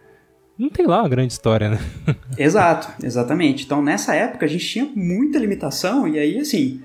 não 0.59 0.69
tem 0.69 0.87
lá 0.87 1.01
uma 1.01 1.09
grande 1.09 1.33
história, 1.33 1.71
né? 1.71 1.79
Exato, 2.37 3.05
exatamente. 3.05 3.65
Então 3.65 3.81
nessa 3.81 4.15
época 4.15 4.45
a 4.45 4.49
gente 4.49 4.67
tinha 4.67 4.91
muita 4.95 5.39
limitação 5.39 6.09
e 6.09 6.19
aí 6.19 6.39
assim, 6.39 6.81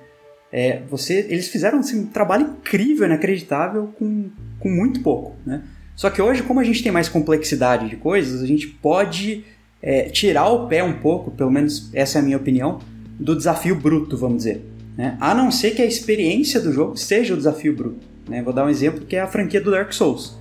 é, 0.52 0.82
você, 0.90 1.26
eles 1.30 1.48
fizeram 1.48 1.80
assim, 1.80 2.02
um 2.02 2.06
trabalho 2.06 2.46
incrível, 2.60 3.08
inacreditável 3.08 3.88
com, 3.98 4.30
com 4.60 4.70
muito 4.70 5.02
pouco, 5.02 5.36
né? 5.44 5.64
Só 5.96 6.10
que 6.10 6.22
hoje, 6.22 6.42
como 6.44 6.60
a 6.60 6.64
gente 6.64 6.82
tem 6.82 6.92
mais 6.92 7.08
complexidade 7.08 7.90
de 7.90 7.96
coisas, 7.96 8.42
a 8.42 8.48
gente 8.48 8.68
pode 8.68 9.44
é, 9.82 10.10
tirar 10.10 10.48
o 10.48 10.68
pé 10.68 10.84
um 10.84 10.94
pouco, 10.94 11.32
pelo 11.32 11.52
menos 11.52 11.90
essa 11.94 12.18
é 12.18 12.22
a 12.22 12.24
minha 12.24 12.38
opinião, 12.38 12.80
do 13.20 13.36
desafio 13.36 13.76
bruto, 13.76 14.18
vamos 14.18 14.38
dizer. 14.38 14.66
Né? 14.98 15.18
A 15.20 15.36
não 15.36 15.52
ser 15.52 15.72
que 15.72 15.82
a 15.82 15.86
experiência 15.86 16.60
do 16.60 16.72
jogo 16.72 16.98
seja 16.98 17.34
o 17.34 17.38
desafio 17.38 17.76
bruto. 17.76 18.06
Né? 18.28 18.42
Vou 18.42 18.54
dar 18.54 18.66
um 18.66 18.70
exemplo 18.70 19.06
que 19.06 19.16
é 19.16 19.22
a 19.22 19.28
franquia 19.28 19.62
do 19.62 19.70
Dark 19.70 19.94
Souls 19.94 20.38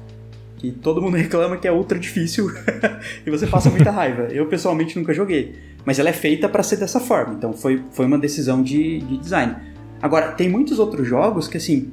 que 0.63 0.71
todo 0.71 1.03
mundo 1.03 1.17
reclama 1.19 1.57
que 1.57 1.67
é 1.67 1.73
ultra 1.73 1.99
difícil 1.99 2.49
e 3.27 3.31
você 3.31 3.49
passa 3.49 3.69
muita 3.69 3.91
raiva. 3.91 4.29
Eu 4.31 4.47
pessoalmente 4.47 4.97
nunca 4.97 5.13
joguei, 5.13 5.57
mas 5.85 5.99
ela 5.99 6.09
é 6.09 6.13
feita 6.13 6.49
para 6.49 6.63
ser 6.63 6.77
dessa 6.77 7.01
forma, 7.01 7.35
então 7.35 7.53
foi, 7.53 7.83
foi 7.91 8.07
uma 8.07 8.17
decisão 8.17 8.63
de, 8.63 9.01
de 9.01 9.19
design. 9.19 9.57
Agora, 10.01 10.33
tem 10.33 10.49
muitos 10.49 10.79
outros 10.79 11.07
jogos 11.07 11.49
que 11.49 11.57
assim, 11.57 11.91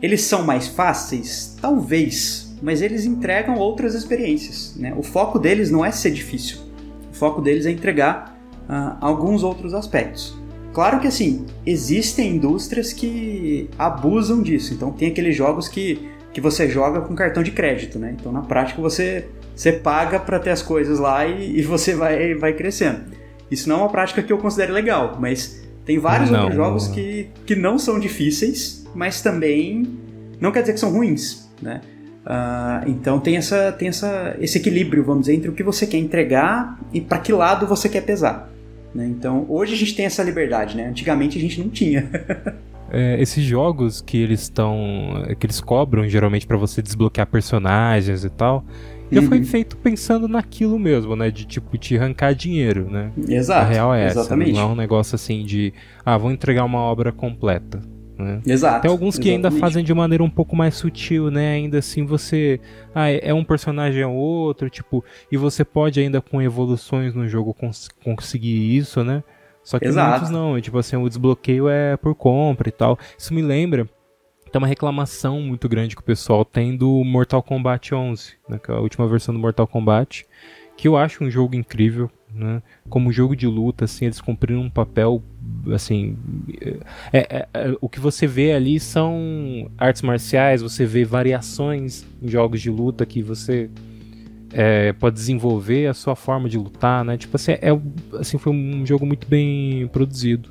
eles 0.00 0.22
são 0.22 0.44
mais 0.44 0.68
fáceis, 0.68 1.56
talvez, 1.60 2.56
mas 2.62 2.80
eles 2.80 3.04
entregam 3.04 3.56
outras 3.56 3.94
experiências. 3.94 4.76
Né? 4.76 4.94
O 4.96 5.02
foco 5.02 5.38
deles 5.38 5.68
não 5.70 5.84
é 5.84 5.90
ser 5.90 6.12
difícil, 6.12 6.58
o 7.10 7.14
foco 7.14 7.42
deles 7.42 7.66
é 7.66 7.72
entregar 7.72 8.38
uh, 8.68 8.96
alguns 9.00 9.42
outros 9.42 9.74
aspectos. 9.74 10.38
Claro 10.72 11.00
que 11.00 11.08
assim, 11.08 11.46
existem 11.66 12.36
indústrias 12.36 12.92
que 12.92 13.68
abusam 13.76 14.40
disso, 14.40 14.72
então 14.72 14.92
tem 14.92 15.08
aqueles 15.08 15.34
jogos 15.34 15.66
que 15.66 16.08
que 16.32 16.40
você 16.40 16.68
joga 16.68 17.00
com 17.00 17.14
cartão 17.14 17.42
de 17.42 17.50
crédito, 17.50 17.98
né? 17.98 18.14
Então 18.18 18.30
na 18.32 18.42
prática 18.42 18.80
você, 18.80 19.26
você 19.54 19.72
paga 19.72 20.18
para 20.18 20.38
ter 20.38 20.50
as 20.50 20.62
coisas 20.62 20.98
lá 20.98 21.26
e, 21.26 21.58
e, 21.58 21.62
você 21.62 21.94
vai, 21.94 22.34
vai 22.34 22.52
crescendo. 22.52 23.00
Isso 23.50 23.68
não 23.68 23.76
é 23.76 23.78
uma 23.80 23.88
prática 23.88 24.22
que 24.22 24.32
eu 24.32 24.38
considero 24.38 24.72
legal, 24.72 25.16
mas 25.18 25.62
tem 25.84 25.98
vários 25.98 26.30
não, 26.30 26.40
outros 26.40 26.56
jogos 26.56 26.88
que, 26.88 27.30
que 27.46 27.56
não 27.56 27.78
são 27.78 27.98
difíceis, 27.98 28.86
mas 28.94 29.22
também 29.22 29.98
não 30.40 30.52
quer 30.52 30.60
dizer 30.60 30.74
que 30.74 30.80
são 30.80 30.92
ruins, 30.92 31.48
né? 31.62 31.80
Uh, 32.28 32.90
então 32.90 33.18
tem, 33.18 33.38
essa, 33.38 33.72
tem 33.72 33.88
essa, 33.88 34.36
esse 34.38 34.58
equilíbrio, 34.58 35.02
vamos 35.02 35.22
dizer, 35.22 35.34
entre 35.34 35.48
o 35.48 35.54
que 35.54 35.62
você 35.62 35.86
quer 35.86 35.96
entregar 35.96 36.78
e 36.92 37.00
para 37.00 37.18
que 37.18 37.32
lado 37.32 37.66
você 37.66 37.88
quer 37.88 38.02
pesar. 38.02 38.50
Né? 38.94 39.06
Então 39.06 39.46
hoje 39.48 39.72
a 39.72 39.76
gente 39.76 39.94
tem 39.94 40.04
essa 40.04 40.22
liberdade, 40.22 40.76
né? 40.76 40.88
Antigamente 40.88 41.38
a 41.38 41.40
gente 41.40 41.58
não 41.58 41.70
tinha. 41.70 42.08
é, 42.90 43.20
esses 43.20 43.44
jogos 43.44 44.00
que 44.00 44.16
eles 44.16 44.42
estão. 44.42 45.24
que 45.38 45.46
eles 45.46 45.60
cobram 45.60 46.08
geralmente 46.08 46.46
para 46.46 46.56
você 46.56 46.80
desbloquear 46.80 47.26
personagens 47.26 48.24
e 48.24 48.30
tal. 48.30 48.64
Já 49.10 49.22
uhum. 49.22 49.28
foi 49.28 49.42
feito 49.42 49.76
pensando 49.76 50.28
naquilo 50.28 50.78
mesmo, 50.78 51.16
né? 51.16 51.30
De 51.30 51.46
tipo, 51.46 51.76
te 51.78 51.96
arrancar 51.96 52.34
dinheiro, 52.34 52.90
né? 52.90 53.10
Exato. 53.26 53.66
A 53.66 53.68
real 53.68 53.94
é 53.94 54.04
essa. 54.04 54.20
Exatamente. 54.20 54.52
Não 54.52 54.60
é 54.60 54.66
um 54.66 54.76
negócio 54.76 55.14
assim 55.14 55.44
de. 55.44 55.72
Ah, 56.04 56.18
vou 56.18 56.30
entregar 56.30 56.64
uma 56.64 56.80
obra 56.80 57.10
completa. 57.10 57.80
Né? 58.18 58.40
Exato. 58.44 58.82
Tem 58.82 58.90
alguns 58.90 59.16
que 59.16 59.28
exatamente. 59.28 59.46
ainda 59.46 59.60
fazem 59.60 59.84
de 59.84 59.94
maneira 59.94 60.24
um 60.24 60.30
pouco 60.30 60.56
mais 60.56 60.74
sutil, 60.74 61.30
né? 61.30 61.52
Ainda 61.52 61.78
assim 61.78 62.04
você. 62.04 62.60
Ah, 62.94 63.10
é 63.10 63.32
um 63.32 63.44
personagem 63.44 64.04
ou 64.04 64.14
outro, 64.14 64.68
tipo. 64.68 65.02
E 65.32 65.36
você 65.36 65.64
pode 65.64 66.00
ainda 66.00 66.20
com 66.20 66.42
evoluções 66.42 67.14
no 67.14 67.26
jogo 67.28 67.54
cons 67.54 67.88
conseguir 68.04 68.76
isso, 68.76 69.02
né? 69.02 69.22
Só 69.68 69.78
que 69.78 69.84
Exato. 69.84 70.10
muitos 70.12 70.30
não, 70.30 70.58
tipo 70.62 70.78
assim, 70.78 70.96
o 70.96 71.06
desbloqueio 71.06 71.68
é 71.68 71.94
por 71.98 72.14
compra 72.14 72.70
e 72.70 72.72
tal. 72.72 72.98
Isso 73.18 73.34
me 73.34 73.42
lembra 73.42 73.86
tem 74.50 74.58
uma 74.58 74.66
reclamação 74.66 75.42
muito 75.42 75.68
grande 75.68 75.94
que 75.94 76.00
o 76.00 76.04
pessoal 76.04 76.42
tem 76.42 76.74
do 76.74 77.04
Mortal 77.04 77.42
Kombat 77.42 77.94
11, 77.94 78.32
né, 78.48 78.58
que 78.58 78.70
é 78.70 78.74
a 78.74 78.80
última 78.80 79.06
versão 79.06 79.34
do 79.34 79.38
Mortal 79.38 79.66
Kombat, 79.66 80.26
que 80.74 80.88
eu 80.88 80.96
acho 80.96 81.22
um 81.22 81.30
jogo 81.30 81.54
incrível, 81.54 82.10
né? 82.32 82.62
Como 82.88 83.12
jogo 83.12 83.36
de 83.36 83.46
luta, 83.46 83.84
assim, 83.84 84.06
eles 84.06 84.22
cumpriram 84.22 84.62
um 84.62 84.70
papel, 84.70 85.22
assim, 85.74 86.16
é, 87.12 87.18
é, 87.18 87.48
é, 87.52 87.76
o 87.78 87.90
que 87.90 88.00
você 88.00 88.26
vê 88.26 88.52
ali 88.52 88.80
são 88.80 89.70
artes 89.76 90.00
marciais, 90.00 90.62
você 90.62 90.86
vê 90.86 91.04
variações 91.04 92.06
em 92.22 92.28
jogos 92.28 92.62
de 92.62 92.70
luta 92.70 93.04
que 93.04 93.22
você 93.22 93.68
é, 94.52 94.92
pode 94.92 95.16
desenvolver 95.16 95.86
a 95.86 95.94
sua 95.94 96.16
forma 96.16 96.48
de 96.48 96.56
lutar, 96.56 97.04
né? 97.04 97.16
Tipo 97.16 97.36
assim, 97.36 97.52
é, 97.52 97.68
assim, 98.18 98.38
foi 98.38 98.52
um 98.52 98.84
jogo 98.86 99.04
muito 99.04 99.26
bem 99.28 99.86
produzido. 99.88 100.50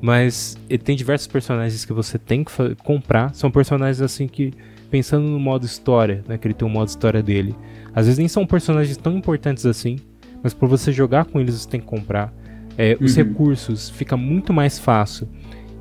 Mas 0.00 0.58
ele 0.68 0.82
tem 0.82 0.94
diversos 0.94 1.26
personagens 1.26 1.84
que 1.84 1.92
você 1.92 2.18
tem 2.18 2.44
que 2.44 2.52
comprar. 2.84 3.34
São 3.34 3.50
personagens 3.50 4.02
assim 4.02 4.28
que, 4.28 4.52
pensando 4.90 5.26
no 5.26 5.40
modo 5.40 5.64
história, 5.64 6.22
né? 6.28 6.36
Que 6.36 6.46
ele 6.46 6.54
tem 6.54 6.68
um 6.68 6.70
modo 6.70 6.88
história 6.88 7.22
dele. 7.22 7.54
Às 7.94 8.06
vezes 8.06 8.18
nem 8.18 8.28
são 8.28 8.46
personagens 8.46 8.96
tão 8.96 9.16
importantes 9.16 9.64
assim. 9.64 9.96
Mas 10.42 10.52
por 10.52 10.68
você 10.68 10.92
jogar 10.92 11.24
com 11.24 11.40
eles, 11.40 11.54
você 11.54 11.68
tem 11.68 11.80
que 11.80 11.86
comprar. 11.86 12.32
É, 12.76 12.98
os 13.00 13.16
uhum. 13.16 13.24
recursos 13.24 13.88
fica 13.88 14.16
muito 14.16 14.52
mais 14.52 14.78
fácil. 14.78 15.26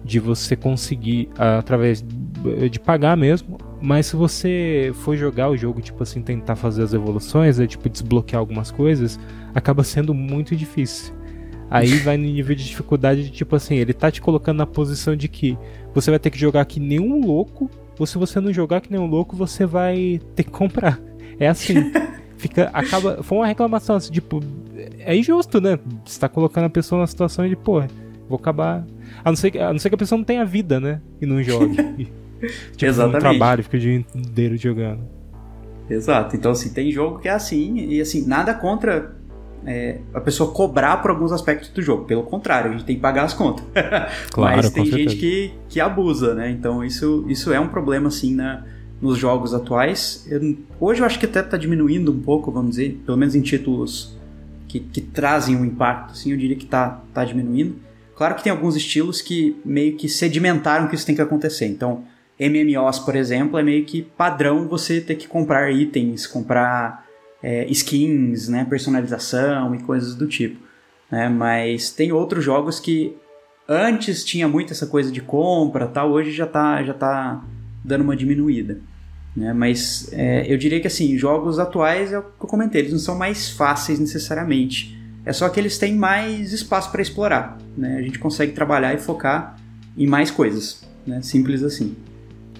de 0.03 0.19
você 0.19 0.55
conseguir 0.55 1.29
através 1.37 2.03
de 2.69 2.79
pagar 2.79 3.15
mesmo. 3.15 3.57
Mas 3.85 4.05
se 4.05 4.15
você 4.15 4.93
for 4.95 5.17
jogar 5.17 5.49
o 5.49 5.57
jogo, 5.57 5.81
tipo 5.81 6.01
assim, 6.01 6.21
tentar 6.21 6.55
fazer 6.55 6.83
as 6.83 6.93
evoluções, 6.93 7.59
é 7.59 7.67
tipo 7.67 7.89
desbloquear 7.89 8.39
algumas 8.39 8.71
coisas, 8.71 9.19
acaba 9.53 9.83
sendo 9.83 10.13
muito 10.13 10.55
difícil. 10.55 11.13
Aí 11.69 11.89
vai 11.99 12.15
no 12.15 12.23
nível 12.23 12.55
de 12.55 12.63
dificuldade 12.63 13.25
de 13.25 13.29
tipo 13.29 13.57
assim, 13.57 13.75
ele 13.75 13.91
tá 13.91 14.09
te 14.09 14.21
colocando 14.21 14.59
na 14.59 14.65
posição 14.65 15.17
de 15.17 15.27
que 15.27 15.57
você 15.93 16.09
vai 16.09 16.17
ter 16.17 16.29
que 16.29 16.39
jogar 16.39 16.63
que 16.63 16.79
nem 16.79 16.97
um 16.97 17.27
louco, 17.27 17.69
ou 17.99 18.05
se 18.05 18.17
você 18.17 18.39
não 18.39 18.53
jogar 18.53 18.79
que 18.79 18.89
nem 18.89 19.01
um 19.01 19.05
louco, 19.05 19.35
você 19.35 19.65
vai 19.65 20.21
ter 20.33 20.43
que 20.43 20.51
comprar. 20.51 20.97
É 21.37 21.49
assim. 21.49 21.91
Fica, 22.37 22.69
acaba, 22.73 23.21
foi 23.21 23.37
uma 23.37 23.47
reclamação 23.47 23.97
assim, 23.97 24.13
tipo, 24.13 24.41
é 24.99 25.13
injusto, 25.13 25.59
né? 25.59 25.77
Você 26.05 26.17
tá 26.21 26.29
colocando 26.29 26.65
a 26.65 26.69
pessoa 26.69 27.01
na 27.01 27.07
situação 27.07 27.49
de, 27.49 27.55
pô, 27.57 27.83
vou 28.29 28.37
acabar. 28.37 28.85
A 29.25 29.29
não 29.29 29.35
ser 29.35 29.57
a, 29.59 29.73
não 29.73 29.79
ser 29.79 29.89
que 29.89 29.95
a 29.95 29.97
pessoa 29.97 30.17
não 30.17 30.23
tenha 30.23 30.45
vida, 30.45 30.79
né? 30.79 31.01
E 31.21 31.25
não 31.25 31.43
jogue. 31.43 32.07
tipo, 32.75 32.85
Exatamente. 32.85 33.17
Um 33.17 33.19
trabalho, 33.19 33.63
fica 33.63 33.77
o 33.77 33.79
dia 33.79 34.05
inteiro 34.15 34.57
jogando. 34.57 35.01
Exato. 35.89 36.35
Então, 36.35 36.51
assim, 36.51 36.69
tem 36.73 36.91
jogo 36.91 37.19
que 37.19 37.27
é 37.27 37.31
assim, 37.31 37.77
e 37.77 38.01
assim, 38.01 38.25
nada 38.25 38.53
contra 38.53 39.15
é, 39.65 39.99
a 40.13 40.21
pessoa 40.21 40.51
cobrar 40.51 40.97
por 41.01 41.11
alguns 41.11 41.31
aspectos 41.31 41.69
do 41.69 41.81
jogo. 41.81 42.05
Pelo 42.05 42.23
contrário, 42.23 42.69
a 42.69 42.73
gente 42.73 42.85
tem 42.85 42.95
que 42.95 43.01
pagar 43.01 43.23
as 43.23 43.33
contas. 43.33 43.65
Claro, 44.31 44.57
Mas 44.57 44.69
tem 44.69 44.85
gente 44.85 45.15
que, 45.15 45.53
que 45.69 45.79
abusa, 45.79 46.33
né? 46.33 46.49
Então 46.49 46.83
isso, 46.83 47.25
isso 47.27 47.51
é 47.51 47.59
um 47.59 47.67
problema, 47.67 48.07
assim, 48.07 48.33
na, 48.33 48.63
nos 49.01 49.17
jogos 49.17 49.53
atuais. 49.53 50.25
Eu- 50.29 50.57
hoje 50.79 51.01
eu 51.01 51.05
acho 51.05 51.19
que 51.19 51.25
até 51.25 51.41
tá 51.41 51.57
diminuindo 51.57 52.11
um 52.11 52.19
pouco, 52.19 52.51
vamos 52.51 52.71
dizer, 52.71 53.01
pelo 53.05 53.17
menos 53.17 53.35
em 53.35 53.41
títulos 53.41 54.17
que, 54.67 54.79
que 54.79 55.01
trazem 55.01 55.55
um 55.55 55.63
impacto, 55.65 56.13
assim, 56.13 56.31
eu 56.31 56.37
diria 56.37 56.55
que 56.55 56.65
tá, 56.65 57.01
tá 57.13 57.23
diminuindo. 57.23 57.75
Claro 58.15 58.35
que 58.35 58.43
tem 58.43 58.51
alguns 58.51 58.75
estilos 58.75 59.21
que 59.21 59.55
meio 59.65 59.97
que 59.97 60.07
sedimentaram 60.07 60.87
que 60.87 60.95
isso 60.95 61.05
tem 61.05 61.15
que 61.15 61.21
acontecer. 61.21 61.65
Então, 61.67 62.03
MMOs, 62.49 62.99
por 62.99 63.15
exemplo, 63.15 63.57
é 63.57 63.63
meio 63.63 63.85
que 63.85 64.01
padrão 64.01 64.67
você 64.67 64.99
ter 64.99 65.15
que 65.15 65.27
comprar 65.27 65.71
itens, 65.71 66.27
comprar 66.27 67.05
é, 67.41 67.65
skins, 67.69 68.47
né, 68.47 68.65
personalização 68.69 69.75
e 69.75 69.79
coisas 69.79 70.15
do 70.15 70.27
tipo. 70.27 70.59
né? 71.11 71.29
Mas 71.29 71.91
tem 71.91 72.11
outros 72.11 72.43
jogos 72.43 72.79
que 72.79 73.15
antes 73.67 74.23
tinha 74.23 74.47
muito 74.47 74.73
essa 74.73 74.87
coisa 74.87 75.11
de 75.11 75.21
compra, 75.21 75.87
tal, 75.87 76.11
hoje 76.11 76.31
já 76.31 76.47
tá, 76.47 76.83
já 76.83 76.93
tá 76.93 77.43
dando 77.83 78.01
uma 78.01 78.15
diminuída. 78.15 78.79
Né? 79.35 79.51
Mas 79.53 80.09
é, 80.13 80.51
eu 80.51 80.57
diria 80.57 80.79
que 80.79 80.87
assim, 80.87 81.17
jogos 81.17 81.59
atuais 81.59 82.11
é 82.11 82.19
o 82.19 82.23
que 82.23 82.43
eu 82.43 82.47
comentei, 82.47 82.81
eles 82.81 82.93
não 82.93 82.99
são 82.99 83.17
mais 83.17 83.49
fáceis 83.49 83.99
necessariamente. 83.99 84.97
É 85.25 85.31
só 85.31 85.47
que 85.49 85.59
eles 85.59 85.77
têm 85.77 85.95
mais 85.95 86.51
espaço 86.51 86.91
para 86.91 87.01
explorar. 87.01 87.57
Né? 87.77 87.97
A 87.97 88.01
gente 88.01 88.19
consegue 88.19 88.51
trabalhar 88.51 88.93
e 88.93 88.97
focar 88.97 89.57
em 89.97 90.05
mais 90.05 90.29
coisas. 90.29 90.83
Né? 91.05 91.21
Simples 91.21 91.63
assim. 91.63 91.95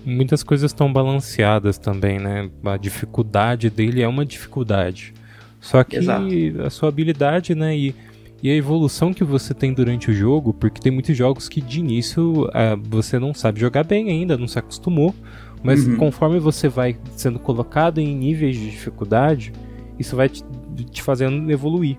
Muitas 0.06 0.44
coisas 0.44 0.72
estão 0.72 0.92
balanceadas 0.92 1.78
também, 1.78 2.20
né? 2.20 2.50
A 2.66 2.78
dificuldade 2.78 3.70
dele 3.70 4.02
é 4.02 4.08
uma 4.08 4.26
dificuldade. 4.26 5.14
Só 5.62 5.84
que 5.84 5.96
Exato. 5.98 6.28
a 6.66 6.70
sua 6.70 6.90
habilidade, 6.90 7.56
né? 7.56 7.76
E, 7.78 7.96
e 8.42 8.50
a 8.52 8.56
evolução 8.56 9.14
que 9.14 9.24
você 9.24 9.54
tem 9.54 9.74
durante 9.74 10.12
o 10.12 10.14
jogo, 10.14 10.54
porque 10.54 10.82
tem 10.82 10.92
muitos 10.92 11.16
jogos 11.16 11.48
que 11.48 11.62
de 11.62 11.80
início 11.80 12.50
ah, 12.54 12.78
você 12.82 13.18
não 13.18 13.34
sabe 13.34 13.60
jogar 13.62 13.84
bem 13.86 14.10
ainda, 14.10 14.38
não 14.38 14.48
se 14.48 14.60
acostumou. 14.60 15.16
Mas 15.64 15.88
Uhum. 15.88 15.96
conforme 15.96 16.40
você 16.40 16.68
vai 16.68 16.98
sendo 17.16 17.40
colocado 17.40 18.00
em 18.00 18.14
níveis 18.14 18.58
de 18.58 18.70
dificuldade, 18.70 19.54
isso 19.98 20.14
vai 20.14 20.28
te, 20.28 20.44
te 20.92 21.02
fazendo 21.02 21.50
evoluir. 21.50 21.98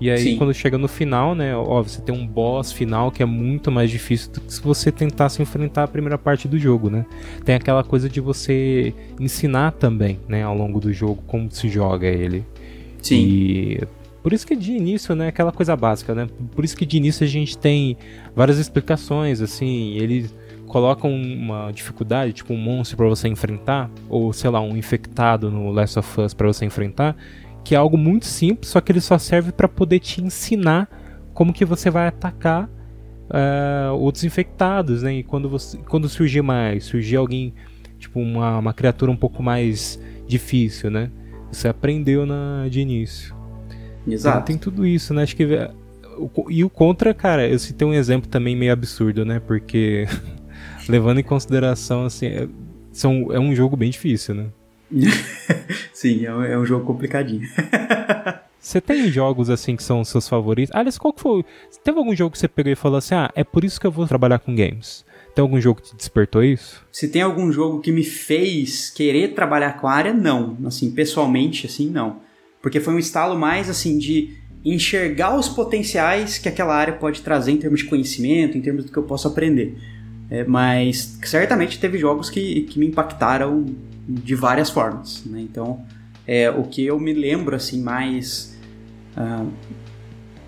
E 0.00 0.10
aí, 0.10 0.18
Sim. 0.18 0.36
quando 0.36 0.54
chega 0.54 0.78
no 0.78 0.86
final, 0.86 1.34
né? 1.34 1.56
Ó, 1.56 1.82
você 1.82 2.00
tem 2.00 2.14
um 2.14 2.26
boss 2.26 2.70
final 2.70 3.10
que 3.10 3.22
é 3.22 3.26
muito 3.26 3.70
mais 3.70 3.90
difícil 3.90 4.32
do 4.32 4.40
que 4.40 4.52
se 4.52 4.60
você 4.60 4.92
tentasse 4.92 5.42
enfrentar 5.42 5.84
a 5.84 5.88
primeira 5.88 6.16
parte 6.16 6.46
do 6.46 6.58
jogo, 6.58 6.88
né? 6.88 7.04
Tem 7.44 7.54
aquela 7.54 7.82
coisa 7.82 8.08
de 8.08 8.20
você 8.20 8.94
ensinar 9.18 9.72
também, 9.72 10.20
né, 10.28 10.42
ao 10.42 10.56
longo 10.56 10.78
do 10.80 10.92
jogo, 10.92 11.22
como 11.26 11.50
se 11.50 11.68
joga 11.68 12.06
ele. 12.06 12.44
Sim. 13.02 13.16
E 13.16 13.80
por 14.22 14.32
isso 14.32 14.46
que 14.46 14.54
de 14.54 14.72
início, 14.72 15.14
né, 15.14 15.28
aquela 15.28 15.50
coisa 15.50 15.74
básica, 15.74 16.14
né? 16.14 16.28
Por 16.54 16.64
isso 16.64 16.76
que 16.76 16.86
de 16.86 16.96
início 16.96 17.24
a 17.24 17.28
gente 17.28 17.58
tem 17.58 17.96
várias 18.36 18.58
explicações, 18.58 19.40
assim, 19.40 19.96
eles 19.96 20.32
colocam 20.66 21.10
uma 21.10 21.72
dificuldade, 21.72 22.34
tipo 22.34 22.52
um 22.52 22.58
monstro 22.58 22.96
pra 22.96 23.06
você 23.06 23.26
enfrentar, 23.26 23.90
ou 24.08 24.32
sei 24.32 24.50
lá, 24.50 24.60
um 24.60 24.76
infectado 24.76 25.50
no 25.50 25.70
Last 25.70 25.98
of 25.98 26.20
Us 26.20 26.34
pra 26.34 26.46
você 26.46 26.64
enfrentar, 26.66 27.16
que 27.68 27.74
é 27.74 27.78
algo 27.78 27.98
muito 27.98 28.24
simples, 28.24 28.70
só 28.70 28.80
que 28.80 28.90
ele 28.90 29.00
só 29.00 29.18
serve 29.18 29.52
pra 29.52 29.68
poder 29.68 29.98
te 29.98 30.22
ensinar 30.24 30.88
como 31.34 31.52
que 31.52 31.66
você 31.66 31.90
vai 31.90 32.08
atacar 32.08 32.66
ah, 33.28 33.92
outros 33.92 34.24
infectados, 34.24 35.02
né? 35.02 35.16
E 35.16 35.22
quando 35.22 35.50
você, 35.50 35.76
quando 35.86 36.08
surgir 36.08 36.40
mais, 36.40 36.84
surgir 36.84 37.16
alguém, 37.16 37.52
tipo 37.98 38.20
uma, 38.20 38.58
uma 38.58 38.72
criatura 38.72 39.12
um 39.12 39.16
pouco 39.16 39.42
mais 39.42 40.00
difícil, 40.26 40.90
né? 40.90 41.10
Você 41.52 41.68
aprendeu 41.68 42.24
na, 42.24 42.66
de 42.70 42.80
início. 42.80 43.34
Então, 44.00 44.14
Exato. 44.14 44.46
tem 44.46 44.56
tudo 44.56 44.86
isso, 44.86 45.12
né? 45.12 45.24
Acho 45.24 45.36
que. 45.36 45.46
co- 46.32 46.50
E 46.50 46.64
o 46.64 46.70
contra, 46.70 47.12
cara, 47.12 47.46
eu 47.46 47.58
citei 47.58 47.86
um 47.86 47.92
exemplo 47.92 48.30
também 48.30 48.56
meio 48.56 48.72
absurdo, 48.72 49.26
né? 49.26 49.42
Porque. 49.46 50.06
levando 50.88 51.20
em 51.20 51.22
consideração, 51.22 52.06
assim. 52.06 52.28
É, 52.28 52.48
são, 52.92 53.28
é 53.30 53.38
um 53.38 53.54
jogo 53.54 53.76
bem 53.76 53.90
difícil, 53.90 54.34
né? 54.34 54.46
Sim, 55.92 56.24
é 56.24 56.34
um, 56.34 56.42
é 56.42 56.58
um 56.58 56.64
jogo 56.64 56.84
complicadinho. 56.84 57.46
Você 58.60 58.80
tem 58.80 59.10
jogos 59.10 59.48
assim 59.48 59.76
que 59.76 59.82
são 59.82 60.00
os 60.00 60.08
seus 60.08 60.28
favoritos? 60.28 60.74
Aliás, 60.74 60.98
qual 60.98 61.12
que 61.12 61.20
foi? 61.20 61.44
Teve 61.82 61.98
algum 61.98 62.14
jogo 62.14 62.32
que 62.32 62.38
você 62.38 62.48
pegou 62.48 62.72
e 62.72 62.76
falou 62.76 62.98
assim: 62.98 63.14
ah, 63.14 63.30
é 63.34 63.44
por 63.44 63.64
isso 63.64 63.80
que 63.80 63.86
eu 63.86 63.90
vou 63.90 64.06
trabalhar 64.06 64.40
com 64.40 64.54
games? 64.54 65.04
Tem 65.34 65.42
algum 65.42 65.60
jogo 65.60 65.80
que 65.80 65.90
te 65.90 65.96
despertou 65.96 66.42
isso? 66.42 66.84
Se 66.90 67.08
tem 67.08 67.22
algum 67.22 67.52
jogo 67.52 67.80
que 67.80 67.92
me 67.92 68.02
fez 68.02 68.90
querer 68.90 69.34
trabalhar 69.34 69.74
com 69.80 69.86
a 69.86 69.92
área, 69.92 70.12
não. 70.12 70.58
Assim, 70.66 70.90
pessoalmente, 70.90 71.66
assim, 71.66 71.88
não. 71.88 72.16
Porque 72.60 72.80
foi 72.80 72.92
um 72.92 72.98
estalo 72.98 73.38
mais, 73.38 73.70
assim, 73.70 73.96
de 73.96 74.36
enxergar 74.64 75.36
os 75.36 75.48
potenciais 75.48 76.38
que 76.38 76.48
aquela 76.48 76.74
área 76.74 76.94
pode 76.94 77.22
trazer 77.22 77.52
em 77.52 77.56
termos 77.56 77.80
de 77.80 77.86
conhecimento, 77.86 78.58
em 78.58 78.60
termos 78.60 78.84
do 78.84 78.92
que 78.92 78.98
eu 78.98 79.04
posso 79.04 79.28
aprender. 79.28 79.78
É, 80.30 80.44
mas 80.44 81.18
certamente 81.22 81.78
teve 81.78 81.96
jogos 81.96 82.28
que, 82.28 82.62
que 82.62 82.78
me 82.78 82.86
impactaram 82.86 83.64
de 84.08 84.34
várias 84.34 84.70
formas, 84.70 85.22
né? 85.26 85.40
Então, 85.40 85.84
é, 86.26 86.50
o 86.50 86.62
que 86.64 86.84
eu 86.84 86.98
me 86.98 87.12
lembro, 87.12 87.54
assim, 87.54 87.82
mais... 87.82 88.56
ah, 89.16 89.44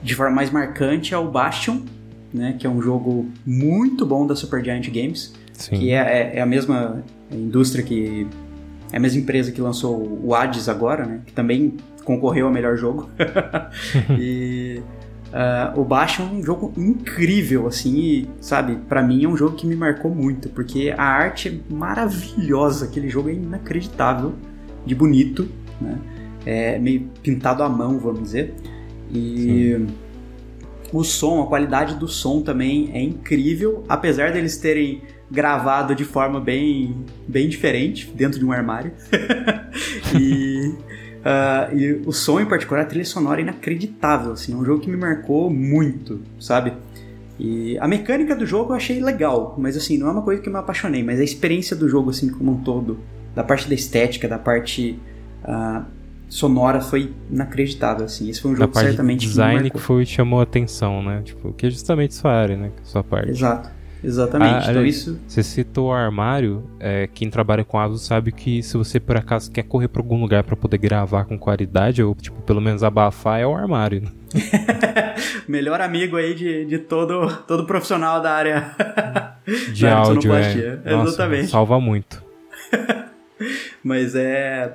de 0.02 0.14
forma 0.14 0.34
mais 0.34 0.50
marcante 0.50 1.12
é 1.12 1.18
o 1.18 1.30
Bastion, 1.30 1.82
né? 2.32 2.56
Que 2.58 2.66
é 2.66 2.70
um 2.70 2.80
jogo 2.80 3.28
muito 3.44 4.06
bom 4.06 4.26
da 4.26 4.34
Supergiant 4.34 4.88
Games 4.88 5.34
Sim. 5.52 5.78
que 5.78 5.90
é, 5.90 5.96
é- 5.96 6.36
é 6.38 6.40
a 6.40 6.46
mesma 6.46 7.04
indústria 7.30 7.84
que. 7.84 8.26
É 8.92 8.96
a 8.96 9.00
mesma 9.00 9.20
empresa 9.20 9.52
que 9.52 9.60
lançou 9.60 10.20
o 10.24 10.34
Hades 10.34 10.68
agora, 10.68 11.04
né? 11.06 11.20
Que 11.26 11.32
também 11.32 11.76
concorreu 12.04 12.46
ao 12.46 12.52
melhor 12.52 12.76
jogo. 12.76 13.08
e 14.18 14.80
ah, 15.32 15.72
o 15.76 15.84
Bastion 15.84 16.24
é 16.24 16.32
um 16.32 16.42
jogo 16.42 16.72
incrível, 16.76 17.66
assim, 17.66 17.98
e, 17.98 18.30
sabe? 18.40 18.76
Pra 18.88 19.02
mim 19.02 19.24
é 19.24 19.28
um 19.28 19.36
jogo 19.36 19.56
que 19.56 19.66
me 19.66 19.76
marcou 19.76 20.12
muito, 20.12 20.48
porque 20.48 20.92
a 20.96 21.04
arte 21.04 21.48
é 21.48 21.72
maravilhosa, 21.72 22.86
aquele 22.86 23.08
jogo 23.08 23.28
é 23.28 23.34
inacreditável, 23.34 24.34
de 24.84 24.94
bonito, 24.94 25.48
né? 25.80 25.98
É 26.44 26.78
meio 26.78 27.08
pintado 27.22 27.62
à 27.62 27.68
mão, 27.68 27.98
vamos 27.98 28.22
dizer. 28.22 28.54
E 29.12 29.86
o 30.92 31.04
som, 31.04 31.42
a 31.42 31.46
qualidade 31.46 31.96
do 31.96 32.08
som 32.08 32.42
também 32.42 32.90
é 32.92 33.02
incrível, 33.02 33.84
apesar 33.88 34.32
deles 34.32 34.56
terem 34.56 35.02
gravado 35.30 35.94
de 35.94 36.04
forma 36.04 36.40
bem, 36.40 37.04
bem 37.28 37.48
diferente 37.48 38.10
dentro 38.14 38.38
de 38.38 38.44
um 38.44 38.50
armário. 38.50 38.92
e, 40.18 40.74
ah, 41.24 41.68
e 41.72 41.92
o 42.06 42.12
som 42.12 42.40
em 42.40 42.46
particular, 42.46 42.82
a 42.82 42.84
trilha 42.84 43.04
sonora 43.04 43.40
é 43.40 43.42
inacreditável, 43.42 44.32
assim, 44.32 44.52
é 44.52 44.56
um 44.56 44.64
jogo 44.64 44.80
que 44.80 44.90
me 44.90 44.96
marcou 44.96 45.50
muito, 45.50 46.20
sabe? 46.38 46.72
E 47.38 47.78
a 47.78 47.88
mecânica 47.88 48.36
do 48.36 48.44
jogo 48.44 48.72
eu 48.72 48.76
achei 48.76 49.00
legal, 49.00 49.54
mas 49.58 49.76
assim, 49.76 49.96
não 49.96 50.08
é 50.08 50.10
uma 50.10 50.22
coisa 50.22 50.42
que 50.42 50.48
eu 50.48 50.52
me 50.52 50.58
apaixonei, 50.58 51.02
mas 51.02 51.18
a 51.20 51.24
experiência 51.24 51.74
do 51.74 51.88
jogo 51.88 52.10
assim 52.10 52.28
como 52.28 52.52
um 52.52 52.62
todo, 52.62 53.00
da 53.34 53.42
parte 53.42 53.68
da 53.68 53.74
estética, 53.74 54.28
da 54.28 54.38
parte 54.38 54.98
ah, 55.44 55.84
sonora 56.28 56.80
foi 56.80 57.12
inacreditável, 57.30 58.04
assim. 58.04 58.28
Esse 58.30 58.40
foi 58.40 58.52
um 58.52 58.54
Da 58.56 58.66
jogo 58.66 58.72
parte 58.74 58.86
certamente 58.86 59.20
de 59.20 59.28
que 59.28 59.38
me 59.38 59.44
design 59.44 59.70
que 59.70 59.78
marcou. 59.78 59.80
foi 59.80 60.04
que 60.04 60.10
chamou 60.12 60.40
a 60.40 60.44
atenção, 60.44 61.02
né? 61.02 61.22
Tipo, 61.24 61.52
que 61.52 61.66
é 61.66 61.70
justamente 61.70 62.14
sua 62.14 62.32
área, 62.32 62.56
né? 62.56 62.70
Sua 62.82 63.02
parte. 63.02 63.30
Exato. 63.30 63.70
Exatamente. 64.02 64.66
Ah, 64.66 64.70
então 64.70 64.82
olha- 64.82 64.88
isso. 64.88 65.18
Você 65.28 65.42
citou 65.42 65.88
o 65.88 65.92
armário, 65.92 66.68
é, 66.80 67.06
quem 67.12 67.28
trabalha 67.30 67.64
com 67.64 67.78
ASUS 67.78 68.02
sabe 68.06 68.32
que 68.32 68.62
se 68.62 68.76
você 68.76 68.98
por 68.98 69.16
acaso 69.16 69.50
quer 69.50 69.62
correr 69.64 69.88
pra 69.88 70.00
algum 70.02 70.20
lugar 70.20 70.42
pra 70.44 70.56
poder 70.56 70.78
gravar 70.78 71.24
com 71.24 71.38
qualidade, 71.38 72.02
ou 72.02 72.14
tipo, 72.14 72.40
pelo 72.42 72.60
menos 72.60 72.82
abafar, 72.82 73.40
é 73.40 73.46
o 73.46 73.54
armário. 73.54 74.02
né? 74.02 74.08
Melhor 75.48 75.80
amigo 75.80 76.16
aí 76.16 76.34
de, 76.34 76.64
de 76.64 76.78
todo, 76.78 77.36
todo 77.46 77.66
profissional 77.66 78.20
da 78.22 78.32
área 78.32 78.74
De 79.72 79.82
da 79.82 79.96
áudio, 79.96 80.32
é. 80.32 80.76
Nossa, 80.92 81.08
Exatamente. 81.10 81.48
salva 81.48 81.80
muito. 81.80 82.22
Mas 83.82 84.14
é. 84.14 84.72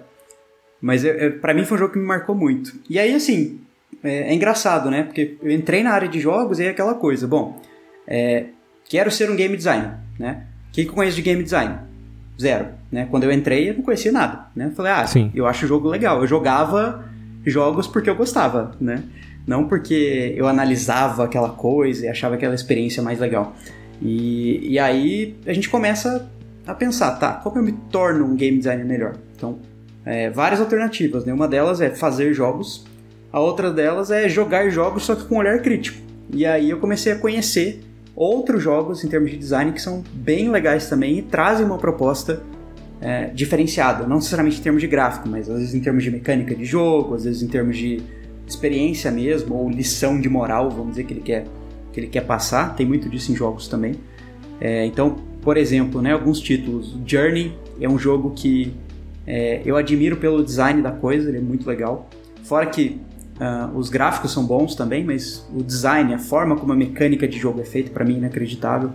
Mas 0.81 1.03
é, 1.05 1.25
é, 1.27 1.29
para 1.29 1.53
mim 1.53 1.63
foi 1.63 1.77
um 1.77 1.79
jogo 1.79 1.93
que 1.93 1.99
me 1.99 2.05
marcou 2.05 2.35
muito. 2.35 2.73
E 2.89 2.99
aí, 2.99 3.13
assim, 3.13 3.59
é, 4.03 4.31
é 4.31 4.33
engraçado, 4.33 4.89
né? 4.91 5.03
Porque 5.03 5.37
eu 5.41 5.51
entrei 5.51 5.83
na 5.83 5.91
área 5.91 6.07
de 6.07 6.19
jogos 6.19 6.59
e 6.59 6.63
é 6.65 6.69
aquela 6.69 6.93
coisa. 6.95 7.27
Bom, 7.27 7.59
é, 8.07 8.47
quero 8.87 9.11
ser 9.11 9.29
um 9.29 9.35
game 9.35 9.55
designer, 9.55 9.93
né? 10.19 10.43
O 10.69 10.71
que, 10.71 10.83
que 10.83 10.89
eu 10.89 10.93
conheço 10.93 11.15
de 11.15 11.21
game 11.21 11.43
design? 11.43 11.77
Zero, 12.39 12.67
né? 12.91 13.07
Quando 13.09 13.23
eu 13.23 13.31
entrei, 13.31 13.69
eu 13.69 13.75
não 13.75 13.81
conhecia 13.81 14.11
nada, 14.11 14.47
né? 14.55 14.65
Eu 14.65 14.71
falei, 14.71 14.91
ah, 14.91 15.07
Sim. 15.07 15.31
eu 15.33 15.47
acho 15.47 15.65
o 15.65 15.67
jogo 15.67 15.87
legal. 15.87 16.21
Eu 16.21 16.27
jogava 16.27 17.05
jogos 17.45 17.87
porque 17.87 18.09
eu 18.09 18.15
gostava, 18.15 18.75
né? 18.79 19.03
Não 19.47 19.67
porque 19.67 20.33
eu 20.35 20.47
analisava 20.47 21.23
aquela 21.23 21.49
coisa 21.49 22.05
e 22.05 22.09
achava 22.09 22.35
aquela 22.35 22.55
experiência 22.55 23.01
mais 23.01 23.19
legal. 23.19 23.55
E, 24.01 24.73
e 24.73 24.79
aí 24.79 25.37
a 25.45 25.53
gente 25.53 25.69
começa 25.69 26.29
a 26.65 26.73
pensar, 26.73 27.11
tá, 27.11 27.33
como 27.33 27.57
eu 27.59 27.63
me 27.63 27.71
torno 27.91 28.25
um 28.25 28.35
game 28.35 28.57
designer 28.57 28.85
melhor? 28.85 29.15
Então, 29.35 29.59
é, 30.03 30.29
várias 30.29 30.59
alternativas, 30.59 31.25
né? 31.25 31.33
Uma 31.33 31.47
delas 31.47 31.79
é 31.79 31.89
fazer 31.89 32.33
jogos, 32.33 32.85
a 33.31 33.39
outra 33.39 33.71
delas 33.71 34.11
é 34.11 34.27
jogar 34.27 34.69
jogos 34.69 35.03
só 35.03 35.15
que 35.15 35.25
com 35.25 35.35
um 35.35 35.37
olhar 35.37 35.59
crítico. 35.61 35.97
E 36.33 36.45
aí 36.45 36.69
eu 36.69 36.79
comecei 36.79 37.11
a 37.11 37.15
conhecer 37.15 37.81
outros 38.15 38.63
jogos 38.63 39.03
em 39.03 39.07
termos 39.07 39.31
de 39.31 39.37
design 39.37 39.71
que 39.71 39.81
são 39.81 40.03
bem 40.13 40.49
legais 40.49 40.89
também 40.89 41.17
e 41.17 41.21
trazem 41.21 41.65
uma 41.65 41.77
proposta 41.77 42.41
é, 43.01 43.25
diferenciada, 43.27 44.07
não 44.07 44.17
necessariamente 44.17 44.59
em 44.59 44.63
termos 44.63 44.81
de 44.81 44.87
gráfico, 44.87 45.27
mas 45.27 45.49
às 45.49 45.59
vezes 45.59 45.73
em 45.73 45.79
termos 45.79 46.03
de 46.03 46.11
mecânica 46.11 46.55
de 46.55 46.65
jogo, 46.65 47.15
às 47.15 47.25
vezes 47.25 47.43
em 47.43 47.47
termos 47.47 47.77
de 47.77 48.01
experiência 48.47 49.11
mesmo, 49.11 49.55
ou 49.55 49.69
lição 49.69 50.19
de 50.19 50.29
moral, 50.29 50.69
vamos 50.69 50.91
dizer, 50.91 51.03
que 51.03 51.13
ele 51.13 51.21
quer, 51.21 51.45
que 51.91 51.99
ele 51.99 52.07
quer 52.07 52.21
passar. 52.21 52.75
Tem 52.75 52.85
muito 52.85 53.09
disso 53.09 53.31
em 53.31 53.35
jogos 53.35 53.67
também. 53.67 53.95
É, 54.61 54.85
então, 54.85 55.15
por 55.41 55.57
exemplo, 55.57 56.01
né, 56.01 56.13
alguns 56.13 56.39
títulos. 56.39 56.97
Journey 57.05 57.53
é 57.79 57.89
um 57.89 57.97
jogo 57.97 58.31
que 58.31 58.73
é, 59.27 59.61
eu 59.65 59.75
admiro 59.75 60.17
pelo 60.17 60.43
design 60.43 60.81
da 60.81 60.91
coisa, 60.91 61.29
ele 61.29 61.39
é 61.39 61.41
muito 61.41 61.67
legal. 61.67 62.09
Fora 62.43 62.65
que 62.67 62.99
uh, 63.39 63.77
os 63.77 63.89
gráficos 63.89 64.31
são 64.31 64.45
bons 64.45 64.75
também, 64.75 65.03
mas 65.03 65.47
o 65.53 65.63
design, 65.63 66.13
a 66.13 66.19
forma 66.19 66.55
como 66.55 66.73
a 66.73 66.75
mecânica 66.75 67.27
de 67.27 67.37
jogo 67.37 67.61
é 67.61 67.65
feita, 67.65 67.89
para 67.91 68.03
mim, 68.05 68.15
é 68.15 68.17
inacreditável. 68.17 68.89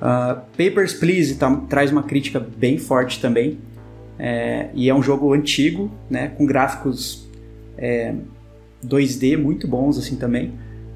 Uh, 0.00 0.40
Papers, 0.56 0.94
Please 0.94 1.36
tá, 1.36 1.54
traz 1.68 1.90
uma 1.90 2.02
crítica 2.02 2.40
bem 2.40 2.78
forte 2.78 3.20
também. 3.20 3.58
É, 4.18 4.68
e 4.74 4.88
é 4.88 4.94
um 4.94 5.02
jogo 5.02 5.32
antigo, 5.32 5.90
né, 6.08 6.28
com 6.28 6.46
gráficos 6.46 7.28
é, 7.76 8.14
2D 8.84 9.36
muito 9.36 9.66
bons 9.66 9.98
assim 9.98 10.16
também. 10.16 10.52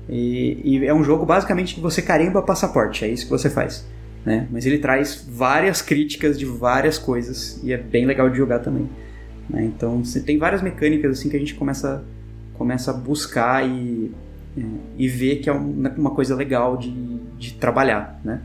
E, 0.08 0.60
e, 0.64 0.86
é 0.86 0.94
um 0.94 1.04
jogo 1.04 1.26
basicamente 1.26 1.74
que 1.74 1.80
você 1.80 2.00
carimba 2.00 2.40
passaporte, 2.42 3.04
é 3.04 3.08
isso 3.08 3.24
que 3.24 3.30
você 3.30 3.50
faz. 3.50 3.86
Né? 4.24 4.46
Mas 4.50 4.66
ele 4.66 4.78
traz 4.78 5.26
várias 5.28 5.82
críticas 5.82 6.38
de 6.38 6.44
várias 6.44 6.98
coisas 6.98 7.60
e 7.62 7.72
é 7.72 7.76
bem 7.76 8.06
legal 8.06 8.30
de 8.30 8.36
jogar 8.36 8.60
também. 8.60 8.88
Né? 9.48 9.64
Então 9.64 10.02
tem 10.24 10.38
várias 10.38 10.62
mecânicas 10.62 11.18
assim 11.18 11.28
que 11.28 11.36
a 11.36 11.38
gente 11.38 11.54
começa, 11.54 12.04
começa 12.58 12.90
a 12.90 12.94
buscar 12.94 13.66
e, 13.66 14.12
é, 14.56 14.62
e 14.98 15.08
ver 15.08 15.36
que 15.36 15.48
é 15.48 15.52
uma 15.52 16.10
coisa 16.10 16.34
legal 16.34 16.76
de, 16.76 16.90
de 17.38 17.54
trabalhar. 17.54 18.20
Né? 18.22 18.42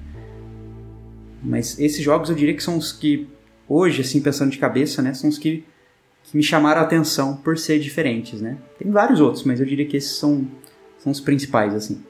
Mas 1.43 1.77
esses 1.77 2.01
jogos 2.01 2.29
eu 2.29 2.35
diria 2.35 2.55
que 2.55 2.63
são 2.63 2.77
os 2.77 2.93
que, 2.93 3.27
hoje, 3.67 4.01
assim, 4.01 4.21
pensando 4.21 4.51
de 4.51 4.57
cabeça, 4.57 5.01
né, 5.01 5.13
são 5.13 5.29
os 5.29 5.37
que 5.37 5.65
que 6.23 6.37
me 6.37 6.43
chamaram 6.43 6.81
a 6.81 6.83
atenção 6.83 7.35
por 7.35 7.57
ser 7.57 7.79
diferentes, 7.79 8.41
né? 8.41 8.57
Tem 8.79 8.89
vários 8.89 9.19
outros, 9.19 9.43
mas 9.43 9.59
eu 9.59 9.65
diria 9.65 9.85
que 9.85 9.97
esses 9.97 10.15
são, 10.15 10.47
são 10.97 11.11
os 11.11 11.19
principais, 11.19 11.75
assim. 11.75 12.01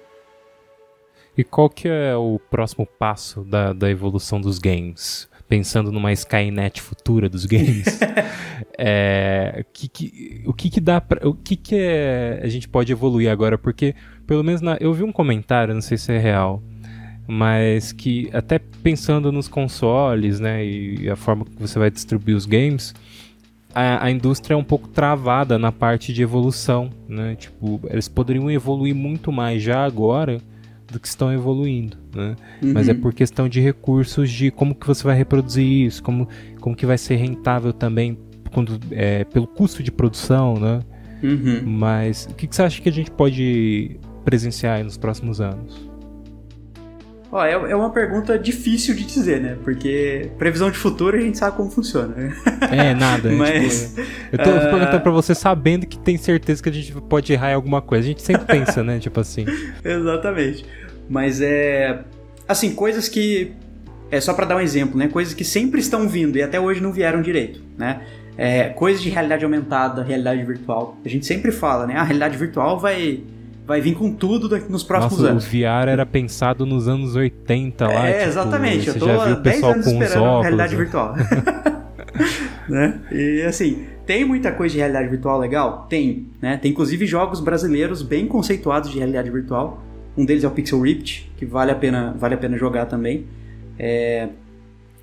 E 1.36 1.44
qual 1.44 1.70
que 1.70 1.88
é 1.88 2.16
o 2.16 2.40
próximo 2.50 2.86
passo 2.86 3.44
da, 3.44 3.74
da 3.74 3.90
evolução 3.90 4.40
dos 4.40 4.60
games? 4.60 5.28
Pensando 5.54 5.92
numa 5.92 6.12
Skynet 6.12 6.82
futura 6.82 7.30
dos 7.30 7.46
games, 7.46 8.00
é, 8.76 9.64
que, 9.72 9.88
que, 9.88 10.42
o 10.48 10.52
que 10.52 10.68
que 10.68 10.82
dá 10.82 11.00
pra, 11.00 11.30
o 11.30 11.36
que 11.36 11.56
que 11.56 11.76
é, 11.76 12.42
a 12.42 12.48
gente 12.48 12.68
pode 12.68 12.92
evoluir 12.92 13.30
agora? 13.30 13.56
Porque, 13.56 13.94
pelo 14.26 14.44
menos, 14.44 14.62
na, 14.62 14.78
eu 14.80 14.92
vi 14.96 15.04
um 15.04 15.12
comentário, 15.12 15.72
não 15.76 15.82
sei 15.84 15.96
se 15.96 16.12
é 16.12 16.18
real, 16.18 16.60
mas 17.28 17.92
que 17.92 18.32
até 18.34 18.58
pensando 18.58 19.32
nos 19.32 19.48
consoles, 19.48 20.40
né, 20.40 20.66
e 20.66 21.08
a 21.08 21.16
forma 21.16 21.46
que 21.46 21.62
você 21.62 21.78
vai 21.78 21.92
distribuir 21.92 22.36
os 22.36 22.48
games, 22.48 22.96
a, 23.76 24.06
a, 24.06 24.10
indústria 24.10 24.56
é 24.56 24.58
um 24.58 24.64
pouco 24.64 24.88
travada 24.88 25.60
na 25.60 25.72
parte 25.72 26.12
de 26.12 26.24
evolução, 26.24 26.90
né? 27.08 27.36
Tipo, 27.36 27.80
eles 27.92 28.08
poderiam 28.08 28.50
evoluir 28.50 28.96
muito 28.96 29.32
mais 29.32 29.62
já 29.62 29.86
agora 29.86 30.42
que 31.00 31.08
estão 31.08 31.32
evoluindo, 31.34 31.98
né? 32.16 32.36
Uhum. 32.62 32.74
Mas 32.74 32.90
é 32.90 32.94
por 32.94 33.14
questão 33.14 33.48
de 33.48 33.60
recursos 33.60 34.30
de 34.30 34.52
como 34.52 34.76
que 34.76 34.86
você 34.86 35.04
vai 35.04 35.16
reproduzir 35.16 35.66
isso, 35.66 36.02
como, 36.02 36.28
como 36.60 36.76
que 36.76 36.86
vai 36.86 36.98
ser 36.98 37.16
rentável 37.16 37.74
também 37.74 38.18
quando, 38.52 38.80
é, 38.92 39.24
pelo 39.26 39.48
custo 39.48 39.82
de 39.82 39.92
produção, 39.92 40.56
né? 40.56 40.80
Uhum. 41.24 41.62
Mas 41.66 42.28
o 42.30 42.36
que, 42.36 42.48
que 42.48 42.56
você 42.56 42.64
acha 42.64 42.82
que 42.82 42.90
a 42.90 42.92
gente 42.92 43.12
pode 43.12 43.98
presenciar 44.26 44.84
nos 44.84 44.98
próximos 44.98 45.42
anos? 45.42 45.94
Ó, 47.34 47.44
é, 47.44 47.54
é 47.54 47.76
uma 47.76 47.90
pergunta 47.90 48.38
difícil 48.38 48.94
de 48.94 49.04
dizer, 49.04 49.42
né? 49.42 49.58
Porque 49.64 50.30
previsão 50.38 50.70
de 50.70 50.78
futuro 50.78 51.18
a 51.18 51.20
gente 51.20 51.36
sabe 51.36 51.58
como 51.58 51.72
funciona. 51.72 52.14
Né? 52.16 52.36
É, 52.72 52.94
nada. 52.94 53.32
Mas, 53.32 53.96
tipo, 53.96 54.02
eu 54.32 54.38
tô 54.38 54.50
uh... 54.52 54.70
perguntando 54.70 55.02
pra 55.02 55.12
você 55.12 55.34
sabendo 55.34 55.88
que 55.88 55.98
tem 55.98 56.16
certeza 56.16 56.62
que 56.62 56.70
a 56.70 56.72
gente 56.72 56.94
pode 56.94 57.34
errar 57.34 57.50
em 57.50 57.56
alguma 57.56 57.82
coisa. 57.82 58.04
A 58.04 58.08
gente 58.08 58.22
sempre 58.22 58.46
pensa, 58.46 58.84
né? 58.84 59.00
Tipo 59.00 59.20
assim. 59.20 59.46
Exatamente. 59.84 60.64
Mas 61.10 61.42
é. 61.42 62.00
Assim, 62.48 62.74
coisas 62.74 63.08
que. 63.08 63.52
É 64.12 64.22
só 64.22 64.34
para 64.34 64.46
dar 64.46 64.58
um 64.58 64.60
exemplo, 64.60 64.98
né? 64.98 65.08
Coisas 65.08 65.34
que 65.34 65.44
sempre 65.44 65.80
estão 65.80 66.08
vindo 66.08 66.38
e 66.38 66.44
até 66.44 66.60
hoje 66.60 66.80
não 66.80 66.92
vieram 66.92 67.22
direito, 67.22 67.62
né? 67.76 68.02
É, 68.38 68.70
coisas 68.70 69.02
de 69.02 69.10
realidade 69.10 69.44
aumentada, 69.44 70.04
realidade 70.04 70.44
virtual. 70.44 70.98
A 71.04 71.10
gente 71.10 71.26
sempre 71.26 71.52
fala, 71.52 71.88
né? 71.88 71.96
A 71.96 72.04
realidade 72.04 72.38
virtual 72.38 72.80
vai 72.80 73.24
vai 73.66 73.80
vir 73.82 73.96
com 73.96 74.14
tudo 74.14 74.50
nos 74.70 74.84
próximos 74.84 75.20
Nossa, 75.20 75.32
anos. 75.32 75.46
O 75.46 75.50
VR 75.50 75.90
era 75.90 76.06
pensado 76.06 76.66
nos 76.66 76.88
anos 76.88 77.16
80 77.16 77.88
lá. 77.88 78.08
É, 78.08 78.18
tipo, 78.18 78.30
exatamente. 78.30 78.88
Eu 78.88 79.00
tô 79.00 79.06
já 79.06 79.26
viu 79.26 79.36
o 79.36 79.42
pessoal 79.42 79.72
anos 79.72 79.86
com 79.86 79.92
esperando 79.92 80.24
óculos, 80.24 80.42
realidade 80.42 80.76
né? 80.76 80.84
virtual. 80.84 81.16
né? 82.70 83.00
E 83.12 83.42
assim, 83.44 83.86
tem 84.06 84.26
muita 84.26 84.52
coisa 84.52 84.74
de 84.74 84.80
realidade 84.80 85.10
virtual 85.10 85.40
legal? 85.40 85.88
Tem. 85.90 86.28
Né? 86.42 86.58
Tem 86.58 86.72
inclusive 86.72 87.06
jogos 87.06 87.40
brasileiros 87.40 88.02
bem 88.02 88.28
conceituados 88.28 88.90
de 88.92 88.98
realidade 88.98 89.30
virtual. 89.30 89.82
Um 90.18 90.26
deles 90.26 90.44
é 90.44 90.48
o 90.48 90.52
Pixel 90.52 90.82
Rift, 90.82 91.32
que 91.38 91.46
vale 91.46 91.72
a 91.72 91.76
pena, 91.76 92.16
vale 92.18 92.36
a 92.36 92.38
pena 92.38 92.58
jogar 92.58 92.86
também. 92.86 93.26
É... 93.78 94.30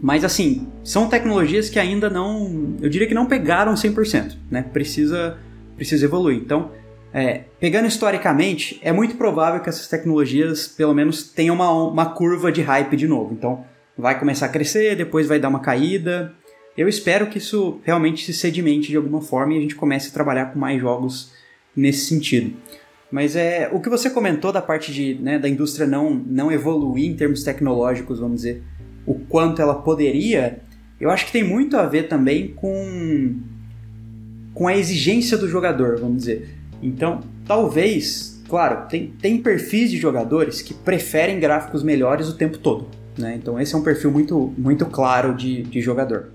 Mas 0.01 0.25
assim, 0.25 0.69
são 0.83 1.09
tecnologias 1.09 1.69
que 1.69 1.79
ainda 1.79 2.09
não. 2.09 2.77
Eu 2.81 2.89
diria 2.89 3.07
que 3.07 3.15
não 3.15 3.27
pegaram 3.27 3.75
100%. 3.75 4.37
Né? 4.51 4.63
Precisa, 4.63 5.37
precisa 5.77 6.05
evoluir. 6.05 6.39
Então, 6.39 6.71
é, 7.13 7.43
pegando 7.59 7.87
historicamente, 7.87 8.79
é 8.83 8.93
muito 8.93 9.17
provável 9.17 9.61
que 9.61 9.69
essas 9.69 9.89
tecnologias, 9.89 10.69
pelo 10.69 10.95
menos, 10.95 11.25
tenham 11.25 11.55
uma, 11.55 11.71
uma 11.71 12.07
curva 12.07 12.51
de 12.53 12.63
hype 12.63 12.97
de 12.97 13.07
novo. 13.07 13.35
Então, 13.35 13.65
vai 13.99 14.19
começar 14.19 14.47
a 14.47 14.49
crescer, 14.49 14.97
depois 14.97 15.27
vai 15.27 15.39
dar 15.39 15.49
uma 15.49 15.61
caída. 15.61 16.33
Eu 16.77 16.89
espero 16.89 17.27
que 17.27 17.39
isso 17.39 17.81
realmente 17.85 18.25
se 18.25 18.33
sedimente 18.33 18.89
de 18.89 18.97
alguma 18.97 19.21
forma 19.21 19.53
e 19.53 19.59
a 19.59 19.61
gente 19.61 19.75
comece 19.75 20.09
a 20.09 20.13
trabalhar 20.13 20.47
com 20.47 20.59
mais 20.59 20.81
jogos 20.81 21.33
nesse 21.77 22.07
sentido. 22.07 22.57
Mas 23.11 23.35
é 23.35 23.69
o 23.73 23.81
que 23.81 23.89
você 23.89 24.09
comentou 24.09 24.53
da 24.53 24.63
parte 24.63 24.93
de, 24.93 25.15
né, 25.15 25.39
da 25.39 25.49
indústria 25.49 25.87
não, 25.87 26.15
não 26.15 26.53
evoluir 26.53 27.11
em 27.11 27.15
termos 27.15 27.43
tecnológicos, 27.43 28.21
vamos 28.21 28.37
dizer, 28.37 28.63
o 29.05 29.15
quanto 29.15 29.61
ela 29.61 29.75
poderia, 29.75 30.61
eu 31.01 31.11
acho 31.11 31.27
que 31.27 31.33
tem 31.33 31.43
muito 31.43 31.77
a 31.77 31.87
ver 31.87 32.05
também 32.05 32.49
com, 32.55 33.41
com 34.55 34.69
a 34.69 34.77
exigência 34.77 35.37
do 35.37 35.49
jogador, 35.49 35.99
vamos 35.99 36.19
dizer. 36.19 36.55
Então, 36.81 37.21
talvez, 37.47 38.41
claro, 38.49 38.89
tem, 38.89 39.13
tem 39.21 39.39
perfis 39.39 39.91
de 39.91 39.97
jogadores 39.97 40.63
que 40.63 40.73
preferem 40.73 41.41
gráficos 41.41 41.83
melhores 41.83 42.29
o 42.29 42.37
tempo 42.37 42.59
todo. 42.59 42.87
Né? 43.19 43.35
Então, 43.35 43.61
esse 43.61 43.75
é 43.75 43.79
um 43.79 43.83
perfil 43.83 44.13
muito, 44.13 44.55
muito 44.57 44.87
claro 44.87 45.35
de, 45.35 45.63
de 45.63 45.81
jogador. 45.81 46.29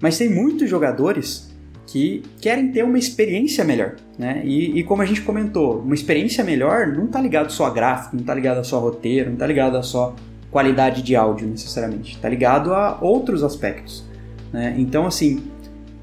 Mas 0.00 0.18
tem 0.18 0.28
muitos 0.28 0.68
jogadores 0.68 1.51
que 1.92 2.22
querem 2.40 2.72
ter 2.72 2.82
uma 2.84 2.98
experiência 2.98 3.62
melhor. 3.64 3.96
Né? 4.18 4.40
E, 4.44 4.78
e, 4.78 4.82
como 4.82 5.02
a 5.02 5.04
gente 5.04 5.20
comentou, 5.20 5.80
uma 5.80 5.94
experiência 5.94 6.42
melhor 6.42 6.86
não 6.86 7.04
está 7.04 7.20
ligado 7.20 7.52
só 7.52 7.66
a 7.66 7.70
gráfico, 7.70 8.16
não 8.16 8.22
está 8.22 8.34
ligado 8.34 8.58
a 8.58 8.64
só 8.64 8.78
roteiro, 8.78 9.26
não 9.26 9.34
está 9.34 9.46
ligado 9.46 9.76
a 9.76 9.82
só 9.82 10.16
qualidade 10.50 11.02
de 11.02 11.14
áudio 11.14 11.46
necessariamente. 11.46 12.14
Está 12.14 12.30
ligado 12.30 12.72
a 12.72 12.98
outros 13.02 13.42
aspectos. 13.42 14.04
Né? 14.50 14.74
Então, 14.78 15.06
assim, 15.06 15.42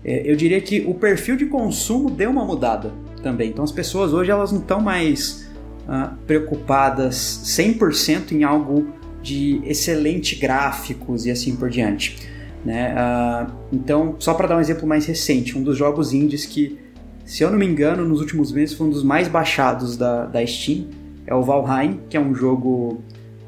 é, 0.05 0.29
eu 0.31 0.35
diria 0.35 0.61
que 0.61 0.81
o 0.87 0.93
perfil 0.93 1.35
de 1.35 1.47
consumo 1.47 2.11
deu 2.11 2.29
uma 2.29 2.45
mudada 2.45 2.91
também. 3.23 3.49
Então 3.49 3.63
as 3.63 3.71
pessoas 3.71 4.13
hoje 4.13 4.31
elas 4.31 4.51
não 4.51 4.59
estão 4.59 4.79
mais 4.79 5.49
uh, 5.87 6.15
preocupadas 6.25 7.15
100% 7.45 8.31
em 8.31 8.43
algo 8.43 8.87
de 9.21 9.61
excelente 9.65 10.35
gráficos 10.35 11.25
e 11.25 11.31
assim 11.31 11.55
por 11.55 11.69
diante. 11.69 12.29
Né? 12.63 12.93
Uh, 12.93 13.51
então, 13.71 14.15
só 14.19 14.33
para 14.33 14.47
dar 14.47 14.57
um 14.57 14.59
exemplo 14.59 14.87
mais 14.87 15.05
recente, 15.05 15.57
um 15.57 15.63
dos 15.63 15.77
jogos 15.77 16.13
indies 16.13 16.45
que, 16.45 16.77
se 17.25 17.43
eu 17.43 17.49
não 17.49 17.57
me 17.57 17.65
engano, 17.65 18.05
nos 18.05 18.19
últimos 18.19 18.51
meses 18.51 18.75
foi 18.75 18.87
um 18.87 18.89
dos 18.89 19.03
mais 19.03 19.27
baixados 19.27 19.95
da, 19.95 20.25
da 20.25 20.45
Steam, 20.45 20.87
é 21.25 21.33
o 21.33 21.43
Valheim, 21.43 21.99
que 22.09 22.17
é 22.17 22.19
um 22.19 22.33
jogo 22.33 23.01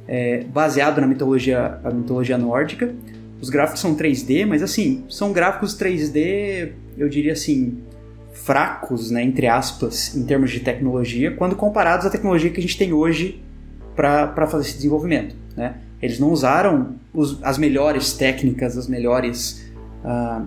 é, 0.07 0.43
baseado 0.43 1.01
na 1.01 1.07
mitologia, 1.07 1.79
a 1.83 1.89
mitologia 1.89 2.37
nórdica. 2.37 2.93
Os 3.41 3.49
gráficos 3.49 3.81
são 3.81 3.95
3D, 3.95 4.45
mas 4.45 4.61
assim, 4.61 5.03
são 5.09 5.33
gráficos 5.33 5.75
3D, 5.75 6.73
eu 6.97 7.09
diria 7.09 7.33
assim, 7.33 7.79
fracos, 8.31 9.09
né, 9.09 9.23
entre 9.23 9.47
aspas, 9.47 10.15
em 10.15 10.25
termos 10.25 10.51
de 10.51 10.59
tecnologia, 10.59 11.31
quando 11.31 11.55
comparados 11.55 12.05
à 12.05 12.09
tecnologia 12.09 12.49
que 12.49 12.59
a 12.59 12.61
gente 12.61 12.77
tem 12.77 12.93
hoje 12.93 13.41
para 13.95 14.47
fazer 14.47 14.67
esse 14.67 14.75
desenvolvimento. 14.75 15.35
Né? 15.55 15.75
Eles 16.01 16.19
não 16.19 16.31
usaram 16.31 16.95
os, 17.13 17.41
as 17.43 17.57
melhores 17.57 18.13
técnicas, 18.13 18.77
as 18.77 18.87
melhores, 18.87 19.71
uh, 20.03 20.45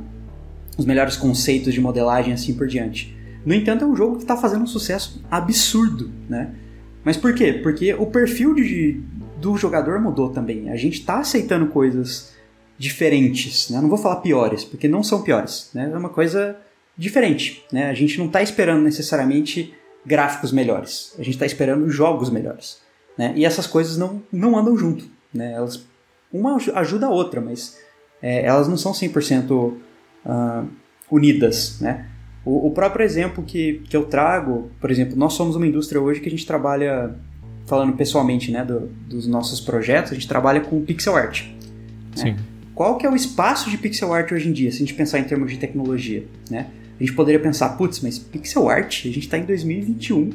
os 0.77 0.85
melhores 0.85 1.17
conceitos 1.17 1.73
de 1.73 1.81
modelagem 1.81 2.33
assim 2.33 2.55
por 2.55 2.67
diante. 2.67 3.15
No 3.45 3.55
entanto, 3.55 3.85
é 3.85 3.87
um 3.87 3.95
jogo 3.95 4.17
que 4.17 4.23
está 4.23 4.37
fazendo 4.37 4.63
um 4.63 4.67
sucesso 4.67 5.23
absurdo, 5.31 6.11
né? 6.29 6.55
Mas 7.05 7.17
por 7.17 7.35
quê? 7.35 7.53
Porque 7.53 7.93
o 7.93 8.07
perfil 8.07 8.55
de, 8.55 9.01
do 9.39 9.57
jogador 9.57 10.01
mudou 10.01 10.31
também. 10.31 10.71
A 10.71 10.77
gente 10.77 11.01
está 11.01 11.19
aceitando 11.19 11.67
coisas 11.67 12.33
diferentes, 12.79 13.69
né? 13.71 13.81
Não 13.81 13.89
vou 13.89 13.99
falar 13.99 14.17
piores, 14.17 14.65
porque 14.65 14.89
não 14.89 15.03
são 15.03 15.23
piores, 15.23 15.71
né? 15.75 15.91
É 15.93 15.97
uma 15.97 16.09
coisa 16.09 16.57
diferente, 16.97 17.63
né? 17.71 17.91
A 17.91 17.95
gente 17.95 18.19
não 18.19 18.27
está 18.27 18.43
esperando 18.43 18.83
necessariamente 18.83 19.75
gráficos 20.05 20.51
melhores. 20.51 21.15
A 21.19 21.23
gente 21.23 21.35
está 21.35 21.47
esperando 21.47 21.89
jogos 21.91 22.31
melhores, 22.31 22.79
né? 23.19 23.33
E 23.37 23.45
essas 23.45 23.67
coisas 23.67 23.97
não, 23.97 24.23
não 24.33 24.57
andam 24.57 24.77
junto, 24.77 25.07
né? 25.35 25.53
Elas, 25.53 25.85
uma 26.33 26.57
ajuda 26.75 27.07
a 27.07 27.11
outra, 27.11 27.41
mas 27.41 27.79
é, 28.23 28.45
elas 28.45 28.69
não 28.69 28.77
são 28.77 28.93
100% 28.93 29.51
uh, 29.51 29.81
ah, 30.25 30.65
unidas, 31.11 31.81
né? 31.81 32.07
O, 32.45 32.69
o, 32.69 32.71
próprio 32.71 33.05
exemplo 33.05 33.43
que, 33.43 33.83
que 33.89 33.97
eu 33.97 34.05
trago, 34.05 34.71
por 34.81 34.91
exemplo, 34.91 35.17
nós 35.17 35.33
somos 35.33 35.57
uma 35.57 35.67
indústria 35.67 36.01
hoje 36.01 36.21
que 36.21 36.29
a 36.29 36.31
gente 36.31 36.47
trabalha, 36.47 37.15
falando 37.67 37.95
pessoalmente, 37.95 38.51
né, 38.51 38.63
do, 38.65 38.81
dos 39.09 39.27
nossos 39.27 39.61
projetos, 39.61 40.13
a 40.13 40.15
gente 40.15 40.29
trabalha 40.29 40.61
com 40.61 40.85
pixel 40.85 41.17
art. 41.17 41.45
Né? 41.45 41.55
Sim. 42.15 42.37
Qual 42.75 42.99
que 42.99 43.07
é 43.07 43.11
o 43.11 43.17
espaço 43.17 43.71
de 43.71 43.79
pixel 43.79 44.13
art 44.13 44.31
hoje 44.33 44.49
em 44.49 44.53
dia, 44.53 44.71
se 44.71 44.77
a 44.77 44.81
gente 44.81 44.95
pensar 44.95 45.19
em 45.21 45.25
termos 45.25 45.51
de 45.51 45.59
tecnologia, 45.59 46.25
né? 46.51 46.67
A 46.99 47.03
gente 47.03 47.15
poderia 47.15 47.41
pensar, 47.41 47.71
putz, 47.71 48.01
mas 48.01 48.19
pixel 48.19 48.69
art, 48.69 49.07
a 49.07 49.09
gente 49.09 49.21
está 49.21 49.39
em 49.39 49.45
2021 49.45 50.31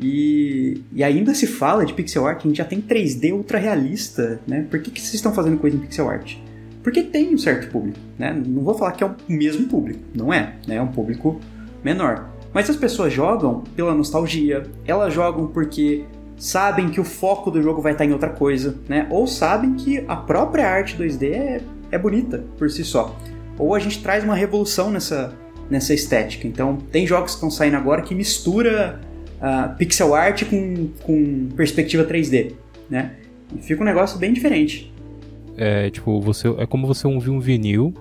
e, 0.00 0.82
e 0.94 1.04
ainda 1.04 1.34
se 1.34 1.46
fala 1.46 1.84
de 1.84 1.92
pixel 1.92 2.26
art, 2.26 2.40
a 2.40 2.48
gente 2.48 2.56
já 2.56 2.64
tem 2.64 2.80
3D 2.80 3.32
ultra 3.34 3.58
realista, 3.58 4.40
né? 4.46 4.66
Por 4.70 4.80
que, 4.80 4.90
que 4.90 5.00
vocês 5.00 5.14
estão 5.14 5.34
fazendo 5.34 5.58
coisa 5.58 5.76
em 5.76 5.80
pixel 5.80 6.08
art? 6.08 6.36
Porque 6.82 7.02
tem 7.02 7.34
um 7.34 7.38
certo 7.38 7.70
público, 7.70 7.98
né? 8.18 8.32
Não 8.32 8.62
vou 8.62 8.74
falar 8.74 8.92
que 8.92 9.04
é 9.04 9.06
o 9.06 9.14
mesmo 9.28 9.68
público, 9.68 10.00
não 10.14 10.32
é, 10.32 10.54
né? 10.66 10.76
É 10.76 10.82
um 10.82 10.88
público 10.88 11.38
menor. 11.84 12.30
Mas 12.54 12.70
as 12.70 12.76
pessoas 12.76 13.12
jogam 13.12 13.62
pela 13.76 13.94
nostalgia, 13.94 14.62
elas 14.86 15.12
jogam 15.12 15.46
porque 15.48 16.04
sabem 16.38 16.88
que 16.88 16.98
o 16.98 17.04
foco 17.04 17.50
do 17.50 17.62
jogo 17.62 17.82
vai 17.82 17.92
estar 17.92 18.06
em 18.06 18.12
outra 18.12 18.30
coisa, 18.30 18.76
né? 18.88 19.06
Ou 19.10 19.26
sabem 19.26 19.74
que 19.74 20.02
a 20.08 20.16
própria 20.16 20.66
arte 20.66 20.96
2D 20.96 21.30
é, 21.30 21.60
é 21.90 21.98
bonita 21.98 22.42
por 22.56 22.70
si 22.70 22.82
só. 22.82 23.14
Ou 23.58 23.74
a 23.74 23.78
gente 23.78 24.02
traz 24.02 24.24
uma 24.24 24.34
revolução 24.34 24.90
nessa, 24.90 25.34
nessa 25.68 25.92
estética. 25.92 26.48
Então, 26.48 26.78
tem 26.90 27.06
jogos 27.06 27.32
que 27.32 27.36
estão 27.36 27.50
saindo 27.50 27.76
agora 27.76 28.00
que 28.00 28.14
mistura 28.14 28.98
uh, 29.40 29.74
pixel 29.76 30.14
art 30.14 30.44
com, 30.44 30.88
com 31.02 31.48
perspectiva 31.56 32.04
3D, 32.04 32.52
né? 32.88 33.12
E 33.56 33.62
fica 33.62 33.82
um 33.82 33.84
negócio 33.84 34.18
bem 34.18 34.32
diferente. 34.32 34.92
É, 35.56 35.90
tipo, 35.90 36.20
você, 36.20 36.48
é 36.58 36.66
como 36.66 36.86
você 36.86 37.06
ouvir 37.06 37.30
um 37.30 37.40
vinil, 37.40 37.92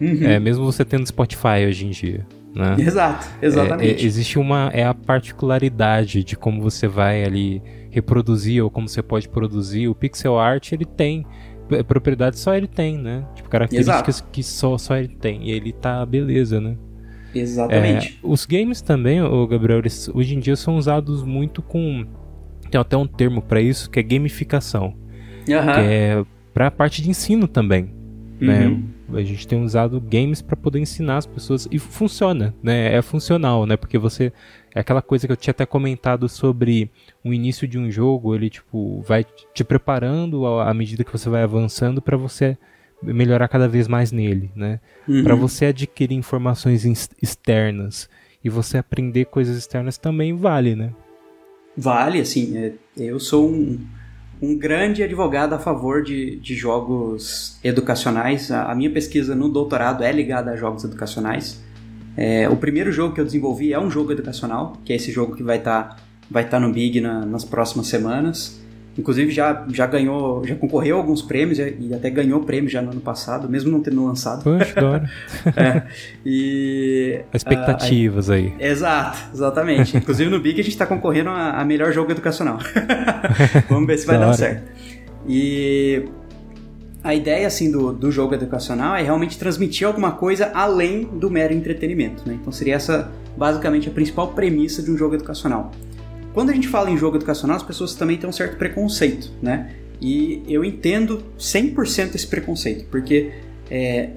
uhum. 0.00 0.24
é, 0.24 0.38
mesmo 0.40 0.64
você 0.64 0.84
tendo 0.84 1.06
Spotify 1.06 1.66
hoje 1.66 1.86
em 1.86 1.90
dia. 1.90 2.26
Né? 2.54 2.76
Exato, 2.80 3.28
exatamente. 3.42 4.00
É, 4.00 4.02
é, 4.02 4.04
existe 4.04 4.38
uma. 4.38 4.70
É 4.72 4.84
a 4.84 4.94
particularidade 4.94 6.24
de 6.24 6.36
como 6.36 6.62
você 6.62 6.88
vai 6.88 7.22
ali 7.22 7.62
reproduzir 7.90 8.64
ou 8.64 8.70
como 8.70 8.88
você 8.88 9.02
pode 9.02 9.28
produzir. 9.28 9.86
O 9.88 9.94
pixel 9.94 10.38
art 10.38 10.72
ele 10.72 10.84
tem 10.84 11.24
propriedades 11.86 12.40
só 12.40 12.54
ele 12.54 12.66
tem, 12.66 12.96
né? 12.96 13.24
Tipo, 13.34 13.48
características 13.48 14.16
Exato. 14.16 14.30
que 14.32 14.42
só, 14.42 14.78
só 14.78 14.96
ele 14.96 15.08
tem. 15.08 15.48
E 15.48 15.50
ele 15.50 15.72
tá 15.72 16.04
beleza, 16.06 16.60
né? 16.60 16.76
Exatamente. 17.40 18.18
É, 18.22 18.26
os 18.26 18.44
games 18.46 18.80
também, 18.80 19.22
o 19.22 19.46
Gabriel, 19.46 19.78
eles, 19.78 20.08
hoje 20.12 20.34
em 20.34 20.40
dia 20.40 20.56
são 20.56 20.76
usados 20.76 21.22
muito 21.22 21.62
com. 21.62 22.06
Tem 22.70 22.80
até 22.80 22.96
um 22.96 23.06
termo 23.06 23.40
para 23.40 23.60
isso 23.60 23.90
que 23.90 23.98
é 23.98 24.02
gamificação. 24.02 24.94
Uhum. 25.40 25.44
Que 25.46 25.80
é 25.80 26.24
pra 26.52 26.70
parte 26.70 27.02
de 27.02 27.08
ensino 27.08 27.48
também. 27.48 27.94
Né? 28.40 28.66
Uhum. 28.66 28.88
A 29.14 29.22
gente 29.22 29.48
tem 29.48 29.62
usado 29.62 30.00
games 30.00 30.40
para 30.40 30.54
poder 30.54 30.78
ensinar 30.78 31.16
as 31.16 31.26
pessoas 31.26 31.66
e 31.70 31.78
funciona, 31.78 32.54
né? 32.62 32.94
É 32.94 33.02
funcional, 33.02 33.66
né? 33.66 33.76
Porque 33.76 33.98
você 33.98 34.32
é 34.74 34.80
aquela 34.80 35.02
coisa 35.02 35.26
que 35.26 35.32
eu 35.32 35.36
tinha 35.36 35.50
até 35.50 35.66
comentado 35.66 36.28
sobre 36.28 36.90
o 37.24 37.32
início 37.32 37.66
de 37.66 37.78
um 37.78 37.90
jogo, 37.90 38.34
ele 38.34 38.48
tipo 38.48 39.02
vai 39.02 39.24
te 39.54 39.64
preparando 39.64 40.46
à 40.46 40.72
medida 40.72 41.02
que 41.02 41.10
você 41.10 41.28
vai 41.28 41.42
avançando 41.42 42.00
para 42.00 42.16
você 42.16 42.56
melhorar 43.02 43.48
cada 43.48 43.68
vez 43.68 43.86
mais 43.86 44.10
nele, 44.12 44.50
né? 44.54 44.80
Uhum. 45.06 45.22
Para 45.22 45.34
você 45.34 45.66
adquirir 45.66 46.14
informações 46.14 46.84
externas 47.22 48.08
e 48.42 48.48
você 48.48 48.78
aprender 48.78 49.26
coisas 49.26 49.56
externas 49.56 49.98
também 49.98 50.36
vale, 50.36 50.74
né? 50.74 50.92
Vale, 51.76 52.20
assim, 52.20 52.56
é, 52.56 52.72
eu 52.96 53.20
sou 53.20 53.48
um, 53.48 53.78
um 54.42 54.56
grande 54.56 55.02
advogado 55.02 55.52
a 55.52 55.58
favor 55.58 56.02
de, 56.02 56.36
de 56.36 56.54
jogos 56.54 57.58
educacionais. 57.62 58.50
A, 58.50 58.70
a 58.70 58.74
minha 58.74 58.90
pesquisa 58.90 59.34
no 59.34 59.48
doutorado 59.48 60.02
é 60.02 60.10
ligada 60.10 60.50
a 60.50 60.56
jogos 60.56 60.82
educacionais. 60.84 61.62
É, 62.16 62.48
o 62.48 62.56
primeiro 62.56 62.90
jogo 62.90 63.14
que 63.14 63.20
eu 63.20 63.24
desenvolvi 63.24 63.72
é 63.72 63.78
um 63.78 63.88
jogo 63.88 64.10
educacional, 64.10 64.76
que 64.84 64.92
é 64.92 64.96
esse 64.96 65.12
jogo 65.12 65.36
que 65.36 65.42
vai 65.42 65.58
estar 65.58 65.84
tá, 65.84 65.96
vai 66.28 66.48
tá 66.48 66.58
no 66.58 66.72
Big 66.72 67.00
na, 67.00 67.24
nas 67.24 67.44
próximas 67.44 67.86
semanas. 67.86 68.60
Inclusive 68.98 69.30
já, 69.30 69.64
já 69.72 69.86
ganhou, 69.86 70.44
já 70.44 70.56
concorreu 70.56 70.96
a 70.96 70.98
alguns 70.98 71.22
prêmios 71.22 71.60
e 71.60 71.94
até 71.94 72.10
ganhou 72.10 72.40
prêmio 72.40 72.68
já 72.68 72.82
no 72.82 72.90
ano 72.90 73.00
passado, 73.00 73.48
mesmo 73.48 73.70
não 73.70 73.80
tendo 73.80 74.04
lançado. 74.04 74.42
Poxa, 74.42 74.72
adoro. 74.76 75.04
é, 75.56 75.82
e 76.26 77.20
expectativas 77.32 78.28
uh, 78.28 78.32
aí, 78.32 78.54
aí. 78.58 78.70
Exato, 78.70 79.18
exatamente. 79.32 79.94
Inclusive 79.96 80.28
no 80.28 80.40
Big 80.40 80.60
a 80.60 80.64
gente 80.64 80.72
está 80.72 80.84
concorrendo 80.84 81.30
a, 81.30 81.60
a, 81.60 81.64
melhor 81.64 81.92
jogo 81.92 82.10
educacional. 82.10 82.58
Vamos 83.70 83.86
ver 83.86 83.98
se 83.98 84.06
vai 84.06 84.18
dar 84.18 84.32
certo. 84.32 84.68
E 85.28 86.04
a 87.04 87.14
ideia 87.14 87.46
assim 87.46 87.70
do, 87.70 87.92
do 87.92 88.10
jogo 88.10 88.34
educacional 88.34 88.96
é 88.96 89.02
realmente 89.02 89.38
transmitir 89.38 89.86
alguma 89.86 90.10
coisa 90.10 90.50
além 90.52 91.04
do 91.04 91.30
mero 91.30 91.54
entretenimento, 91.54 92.24
né? 92.26 92.36
Então 92.40 92.52
seria 92.52 92.74
essa 92.74 93.12
basicamente 93.36 93.88
a 93.88 93.92
principal 93.92 94.32
premissa 94.32 94.82
de 94.82 94.90
um 94.90 94.96
jogo 94.96 95.14
educacional. 95.14 95.70
Quando 96.38 96.50
a 96.50 96.54
gente 96.54 96.68
fala 96.68 96.88
em 96.88 96.96
jogo 96.96 97.16
educacional, 97.16 97.56
as 97.56 97.64
pessoas 97.64 97.96
também 97.96 98.16
têm 98.16 98.30
um 98.30 98.32
certo 98.32 98.56
preconceito, 98.58 99.32
né? 99.42 99.72
E 100.00 100.40
eu 100.46 100.64
entendo 100.64 101.24
100% 101.36 102.14
esse 102.14 102.28
preconceito, 102.28 102.84
porque 102.92 103.32
é, 103.68 104.10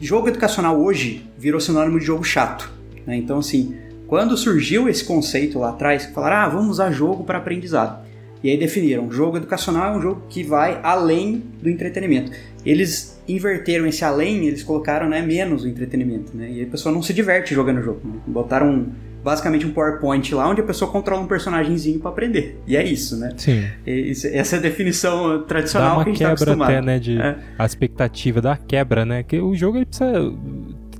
jogo 0.00 0.28
educacional 0.28 0.80
hoje 0.80 1.28
virou 1.36 1.60
sinônimo 1.60 1.98
de 1.98 2.04
jogo 2.04 2.22
chato. 2.22 2.72
Né? 3.04 3.16
Então, 3.16 3.40
assim, 3.40 3.74
quando 4.06 4.36
surgiu 4.36 4.88
esse 4.88 5.04
conceito 5.04 5.58
lá 5.58 5.70
atrás, 5.70 6.06
falaram, 6.14 6.36
ah, 6.36 6.48
vamos 6.48 6.70
usar 6.70 6.92
jogo 6.92 7.24
para 7.24 7.38
aprendizado. 7.38 8.06
E 8.44 8.48
aí 8.48 8.56
definiram, 8.56 9.10
jogo 9.10 9.36
educacional 9.36 9.92
é 9.92 9.98
um 9.98 10.00
jogo 10.00 10.22
que 10.28 10.44
vai 10.44 10.78
além 10.84 11.42
do 11.60 11.68
entretenimento. 11.68 12.30
Eles 12.64 13.20
inverteram 13.26 13.88
esse 13.88 14.04
além, 14.04 14.46
eles 14.46 14.62
colocaram 14.62 15.08
né, 15.08 15.20
menos 15.20 15.64
o 15.64 15.68
entretenimento, 15.68 16.30
né? 16.32 16.48
E 16.48 16.62
a 16.62 16.66
pessoa 16.66 16.94
não 16.94 17.02
se 17.02 17.12
diverte 17.12 17.52
jogando 17.52 17.78
o 17.78 17.82
jogo. 17.82 18.02
Né? 18.04 18.20
Botaram 18.24 18.86
basicamente 19.26 19.66
um 19.66 19.72
PowerPoint 19.72 20.32
lá 20.36 20.48
onde 20.48 20.60
a 20.60 20.64
pessoa 20.64 20.88
controla 20.88 21.20
um 21.20 21.26
personagemzinho 21.26 21.98
para 21.98 22.12
aprender. 22.12 22.60
E 22.64 22.76
é 22.76 22.84
isso, 22.84 23.16
né? 23.16 23.32
Sim. 23.36 23.64
E, 23.84 24.12
essa 24.32 24.54
é 24.54 24.58
a 24.60 24.62
definição 24.62 25.42
tradicional 25.42 25.96
que 26.04 26.10
a 26.10 26.12
gente 26.12 26.22
tá 26.22 26.28
quebra 26.36 26.56
tá 26.56 26.64
até, 26.64 26.80
né, 26.80 26.98
de 27.00 27.20
é. 27.20 27.36
a 27.58 27.66
expectativa 27.66 28.40
da 28.40 28.56
quebra, 28.56 29.04
né? 29.04 29.24
Que 29.24 29.40
o 29.40 29.52
jogo 29.56 29.78
ele 29.78 29.86
precisa 29.86 30.32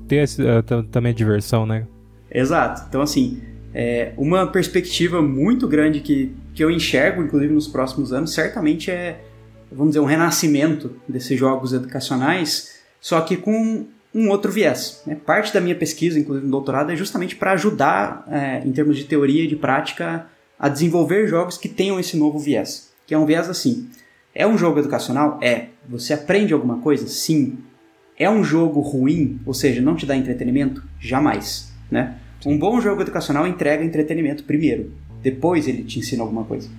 ter 0.09 0.17
esse, 0.17 0.43
uh, 0.43 0.61
também 0.91 1.13
a 1.13 1.15
diversão, 1.15 1.65
né? 1.65 1.87
Exato. 2.29 2.87
Então, 2.89 3.01
assim, 3.01 3.41
é, 3.73 4.13
uma 4.17 4.45
perspectiva 4.49 5.23
muito 5.23 5.69
grande 5.69 6.01
que, 6.01 6.35
que 6.53 6.65
eu 6.65 6.69
enxergo, 6.69 7.23
inclusive 7.23 7.55
nos 7.55 7.69
próximos 7.69 8.13
anos, 8.13 8.35
certamente 8.35 8.91
é, 8.91 9.21
vamos 9.71 9.93
dizer, 9.93 10.01
um 10.01 10.05
renascimento 10.05 10.97
desses 11.09 11.39
jogos 11.39 11.73
educacionais, 11.73 12.81
só 13.01 13.21
que 13.21 13.37
com 13.37 13.87
um 14.17 14.31
outro 14.31 14.51
viés. 14.51 15.03
Né? 15.07 15.15
Parte 15.15 15.53
da 15.53 15.61
minha 15.61 15.75
pesquisa, 15.75 16.19
inclusive 16.19 16.47
no 16.47 16.51
doutorado, 16.51 16.91
é 16.91 16.97
justamente 16.97 17.37
para 17.37 17.53
ajudar, 17.53 18.25
é, 18.31 18.67
em 18.67 18.73
termos 18.73 18.97
de 18.97 19.05
teoria 19.05 19.45
e 19.45 19.47
de 19.47 19.57
prática, 19.57 20.27
a 20.59 20.71
desenvolver 20.71 21.29
jogos 21.29 21.59
que 21.59 21.69
tenham 21.69 22.01
esse 22.01 22.17
novo 22.17 22.39
viés. 22.39 22.91
Que 23.07 23.13
é 23.13 23.19
um 23.19 23.27
viés 23.27 23.51
assim. 23.51 23.91
É 24.35 24.47
um 24.47 24.57
jogo 24.57 24.79
educacional? 24.79 25.39
É. 25.43 25.67
Você 25.87 26.15
aprende 26.15 26.55
alguma 26.55 26.79
coisa? 26.79 27.07
Sim. 27.07 27.59
É 28.19 28.31
um 28.31 28.43
jogo 28.43 28.81
ruim, 28.81 29.39
ou 29.45 29.53
seja, 29.53 29.83
não 29.83 29.95
te 29.95 30.07
dá 30.07 30.17
entretenimento? 30.17 30.83
Jamais. 30.99 31.71
Né? 31.91 32.17
Um 32.47 32.59
bom 32.59 32.81
jogo 32.81 33.03
educacional 33.03 33.47
entrega 33.47 33.85
entretenimento 33.85 34.45
primeiro, 34.45 34.93
depois 35.23 35.69
ele 35.69 35.85
te 35.85 35.99
ensina 35.99 36.23
alguma 36.23 36.45
coisa. 36.45 36.71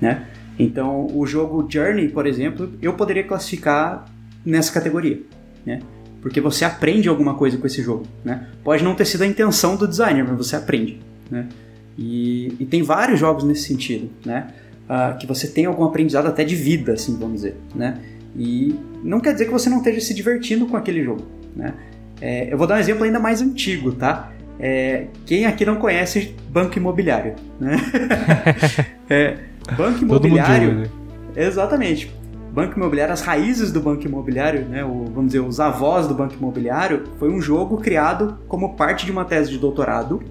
Né? 0.00 0.28
Então, 0.56 1.08
o 1.12 1.26
jogo 1.26 1.66
Journey, 1.68 2.08
por 2.08 2.26
exemplo, 2.26 2.72
eu 2.80 2.94
poderia 2.94 3.24
classificar 3.24 4.04
nessa 4.46 4.72
categoria. 4.72 5.20
Né? 5.66 5.80
Porque 6.24 6.40
você 6.40 6.64
aprende 6.64 7.06
alguma 7.06 7.34
coisa 7.34 7.58
com 7.58 7.66
esse 7.66 7.82
jogo, 7.82 8.06
né? 8.24 8.46
Pode 8.64 8.82
não 8.82 8.94
ter 8.94 9.04
sido 9.04 9.24
a 9.24 9.26
intenção 9.26 9.76
do 9.76 9.86
designer, 9.86 10.24
mas 10.26 10.38
você 10.38 10.56
aprende, 10.56 10.98
né? 11.30 11.46
E, 11.98 12.56
e 12.58 12.64
tem 12.64 12.82
vários 12.82 13.20
jogos 13.20 13.44
nesse 13.44 13.64
sentido, 13.64 14.08
né? 14.24 14.46
Uh, 14.88 15.18
que 15.18 15.26
você 15.26 15.46
tem 15.46 15.66
algum 15.66 15.84
aprendizado 15.84 16.26
até 16.26 16.42
de 16.42 16.56
vida, 16.56 16.94
assim, 16.94 17.18
vamos 17.18 17.42
dizer, 17.42 17.56
né? 17.74 17.98
E 18.34 18.74
não 19.02 19.20
quer 19.20 19.34
dizer 19.34 19.44
que 19.44 19.50
você 19.50 19.68
não 19.68 19.78
esteja 19.78 20.00
se 20.00 20.14
divertindo 20.14 20.64
com 20.64 20.78
aquele 20.78 21.04
jogo, 21.04 21.26
né? 21.54 21.74
É, 22.22 22.50
eu 22.50 22.56
vou 22.56 22.66
dar 22.66 22.76
um 22.76 22.78
exemplo 22.78 23.04
ainda 23.04 23.20
mais 23.20 23.42
antigo, 23.42 23.92
tá? 23.92 24.32
É, 24.58 25.08
quem 25.26 25.44
aqui 25.44 25.66
não 25.66 25.76
conhece 25.76 26.34
Banco 26.48 26.78
Imobiliário, 26.78 27.34
né? 27.60 27.76
é, 29.10 29.36
banco 29.76 30.02
Imobiliário... 30.02 30.90
Exatamente. 31.36 32.10
Banco 32.54 32.78
Imobiliário, 32.78 33.12
as 33.12 33.20
raízes 33.20 33.72
do 33.72 33.80
Banco 33.80 34.06
Imobiliário, 34.06 34.64
né, 34.66 34.84
o, 34.84 35.06
vamos 35.06 35.26
dizer, 35.26 35.40
os 35.40 35.58
avós 35.58 36.06
do 36.06 36.14
Banco 36.14 36.34
Imobiliário, 36.34 37.02
foi 37.18 37.28
um 37.28 37.40
jogo 37.40 37.78
criado 37.78 38.38
como 38.46 38.76
parte 38.76 39.04
de 39.04 39.10
uma 39.10 39.24
tese 39.24 39.50
de 39.50 39.58
doutorado 39.58 40.22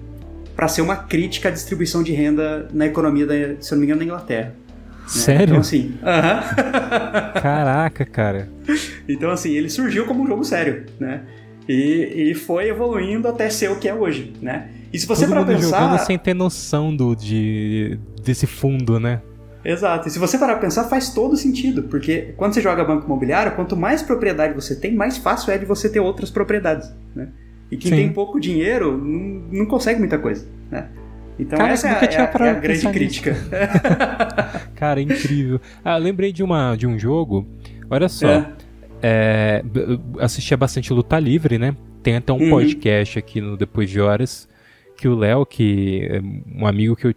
para 0.56 0.66
ser 0.66 0.80
uma 0.80 0.96
crítica 0.96 1.50
à 1.50 1.52
distribuição 1.52 2.02
de 2.02 2.12
renda 2.12 2.66
na 2.72 2.86
economia, 2.86 3.26
da, 3.26 3.34
se 3.60 3.72
não 3.72 3.78
me 3.78 3.84
engano, 3.84 3.98
da 3.98 4.06
Inglaterra. 4.06 4.46
Né? 4.46 4.54
Sério? 5.06 5.44
Então, 5.50 5.60
assim, 5.60 5.98
uh 6.00 7.34
-huh. 7.36 7.42
Caraca, 7.42 8.06
cara. 8.06 8.48
Então, 9.06 9.30
assim, 9.30 9.52
ele 9.52 9.68
surgiu 9.68 10.06
como 10.06 10.22
um 10.22 10.26
jogo 10.26 10.44
sério, 10.44 10.86
né? 10.98 11.24
E, 11.68 12.30
e 12.30 12.34
foi 12.34 12.68
evoluindo 12.68 13.28
até 13.28 13.50
ser 13.50 13.70
o 13.70 13.76
que 13.76 13.86
é 13.86 13.94
hoje, 13.94 14.32
né? 14.40 14.70
E 14.90 14.98
se 14.98 15.06
você 15.06 15.26
Todo 15.26 15.36
mundo 15.36 15.46
pensar... 15.48 15.80
jogando 15.80 15.98
sem 16.06 16.18
ter 16.18 16.32
noção 16.32 16.94
do, 16.94 17.14
de, 17.14 17.98
desse 18.22 18.46
fundo, 18.46 18.98
né? 18.98 19.20
Exato. 19.64 20.08
E 20.08 20.10
se 20.10 20.18
você 20.18 20.36
parar 20.36 20.54
pra 20.54 20.62
pensar, 20.62 20.84
faz 20.84 21.12
todo 21.12 21.36
sentido. 21.36 21.84
Porque 21.84 22.34
quando 22.36 22.52
você 22.52 22.60
joga 22.60 22.84
banco 22.84 23.06
imobiliário, 23.06 23.52
quanto 23.52 23.76
mais 23.76 24.02
propriedade 24.02 24.54
você 24.54 24.76
tem, 24.76 24.94
mais 24.94 25.16
fácil 25.16 25.52
é 25.52 25.58
de 25.58 25.64
você 25.64 25.88
ter 25.88 26.00
outras 26.00 26.30
propriedades, 26.30 26.92
né? 27.14 27.28
E 27.70 27.76
quem 27.76 27.90
Sim. 27.90 27.96
tem 27.96 28.12
pouco 28.12 28.38
dinheiro 28.38 28.96
não, 28.96 29.60
não, 29.60 29.66
consegue 29.66 29.98
muita 29.98 30.18
coisa, 30.18 30.46
né? 30.70 30.88
Então 31.38 31.58
Cara, 31.58 31.72
essa 31.72 31.88
é, 31.88 31.90
é, 31.90 31.94
a, 31.94 32.46
é 32.46 32.50
a 32.50 32.54
grande 32.54 32.88
crítica. 32.90 33.36
Cara, 34.76 35.00
incrível. 35.00 35.60
Ah, 35.82 35.96
lembrei 35.96 36.32
de, 36.32 36.42
uma, 36.42 36.76
de 36.76 36.86
um 36.86 36.98
jogo. 36.98 37.46
Olha 37.90 38.08
só. 38.08 38.28
É. 38.28 38.46
É, 39.06 39.64
assistia 40.20 40.56
bastante 40.56 40.92
Luta 40.92 41.18
Livre, 41.18 41.58
né? 41.58 41.76
Tem 42.02 42.16
até 42.16 42.32
um 42.32 42.38
uhum. 42.38 42.50
podcast 42.50 43.18
aqui 43.18 43.40
no 43.40 43.56
Depois 43.56 43.90
de 43.90 44.00
Horas 44.00 44.48
que 44.96 45.08
o 45.08 45.14
Léo, 45.14 45.44
que 45.44 46.08
é 46.10 46.20
um 46.58 46.66
amigo 46.66 46.96
que 46.96 47.06
eu 47.06 47.14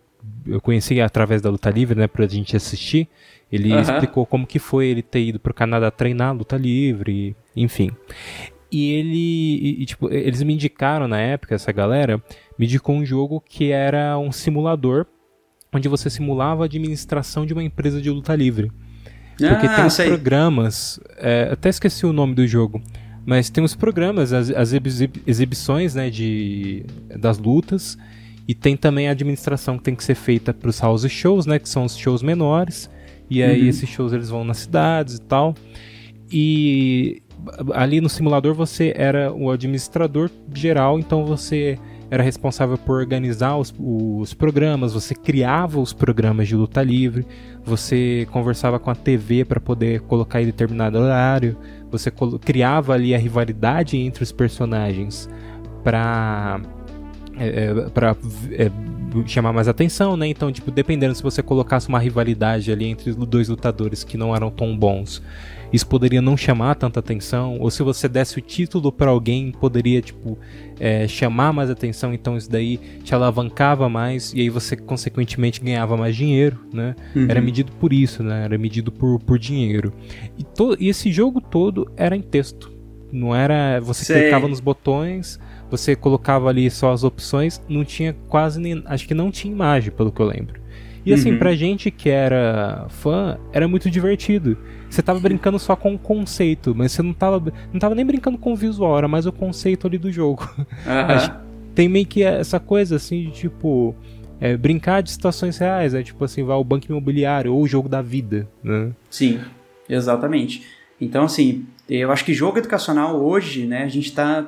eu 0.50 0.62
conheci 0.62 1.00
através 1.02 1.42
da 1.42 1.50
luta 1.50 1.70
livre, 1.70 1.98
né, 1.98 2.08
pra 2.08 2.28
gente 2.28 2.56
assistir. 2.56 3.08
Ele 3.52 3.74
uhum. 3.74 3.80
explicou 3.80 4.26
como 4.26 4.46
que 4.46 4.60
foi 4.60 4.88
ele 4.88 5.02
ter 5.02 5.22
ido 5.22 5.40
pro 5.40 5.54
Canadá 5.54 5.90
treinar 5.90 6.36
luta 6.36 6.58
livre, 6.58 7.36
enfim. 7.56 7.92
E 8.72 8.94
ele, 8.94 9.82
e, 9.82 9.86
tipo, 9.86 10.12
eles 10.12 10.44
me 10.44 10.54
indicaram 10.54 11.08
na 11.08 11.20
época, 11.20 11.56
essa 11.56 11.72
galera, 11.72 12.22
me 12.60 12.66
indicou 12.66 12.96
um 12.96 13.06
jogo 13.06 13.42
que 13.42 13.72
era 13.72 14.18
um 14.18 14.32
simulador, 14.32 15.06
onde 15.74 15.88
você 15.88 16.10
simulava 16.10 16.64
a 16.64 16.66
administração 16.66 17.46
de 17.46 17.54
uma 17.54 17.64
empresa 17.64 18.02
de 18.02 18.10
luta 18.10 18.36
livre. 18.36 18.72
Porque 19.38 19.68
ah, 19.68 19.76
tem 19.76 19.86
os 19.86 19.96
programas, 19.96 21.00
é, 21.18 21.50
até 21.52 21.70
esqueci 21.70 22.06
o 22.06 22.12
nome 22.12 22.34
do 22.34 22.46
jogo, 22.48 22.82
mas 23.26 23.50
tem 23.50 23.64
os 23.64 23.76
programas, 23.76 24.34
as, 24.34 24.50
as 24.50 24.72
exibições 25.28 25.94
né, 25.94 26.10
de, 26.10 26.86
das 27.16 27.38
lutas, 27.38 27.98
e 28.48 28.56
tem 28.56 28.78
também 28.78 29.10
a 29.10 29.12
administração 29.12 29.78
que 29.78 29.84
tem 29.84 29.96
que 29.96 30.04
ser 30.04 30.16
feita 30.16 30.54
para 30.54 30.70
os 30.70 30.80
house 30.80 31.06
shows, 31.10 31.46
né? 31.46 31.60
Que 31.60 31.68
são 31.68 31.84
os 31.84 31.98
shows 31.98 32.24
menores. 32.24 32.90
E 33.30 33.44
aí 33.44 33.64
uhum. 33.64 33.68
esses 33.68 33.90
shows 33.90 34.14
eles 34.14 34.30
vão 34.30 34.44
nas 34.44 34.58
cidades 34.58 35.16
e 35.16 35.22
tal. 35.22 35.54
E 36.32 37.22
ali 37.74 38.00
no 38.00 38.10
simulador 38.10 38.54
você 38.54 38.94
era 38.96 39.34
o 39.34 39.52
administrador 39.52 40.30
geral, 40.54 40.98
então 40.98 41.26
você 41.26 41.78
era 42.10 42.24
responsável 42.24 42.78
por 42.78 42.98
organizar 42.98 43.58
os, 43.58 43.74
os, 43.78 44.34
programas, 44.34 44.94
você 44.94 45.14
criava 45.14 45.80
os 45.80 45.92
programas 45.92 46.48
de 46.48 46.56
luta 46.56 46.82
livre, 46.82 47.28
você 47.66 48.26
conversava 48.32 48.80
com 48.80 48.90
a 48.90 48.96
TV 48.96 49.44
para 49.44 49.60
poder 49.60 50.02
colocar 50.02 50.42
em 50.42 50.46
determinado 50.46 50.98
horário, 50.98 51.58
você 51.92 52.10
criava 52.40 52.94
ali 52.94 53.14
a 53.14 53.18
rivalidade 53.18 53.98
entre 53.98 54.24
os 54.24 54.32
personagens 54.32 55.30
para 55.84 56.62
é, 57.40 57.66
é 57.66 57.90
para 57.90 58.16
é, 58.52 58.72
chamar 59.26 59.54
mais 59.54 59.68
atenção, 59.68 60.18
né? 60.18 60.28
Então, 60.28 60.52
tipo, 60.52 60.72
dependendo 60.72 61.16
se 61.16 61.24
você 61.24 61.42
colocasse 61.42 61.88
uma 61.88 62.00
rivalidade 62.00 62.72
ali 62.72 62.86
entre 62.86 63.10
os 63.10 63.16
dois 63.16 63.50
lutadores 63.50 64.04
que 64.04 64.18
não 64.18 64.36
eram 64.36 64.50
tão 64.50 64.78
bons, 64.78 65.22
isso 65.72 65.88
poderia 65.88 66.22
não 66.22 66.38
chamar 66.38 66.76
tanta 66.76 67.00
atenção. 67.00 67.58
Ou 67.60 67.70
se 67.70 67.84
você 67.84 68.08
desse 68.08 68.38
o 68.38 68.42
título 68.42 68.92
para 68.92 69.12
alguém, 69.12 69.52
poderia, 69.52 70.02
tipo, 70.02 70.38
é, 70.80 71.08
chamar 71.08 71.52
mais 71.52 71.70
atenção. 71.70 72.14
Então, 72.14 72.38
isso 72.38 72.50
daí 72.50 72.78
te 73.04 73.14
alavancava 73.14 73.90
mais 73.90 74.34
e 74.34 74.42
aí 74.42 74.50
você, 74.50 74.76
consequentemente, 74.76 75.62
ganhava 75.62 75.98
mais 75.98 76.16
dinheiro, 76.16 76.60
né? 76.74 76.96
Uhum. 77.16 77.28
Era 77.30 77.42
medido 77.42 77.72
por 77.74 77.92
isso, 77.92 78.24
né? 78.24 78.44
Era 78.46 78.58
medido 78.58 78.92
por, 78.92 79.20
por 79.20 79.38
dinheiro. 79.38 79.94
E, 80.38 80.46
e 80.80 80.90
esse 80.90 81.12
jogo 81.12 81.42
todo 81.42 81.92
era 81.98 82.16
em 82.16 82.22
texto. 82.22 82.72
Não 83.12 83.36
era. 83.36 83.80
Você 83.80 84.06
Sei. 84.06 84.24
clicava 84.24 84.48
nos 84.48 84.60
botões 84.60 85.40
você 85.70 85.96
colocava 85.96 86.50
ali 86.50 86.70
só 86.70 86.92
as 86.92 87.04
opções, 87.04 87.62
não 87.68 87.84
tinha 87.84 88.16
quase 88.28 88.60
nem. 88.60 88.82
Acho 88.86 89.08
que 89.08 89.14
não 89.14 89.32
tinha 89.32 89.54
imagem, 89.54 89.92
pelo 89.92 90.12
que 90.12 90.22
eu 90.22 90.26
lembro. 90.26 90.60
E 91.06 91.14
assim, 91.14 91.32
uhum. 91.32 91.38
pra 91.40 91.56
gente 91.56 91.90
que 91.90 92.10
era 92.10 92.86
fã, 92.90 93.38
era 93.54 93.66
muito 93.66 93.90
divertido. 93.90 94.58
Você 94.90 95.02
tava 95.02 95.22
brincando 95.22 95.58
só 95.58 95.74
com 95.74 95.96
o 95.96 95.98
conceito, 95.98 96.76
mas 96.76 96.92
você 96.92 97.02
não 97.02 97.14
tava, 97.14 97.54
não 97.72 97.80
tava 97.80 97.96
nem 97.96 98.06
brincando 98.06 98.38
com 98.38 98.52
o 98.52 98.56
visual, 98.58 98.98
era 98.98 99.08
mais 99.08 99.26
o 99.26 99.32
conceito 99.32 99.88
ali 99.88 99.98
do 99.98 100.12
jogo. 100.12 100.48
Uhum. 100.58 101.48
Tem 101.74 101.88
meio 101.88 102.08
que 102.08 102.24
essa 102.24 102.60
coisa 102.60 102.96
assim 102.96 103.26
de 103.26 103.32
tipo. 103.32 103.96
É, 104.40 104.56
brincar 104.56 105.02
de 105.02 105.10
situações 105.10 105.58
reais, 105.58 105.96
é 105.96 106.04
tipo 106.04 106.24
assim, 106.24 106.44
vai 106.44 106.56
ao 106.56 106.64
banco 106.64 106.86
imobiliário 106.88 107.52
ou 107.54 107.64
o 107.64 107.68
jogo 107.68 107.90
da 107.90 108.04
vida, 108.04 108.48
né? 108.64 108.92
Sim, 109.10 109.40
exatamente. 109.90 110.64
Então, 111.02 111.24
assim, 111.24 111.66
eu 111.90 112.12
acho 112.12 112.24
que 112.24 112.34
jogo 112.34 112.60
educacional 112.60 113.20
hoje, 113.20 113.66
né, 113.66 113.84
a 113.84 113.88
gente 113.88 114.12
tá 114.14 114.48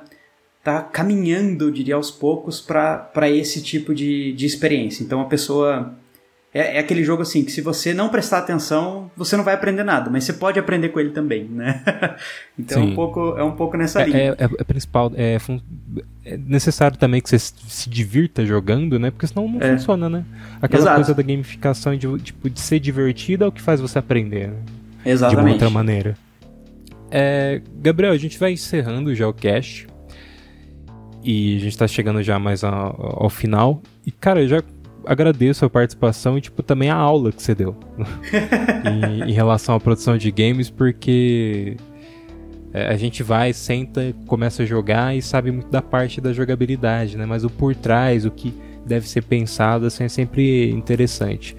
tá 0.70 0.82
caminhando, 0.82 1.66
eu 1.66 1.72
diria, 1.72 1.96
aos 1.96 2.12
poucos 2.12 2.62
para 2.62 3.30
esse 3.30 3.62
tipo 3.62 3.94
de, 3.94 4.34
de 4.34 4.46
experiência. 4.46 5.04
Então 5.04 5.22
a 5.22 5.26
pessoa. 5.26 5.94
É, 6.52 6.78
é, 6.78 6.80
aquele 6.80 7.04
jogo 7.04 7.22
assim 7.22 7.46
que 7.46 7.52
se 7.52 7.62
você 7.62 7.94
não 7.94 8.10
prestar 8.10 8.40
atenção, 8.40 9.12
você 9.16 9.38
não 9.38 9.44
vai 9.44 9.54
aprender 9.54 9.84
nada, 9.84 10.10
mas 10.10 10.24
você 10.24 10.34
pode 10.34 10.58
aprender 10.58 10.90
com 10.90 11.00
ele 11.00 11.12
também, 11.12 11.44
né? 11.44 11.84
então 12.58 12.82
é 12.82 12.86
um, 12.86 12.96
pouco, 12.96 13.36
é 13.38 13.44
um 13.44 13.52
pouco 13.52 13.78
nessa 13.78 14.02
é, 14.02 14.06
linha. 14.06 14.18
É, 14.18 14.46
é, 14.46 14.50
é 14.58 14.64
principal, 14.64 15.12
é, 15.16 15.38
é, 16.26 16.38
necessário 16.38 16.98
também 16.98 17.22
que 17.22 17.30
você 17.30 17.38
se 17.38 17.88
divirta 17.88 18.44
jogando, 18.44 18.98
né? 18.98 19.12
Porque 19.12 19.28
senão 19.28 19.48
não 19.48 19.62
é. 19.62 19.74
funciona, 19.74 20.10
né? 20.10 20.26
Aquela 20.60 20.82
Exato. 20.82 20.96
coisa 20.96 21.14
da 21.14 21.22
gamificação 21.22 21.96
de, 21.96 22.18
tipo, 22.18 22.50
de 22.50 22.60
ser 22.60 22.80
divertida 22.80 23.46
é 23.46 23.48
o 23.48 23.52
que 23.52 23.62
faz 23.62 23.80
você 23.80 24.00
aprender, 24.00 24.48
né? 24.48 24.58
Exatamente. 25.06 25.38
De 25.38 25.46
uma 25.46 25.52
outra 25.52 25.70
maneira. 25.70 26.18
É, 27.12 27.62
Gabriel, 27.76 28.12
a 28.12 28.18
gente 28.18 28.40
vai 28.40 28.54
encerrando 28.54 29.14
já 29.14 29.28
o 29.28 29.34
cast. 29.34 29.88
E 31.24 31.58
a 31.58 31.60
gente 31.60 31.78
tá 31.78 31.88
chegando 31.88 32.24
já 32.24 32.40
mais 32.40 32.64
ao, 32.64 33.24
ao 33.24 33.30
final. 33.30 33.82
E, 34.06 34.12
cara, 34.12 34.42
eu 34.42 34.48
já 34.48 34.64
agradeço 35.06 35.66
a 35.66 35.70
participação 35.70 36.38
e, 36.38 36.42
tipo, 36.42 36.62
também 36.62 36.90
a 36.90 36.96
aula 36.96 37.32
que 37.32 37.42
você 37.42 37.56
deu 37.56 37.76
em, 38.86 39.30
em, 39.30 39.34
relação 39.34 39.76
à 39.76 39.80
produção 39.80 40.18
de 40.18 40.32
games, 40.32 40.70
porque 40.70 41.78
é, 42.74 42.88
a 42.88 42.96
gente 42.96 43.24
vai, 43.24 43.54
senta, 43.54 44.14
começa 44.28 44.64
a 44.64 44.66
jogar 44.66 45.16
e 45.16 45.22
sabe 45.22 45.52
muito 45.52 45.70
da 45.70 45.82
parte 45.82 46.22
da 46.22 46.32
jogabilidade, 46.32 47.18
né? 47.18 47.26
Mas 47.26 47.44
o 47.44 47.50
por 47.50 47.76
trás, 47.76 48.26
o 48.26 48.32
que 48.32 48.54
deve 48.86 49.08
ser 49.08 49.24
pensado, 49.24 49.86
assim, 49.86 50.04
é 50.04 50.10
sempre 50.10 50.70
interessante. 50.72 51.56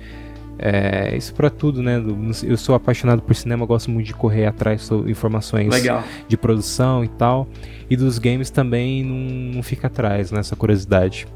É, 0.62 1.16
isso 1.16 1.34
para 1.34 1.48
tudo, 1.48 1.82
né? 1.82 2.02
Eu 2.44 2.56
sou 2.58 2.74
apaixonado 2.74 3.22
por 3.22 3.34
cinema, 3.34 3.64
gosto 3.64 3.90
muito 3.90 4.08
de 4.08 4.14
correr 4.14 4.44
atrás 4.44 4.90
de 4.90 5.10
informações 5.10 5.72
Legal. 5.72 6.04
de 6.28 6.36
produção 6.36 7.02
e 7.02 7.08
tal. 7.08 7.48
E 7.88 7.96
dos 7.96 8.18
games 8.18 8.50
também 8.50 9.02
não, 9.02 9.54
não 9.54 9.62
fica 9.62 9.86
atrás 9.86 10.30
nessa 10.30 10.54
curiosidade. 10.54 11.26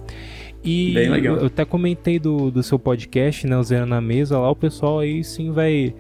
E 0.62 0.94
eu 1.22 1.46
até 1.46 1.64
comentei 1.64 2.18
do, 2.18 2.50
do 2.50 2.62
seu 2.62 2.78
podcast, 2.78 3.46
né, 3.46 3.56
o 3.56 3.62
Zero 3.62 3.86
na 3.86 4.00
Mesa, 4.00 4.38
lá 4.38 4.50
o 4.50 4.56
pessoal 4.56 4.98
aí 4.98 5.24
sim 5.24 5.50
vai 5.50 5.94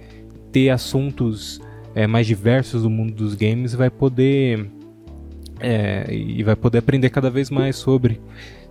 ter 0.52 0.68
assuntos 0.68 1.60
é, 1.94 2.06
mais 2.06 2.26
diversos 2.26 2.82
do 2.82 2.90
mundo 2.90 3.12
dos 3.12 3.34
games 3.34 3.72
e 3.72 3.76
vai 3.76 3.90
poder 3.90 4.66
é, 5.60 6.06
e 6.10 6.42
vai 6.42 6.56
poder 6.56 6.78
aprender 6.78 7.10
cada 7.10 7.30
vez 7.30 7.50
mais 7.50 7.76
sobre 7.76 8.20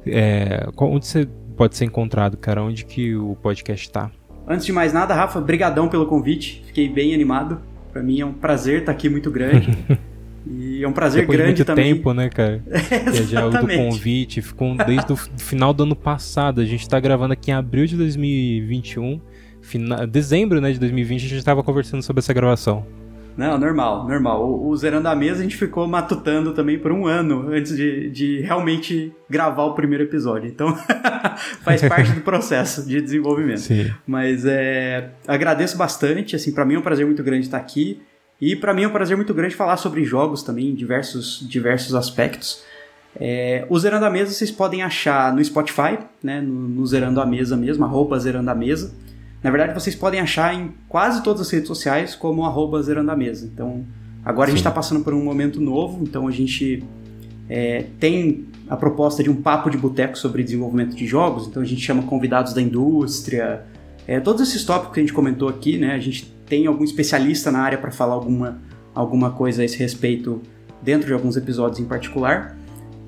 é, 0.05 0.67
onde 0.77 1.05
você 1.05 1.27
pode 1.55 1.75
ser 1.75 1.85
encontrado, 1.85 2.37
cara, 2.37 2.63
onde 2.63 2.85
que 2.85 3.15
o 3.15 3.35
podcast 3.35 3.87
está. 3.87 4.11
Antes 4.47 4.65
de 4.65 4.71
mais 4.71 4.91
nada, 4.91 5.13
Rafa, 5.13 5.39
brigadão 5.39 5.87
pelo 5.87 6.05
convite. 6.05 6.63
Fiquei 6.67 6.89
bem 6.89 7.13
animado. 7.13 7.61
Para 7.91 8.03
mim 8.03 8.19
é 8.19 8.25
um 8.25 8.33
prazer 8.33 8.79
estar 8.79 8.91
aqui 8.91 9.09
muito 9.09 9.31
grande. 9.31 9.71
E 10.45 10.83
é 10.83 10.87
um 10.87 10.91
prazer 10.91 11.21
Depois 11.21 11.37
grande 11.37 11.53
de 11.53 11.59
muito 11.59 11.67
também. 11.67 11.95
tempo, 11.95 12.13
né, 12.13 12.29
cara? 12.29 12.61
é, 12.67 13.23
já 13.23 13.47
do 13.47 13.65
convite, 13.65 14.41
ficou 14.41 14.75
desde 14.75 15.13
o 15.13 15.15
final 15.15 15.73
do 15.73 15.83
ano 15.83 15.95
passado. 15.95 16.59
A 16.59 16.65
gente 16.65 16.87
tá 16.87 16.99
gravando 16.99 17.31
aqui 17.31 17.51
em 17.51 17.53
abril 17.53 17.85
de 17.85 17.95
2021, 17.95 19.21
final, 19.61 20.05
dezembro, 20.05 20.59
né, 20.59 20.73
de 20.73 20.79
2020, 20.79 21.25
a 21.25 21.29
gente 21.29 21.37
estava 21.37 21.63
conversando 21.63 22.03
sobre 22.03 22.19
essa 22.19 22.33
gravação. 22.33 22.85
Não, 23.35 23.57
normal, 23.57 24.07
normal. 24.07 24.45
O, 24.45 24.69
o 24.69 24.77
Zerando 24.77 25.07
a 25.07 25.15
Mesa 25.15 25.39
a 25.39 25.43
gente 25.43 25.57
ficou 25.57 25.87
matutando 25.87 26.53
também 26.53 26.77
por 26.77 26.91
um 26.91 27.07
ano 27.07 27.49
antes 27.49 27.75
de, 27.75 28.09
de 28.09 28.41
realmente 28.41 29.11
gravar 29.29 29.63
o 29.63 29.73
primeiro 29.73 30.03
episódio. 30.03 30.49
Então, 30.49 30.75
faz 31.61 31.81
parte 31.81 32.11
do 32.11 32.21
processo 32.21 32.85
de 32.85 33.01
desenvolvimento. 33.01 33.61
Sim. 33.61 33.91
Mas 34.05 34.45
é, 34.45 35.09
agradeço 35.27 35.77
bastante, 35.77 36.35
assim, 36.35 36.53
para 36.53 36.65
mim 36.65 36.75
é 36.75 36.79
um 36.79 36.83
prazer 36.83 37.05
muito 37.05 37.23
grande 37.23 37.45
estar 37.45 37.57
aqui. 37.57 38.01
E 38.39 38.55
para 38.55 38.73
mim 38.73 38.83
é 38.83 38.87
um 38.87 38.91
prazer 38.91 39.15
muito 39.15 39.33
grande 39.33 39.55
falar 39.55 39.77
sobre 39.77 40.03
jogos 40.03 40.43
também, 40.43 40.75
diversos, 40.75 41.47
diversos 41.47 41.95
aspectos. 41.95 42.63
É, 43.19 43.65
o 43.69 43.77
Zerando 43.77 44.05
a 44.05 44.09
Mesa 44.09 44.31
vocês 44.31 44.51
podem 44.51 44.81
achar 44.81 45.33
no 45.33 45.43
Spotify, 45.43 45.99
né, 46.21 46.41
no, 46.41 46.67
no 46.67 46.85
Zerando 46.85 47.21
a 47.21 47.25
Mesa 47.25 47.55
mesmo, 47.55 47.85
arroba 47.85 48.19
Zerando 48.19 48.49
a 48.49 48.55
Mesa. 48.55 48.93
Na 49.43 49.51
verdade, 49.51 49.73
vocês 49.73 49.95
podem 49.95 50.21
achar 50.21 50.55
em 50.55 50.73
quase 50.87 51.21
todas 51.21 51.41
as 51.41 51.49
redes 51.51 51.67
sociais 51.67 52.15
como 52.15 52.45
arroba 52.45 52.81
zerandamesa. 52.81 53.45
Então, 53.45 53.83
agora 54.23 54.47
Sim. 54.47 54.53
a 54.53 54.55
gente 54.55 54.59
está 54.61 54.71
passando 54.71 55.03
por 55.03 55.13
um 55.13 55.23
momento 55.23 55.59
novo, 55.59 56.01
então 56.01 56.27
a 56.27 56.31
gente 56.31 56.81
é, 57.49 57.85
tem 57.99 58.45
a 58.69 58.77
proposta 58.77 59.21
de 59.21 59.29
um 59.29 59.35
papo 59.35 59.69
de 59.69 59.77
boteco 59.77 60.17
sobre 60.17 60.43
desenvolvimento 60.43 60.95
de 60.95 61.05
jogos, 61.05 61.47
então 61.47 61.61
a 61.61 61.65
gente 61.65 61.81
chama 61.81 62.03
convidados 62.03 62.53
da 62.53 62.61
indústria, 62.61 63.65
é, 64.07 64.19
todos 64.19 64.41
esses 64.41 64.63
tópicos 64.63 64.93
que 64.93 64.99
a 65.01 65.03
gente 65.03 65.13
comentou 65.13 65.49
aqui, 65.49 65.77
né? 65.77 65.93
A 65.93 65.99
gente 65.99 66.25
tem 66.47 66.65
algum 66.65 66.83
especialista 66.83 67.51
na 67.51 67.59
área 67.59 67.77
para 67.77 67.91
falar 67.91 68.13
alguma, 68.13 68.61
alguma 68.95 69.31
coisa 69.31 69.61
a 69.61 69.65
esse 69.65 69.77
respeito 69.77 70.41
dentro 70.81 71.07
de 71.07 71.13
alguns 71.13 71.37
episódios 71.37 71.79
em 71.79 71.85
particular. 71.85 72.57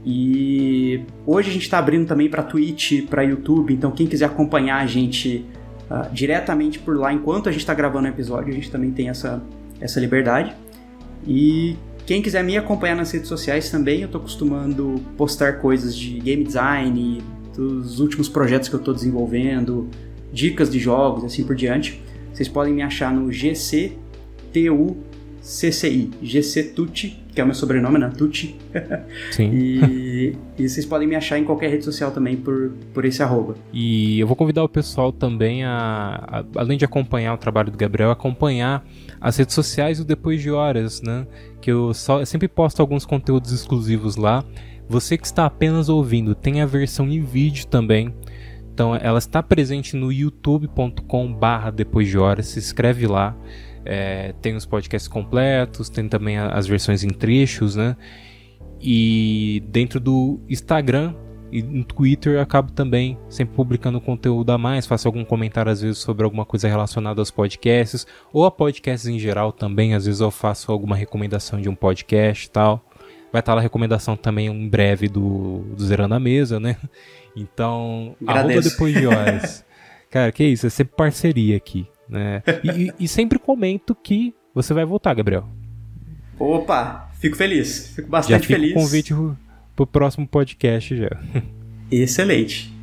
E 0.05 1.01
hoje 1.25 1.49
a 1.49 1.53
gente 1.53 1.63
está 1.63 1.79
abrindo 1.79 2.05
também 2.05 2.29
para 2.29 2.43
Twitch, 2.43 3.07
para 3.09 3.23
YouTube, 3.23 3.73
então 3.73 3.91
quem 3.91 4.05
quiser 4.05 4.25
acompanhar 4.25 4.81
a 4.81 4.85
gente 4.85 5.45
uh, 5.89 6.11
diretamente 6.13 6.79
por 6.79 6.97
lá 6.97 7.13
enquanto 7.13 7.49
a 7.49 7.51
gente 7.51 7.61
está 7.61 7.73
gravando 7.73 8.07
o 8.07 8.11
episódio, 8.11 8.51
a 8.51 8.55
gente 8.55 8.69
também 8.71 8.91
tem 8.91 9.09
essa, 9.09 9.41
essa 9.79 9.99
liberdade. 9.99 10.53
E 11.27 11.75
quem 12.05 12.21
quiser 12.21 12.43
me 12.43 12.57
acompanhar 12.57 12.95
nas 12.95 13.11
redes 13.11 13.27
sociais 13.27 13.69
também, 13.69 14.01
eu 14.01 14.05
estou 14.05 14.21
costumando 14.21 15.01
postar 15.17 15.59
coisas 15.59 15.95
de 15.95 16.19
game 16.19 16.43
design, 16.43 17.23
dos 17.55 17.99
últimos 17.99 18.29
projetos 18.29 18.69
que 18.69 18.75
eu 18.75 18.79
estou 18.79 18.93
desenvolvendo, 18.93 19.89
dicas 20.31 20.69
de 20.69 20.77
jogos 20.77 21.23
assim 21.23 21.43
por 21.43 21.55
diante. 21.55 22.01
Vocês 22.33 22.47
podem 22.49 22.73
me 22.73 22.81
achar 22.81 23.13
no 23.13 23.31
GCTUCCI, 23.31 23.95
GC 26.21 26.63
Tucci, 26.75 27.24
que 27.35 27.41
é 27.41 27.43
o 27.43 27.47
meu 27.47 27.53
sobrenome, 27.53 27.99
né? 27.99 28.09
Tucci. 28.17 28.55
Sim. 29.31 29.51
e, 29.53 30.37
e, 30.57 30.69
vocês 30.69 30.85
podem 30.85 31.05
me 31.05 31.17
achar 31.17 31.37
em 31.37 31.43
qualquer 31.43 31.69
rede 31.69 31.83
social 31.83 32.09
também 32.11 32.37
por, 32.37 32.71
por 32.93 33.03
esse 33.03 33.21
arroba. 33.21 33.55
E 33.73 34.17
eu 34.17 34.25
vou 34.25 34.37
convidar 34.37 34.63
o 34.63 34.69
pessoal 34.69 35.11
também 35.11 35.65
a, 35.65 36.23
a 36.27 36.45
além 36.55 36.77
de 36.77 36.85
acompanhar 36.85 37.33
o 37.33 37.37
trabalho 37.37 37.69
do 37.69 37.77
Gabriel, 37.77 38.09
acompanhar 38.09 38.85
as 39.19 39.35
redes 39.35 39.53
sociais 39.53 39.97
do 39.97 40.05
Depois 40.05 40.41
de 40.41 40.49
Horas, 40.49 41.01
né? 41.01 41.27
Que 41.61 41.71
eu, 41.71 41.93
só, 41.93 42.21
eu 42.21 42.25
sempre 42.25 42.47
posto 42.47 42.79
alguns 42.79 43.05
conteúdos 43.05 43.51
exclusivos 43.51 44.15
lá. 44.15 44.41
Você 44.87 45.17
que 45.17 45.25
está 45.25 45.45
apenas 45.45 45.89
ouvindo, 45.89 46.33
tem 46.33 46.61
a 46.61 46.65
versão 46.65 47.09
em 47.09 47.19
vídeo 47.19 47.67
também. 47.67 48.13
Então 48.73 48.95
ela 48.95 49.19
está 49.19 49.43
presente 49.43 49.97
no 49.97 50.11
youtube.com 50.11 51.33
barra 51.33 51.69
depois 51.69 52.07
de 52.07 52.17
horas, 52.17 52.47
se 52.47 52.59
inscreve 52.59 53.07
lá. 53.07 53.35
É, 53.85 54.33
tem 54.41 54.55
os 54.55 54.65
podcasts 54.65 55.07
completos, 55.07 55.89
tem 55.89 56.09
também 56.09 56.37
as 56.37 56.65
versões 56.65 57.03
em 57.03 57.09
trechos, 57.09 57.75
né? 57.75 57.95
E 58.81 59.63
dentro 59.67 59.99
do 59.99 60.39
Instagram 60.49 61.13
e 61.51 61.61
no 61.61 61.83
Twitter 61.83 62.33
eu 62.33 62.41
acabo 62.41 62.71
também 62.71 63.17
sempre 63.29 63.55
publicando 63.55 64.01
conteúdo 64.01 64.51
a 64.51 64.57
mais, 64.57 64.85
faço 64.85 65.07
algum 65.07 65.23
comentário 65.23 65.71
às 65.71 65.81
vezes 65.81 65.99
sobre 65.99 66.25
alguma 66.25 66.45
coisa 66.45 66.67
relacionada 66.67 67.21
aos 67.21 67.31
podcasts, 67.31 68.05
ou 68.33 68.45
a 68.45 68.51
podcasts 68.51 69.07
em 69.07 69.19
geral 69.19 69.51
também, 69.51 69.93
às 69.93 70.05
vezes 70.05 70.21
eu 70.21 70.31
faço 70.31 70.71
alguma 70.71 70.95
recomendação 70.95 71.61
de 71.61 71.69
um 71.69 71.75
podcast 71.75 72.47
e 72.47 72.49
tal. 72.49 72.83
Vai 73.31 73.41
estar 73.41 73.53
lá 73.53 73.59
a 73.59 73.63
recomendação 73.63 74.15
também 74.15 74.47
em 74.47 74.69
breve 74.69 75.07
do, 75.07 75.59
do 75.75 75.83
Zerando 75.83 76.15
a 76.15 76.19
Mesa, 76.19 76.59
né? 76.59 76.77
Então, 77.35 78.15
Agradeço. 78.25 78.59
arroba 78.59 78.69
depois 78.69 78.93
de 78.93 79.07
horas. 79.07 79.65
Cara, 80.09 80.31
que 80.31 80.43
isso, 80.43 80.65
é 80.65 80.69
sempre 80.69 80.95
parceria 80.95 81.57
aqui. 81.57 81.85
Né? 82.09 82.43
E, 82.63 82.93
e, 82.99 83.07
sempre 83.07 83.39
comento 83.39 83.95
que 83.95 84.33
você 84.53 84.73
vai 84.73 84.85
voltar, 84.85 85.13
Gabriel. 85.13 85.47
Opa, 86.39 87.09
fico 87.19 87.35
feliz. 87.35 87.93
Fico 87.95 88.09
bastante 88.09 88.31
já 88.31 88.39
fica 88.39 88.53
feliz. 88.53 88.71
O 88.71 88.75
convite 88.75 89.13
pro 89.75 89.87
próximo 89.87 90.27
podcast 90.27 90.95
já. 90.95 91.09
Excelente. 91.91 92.73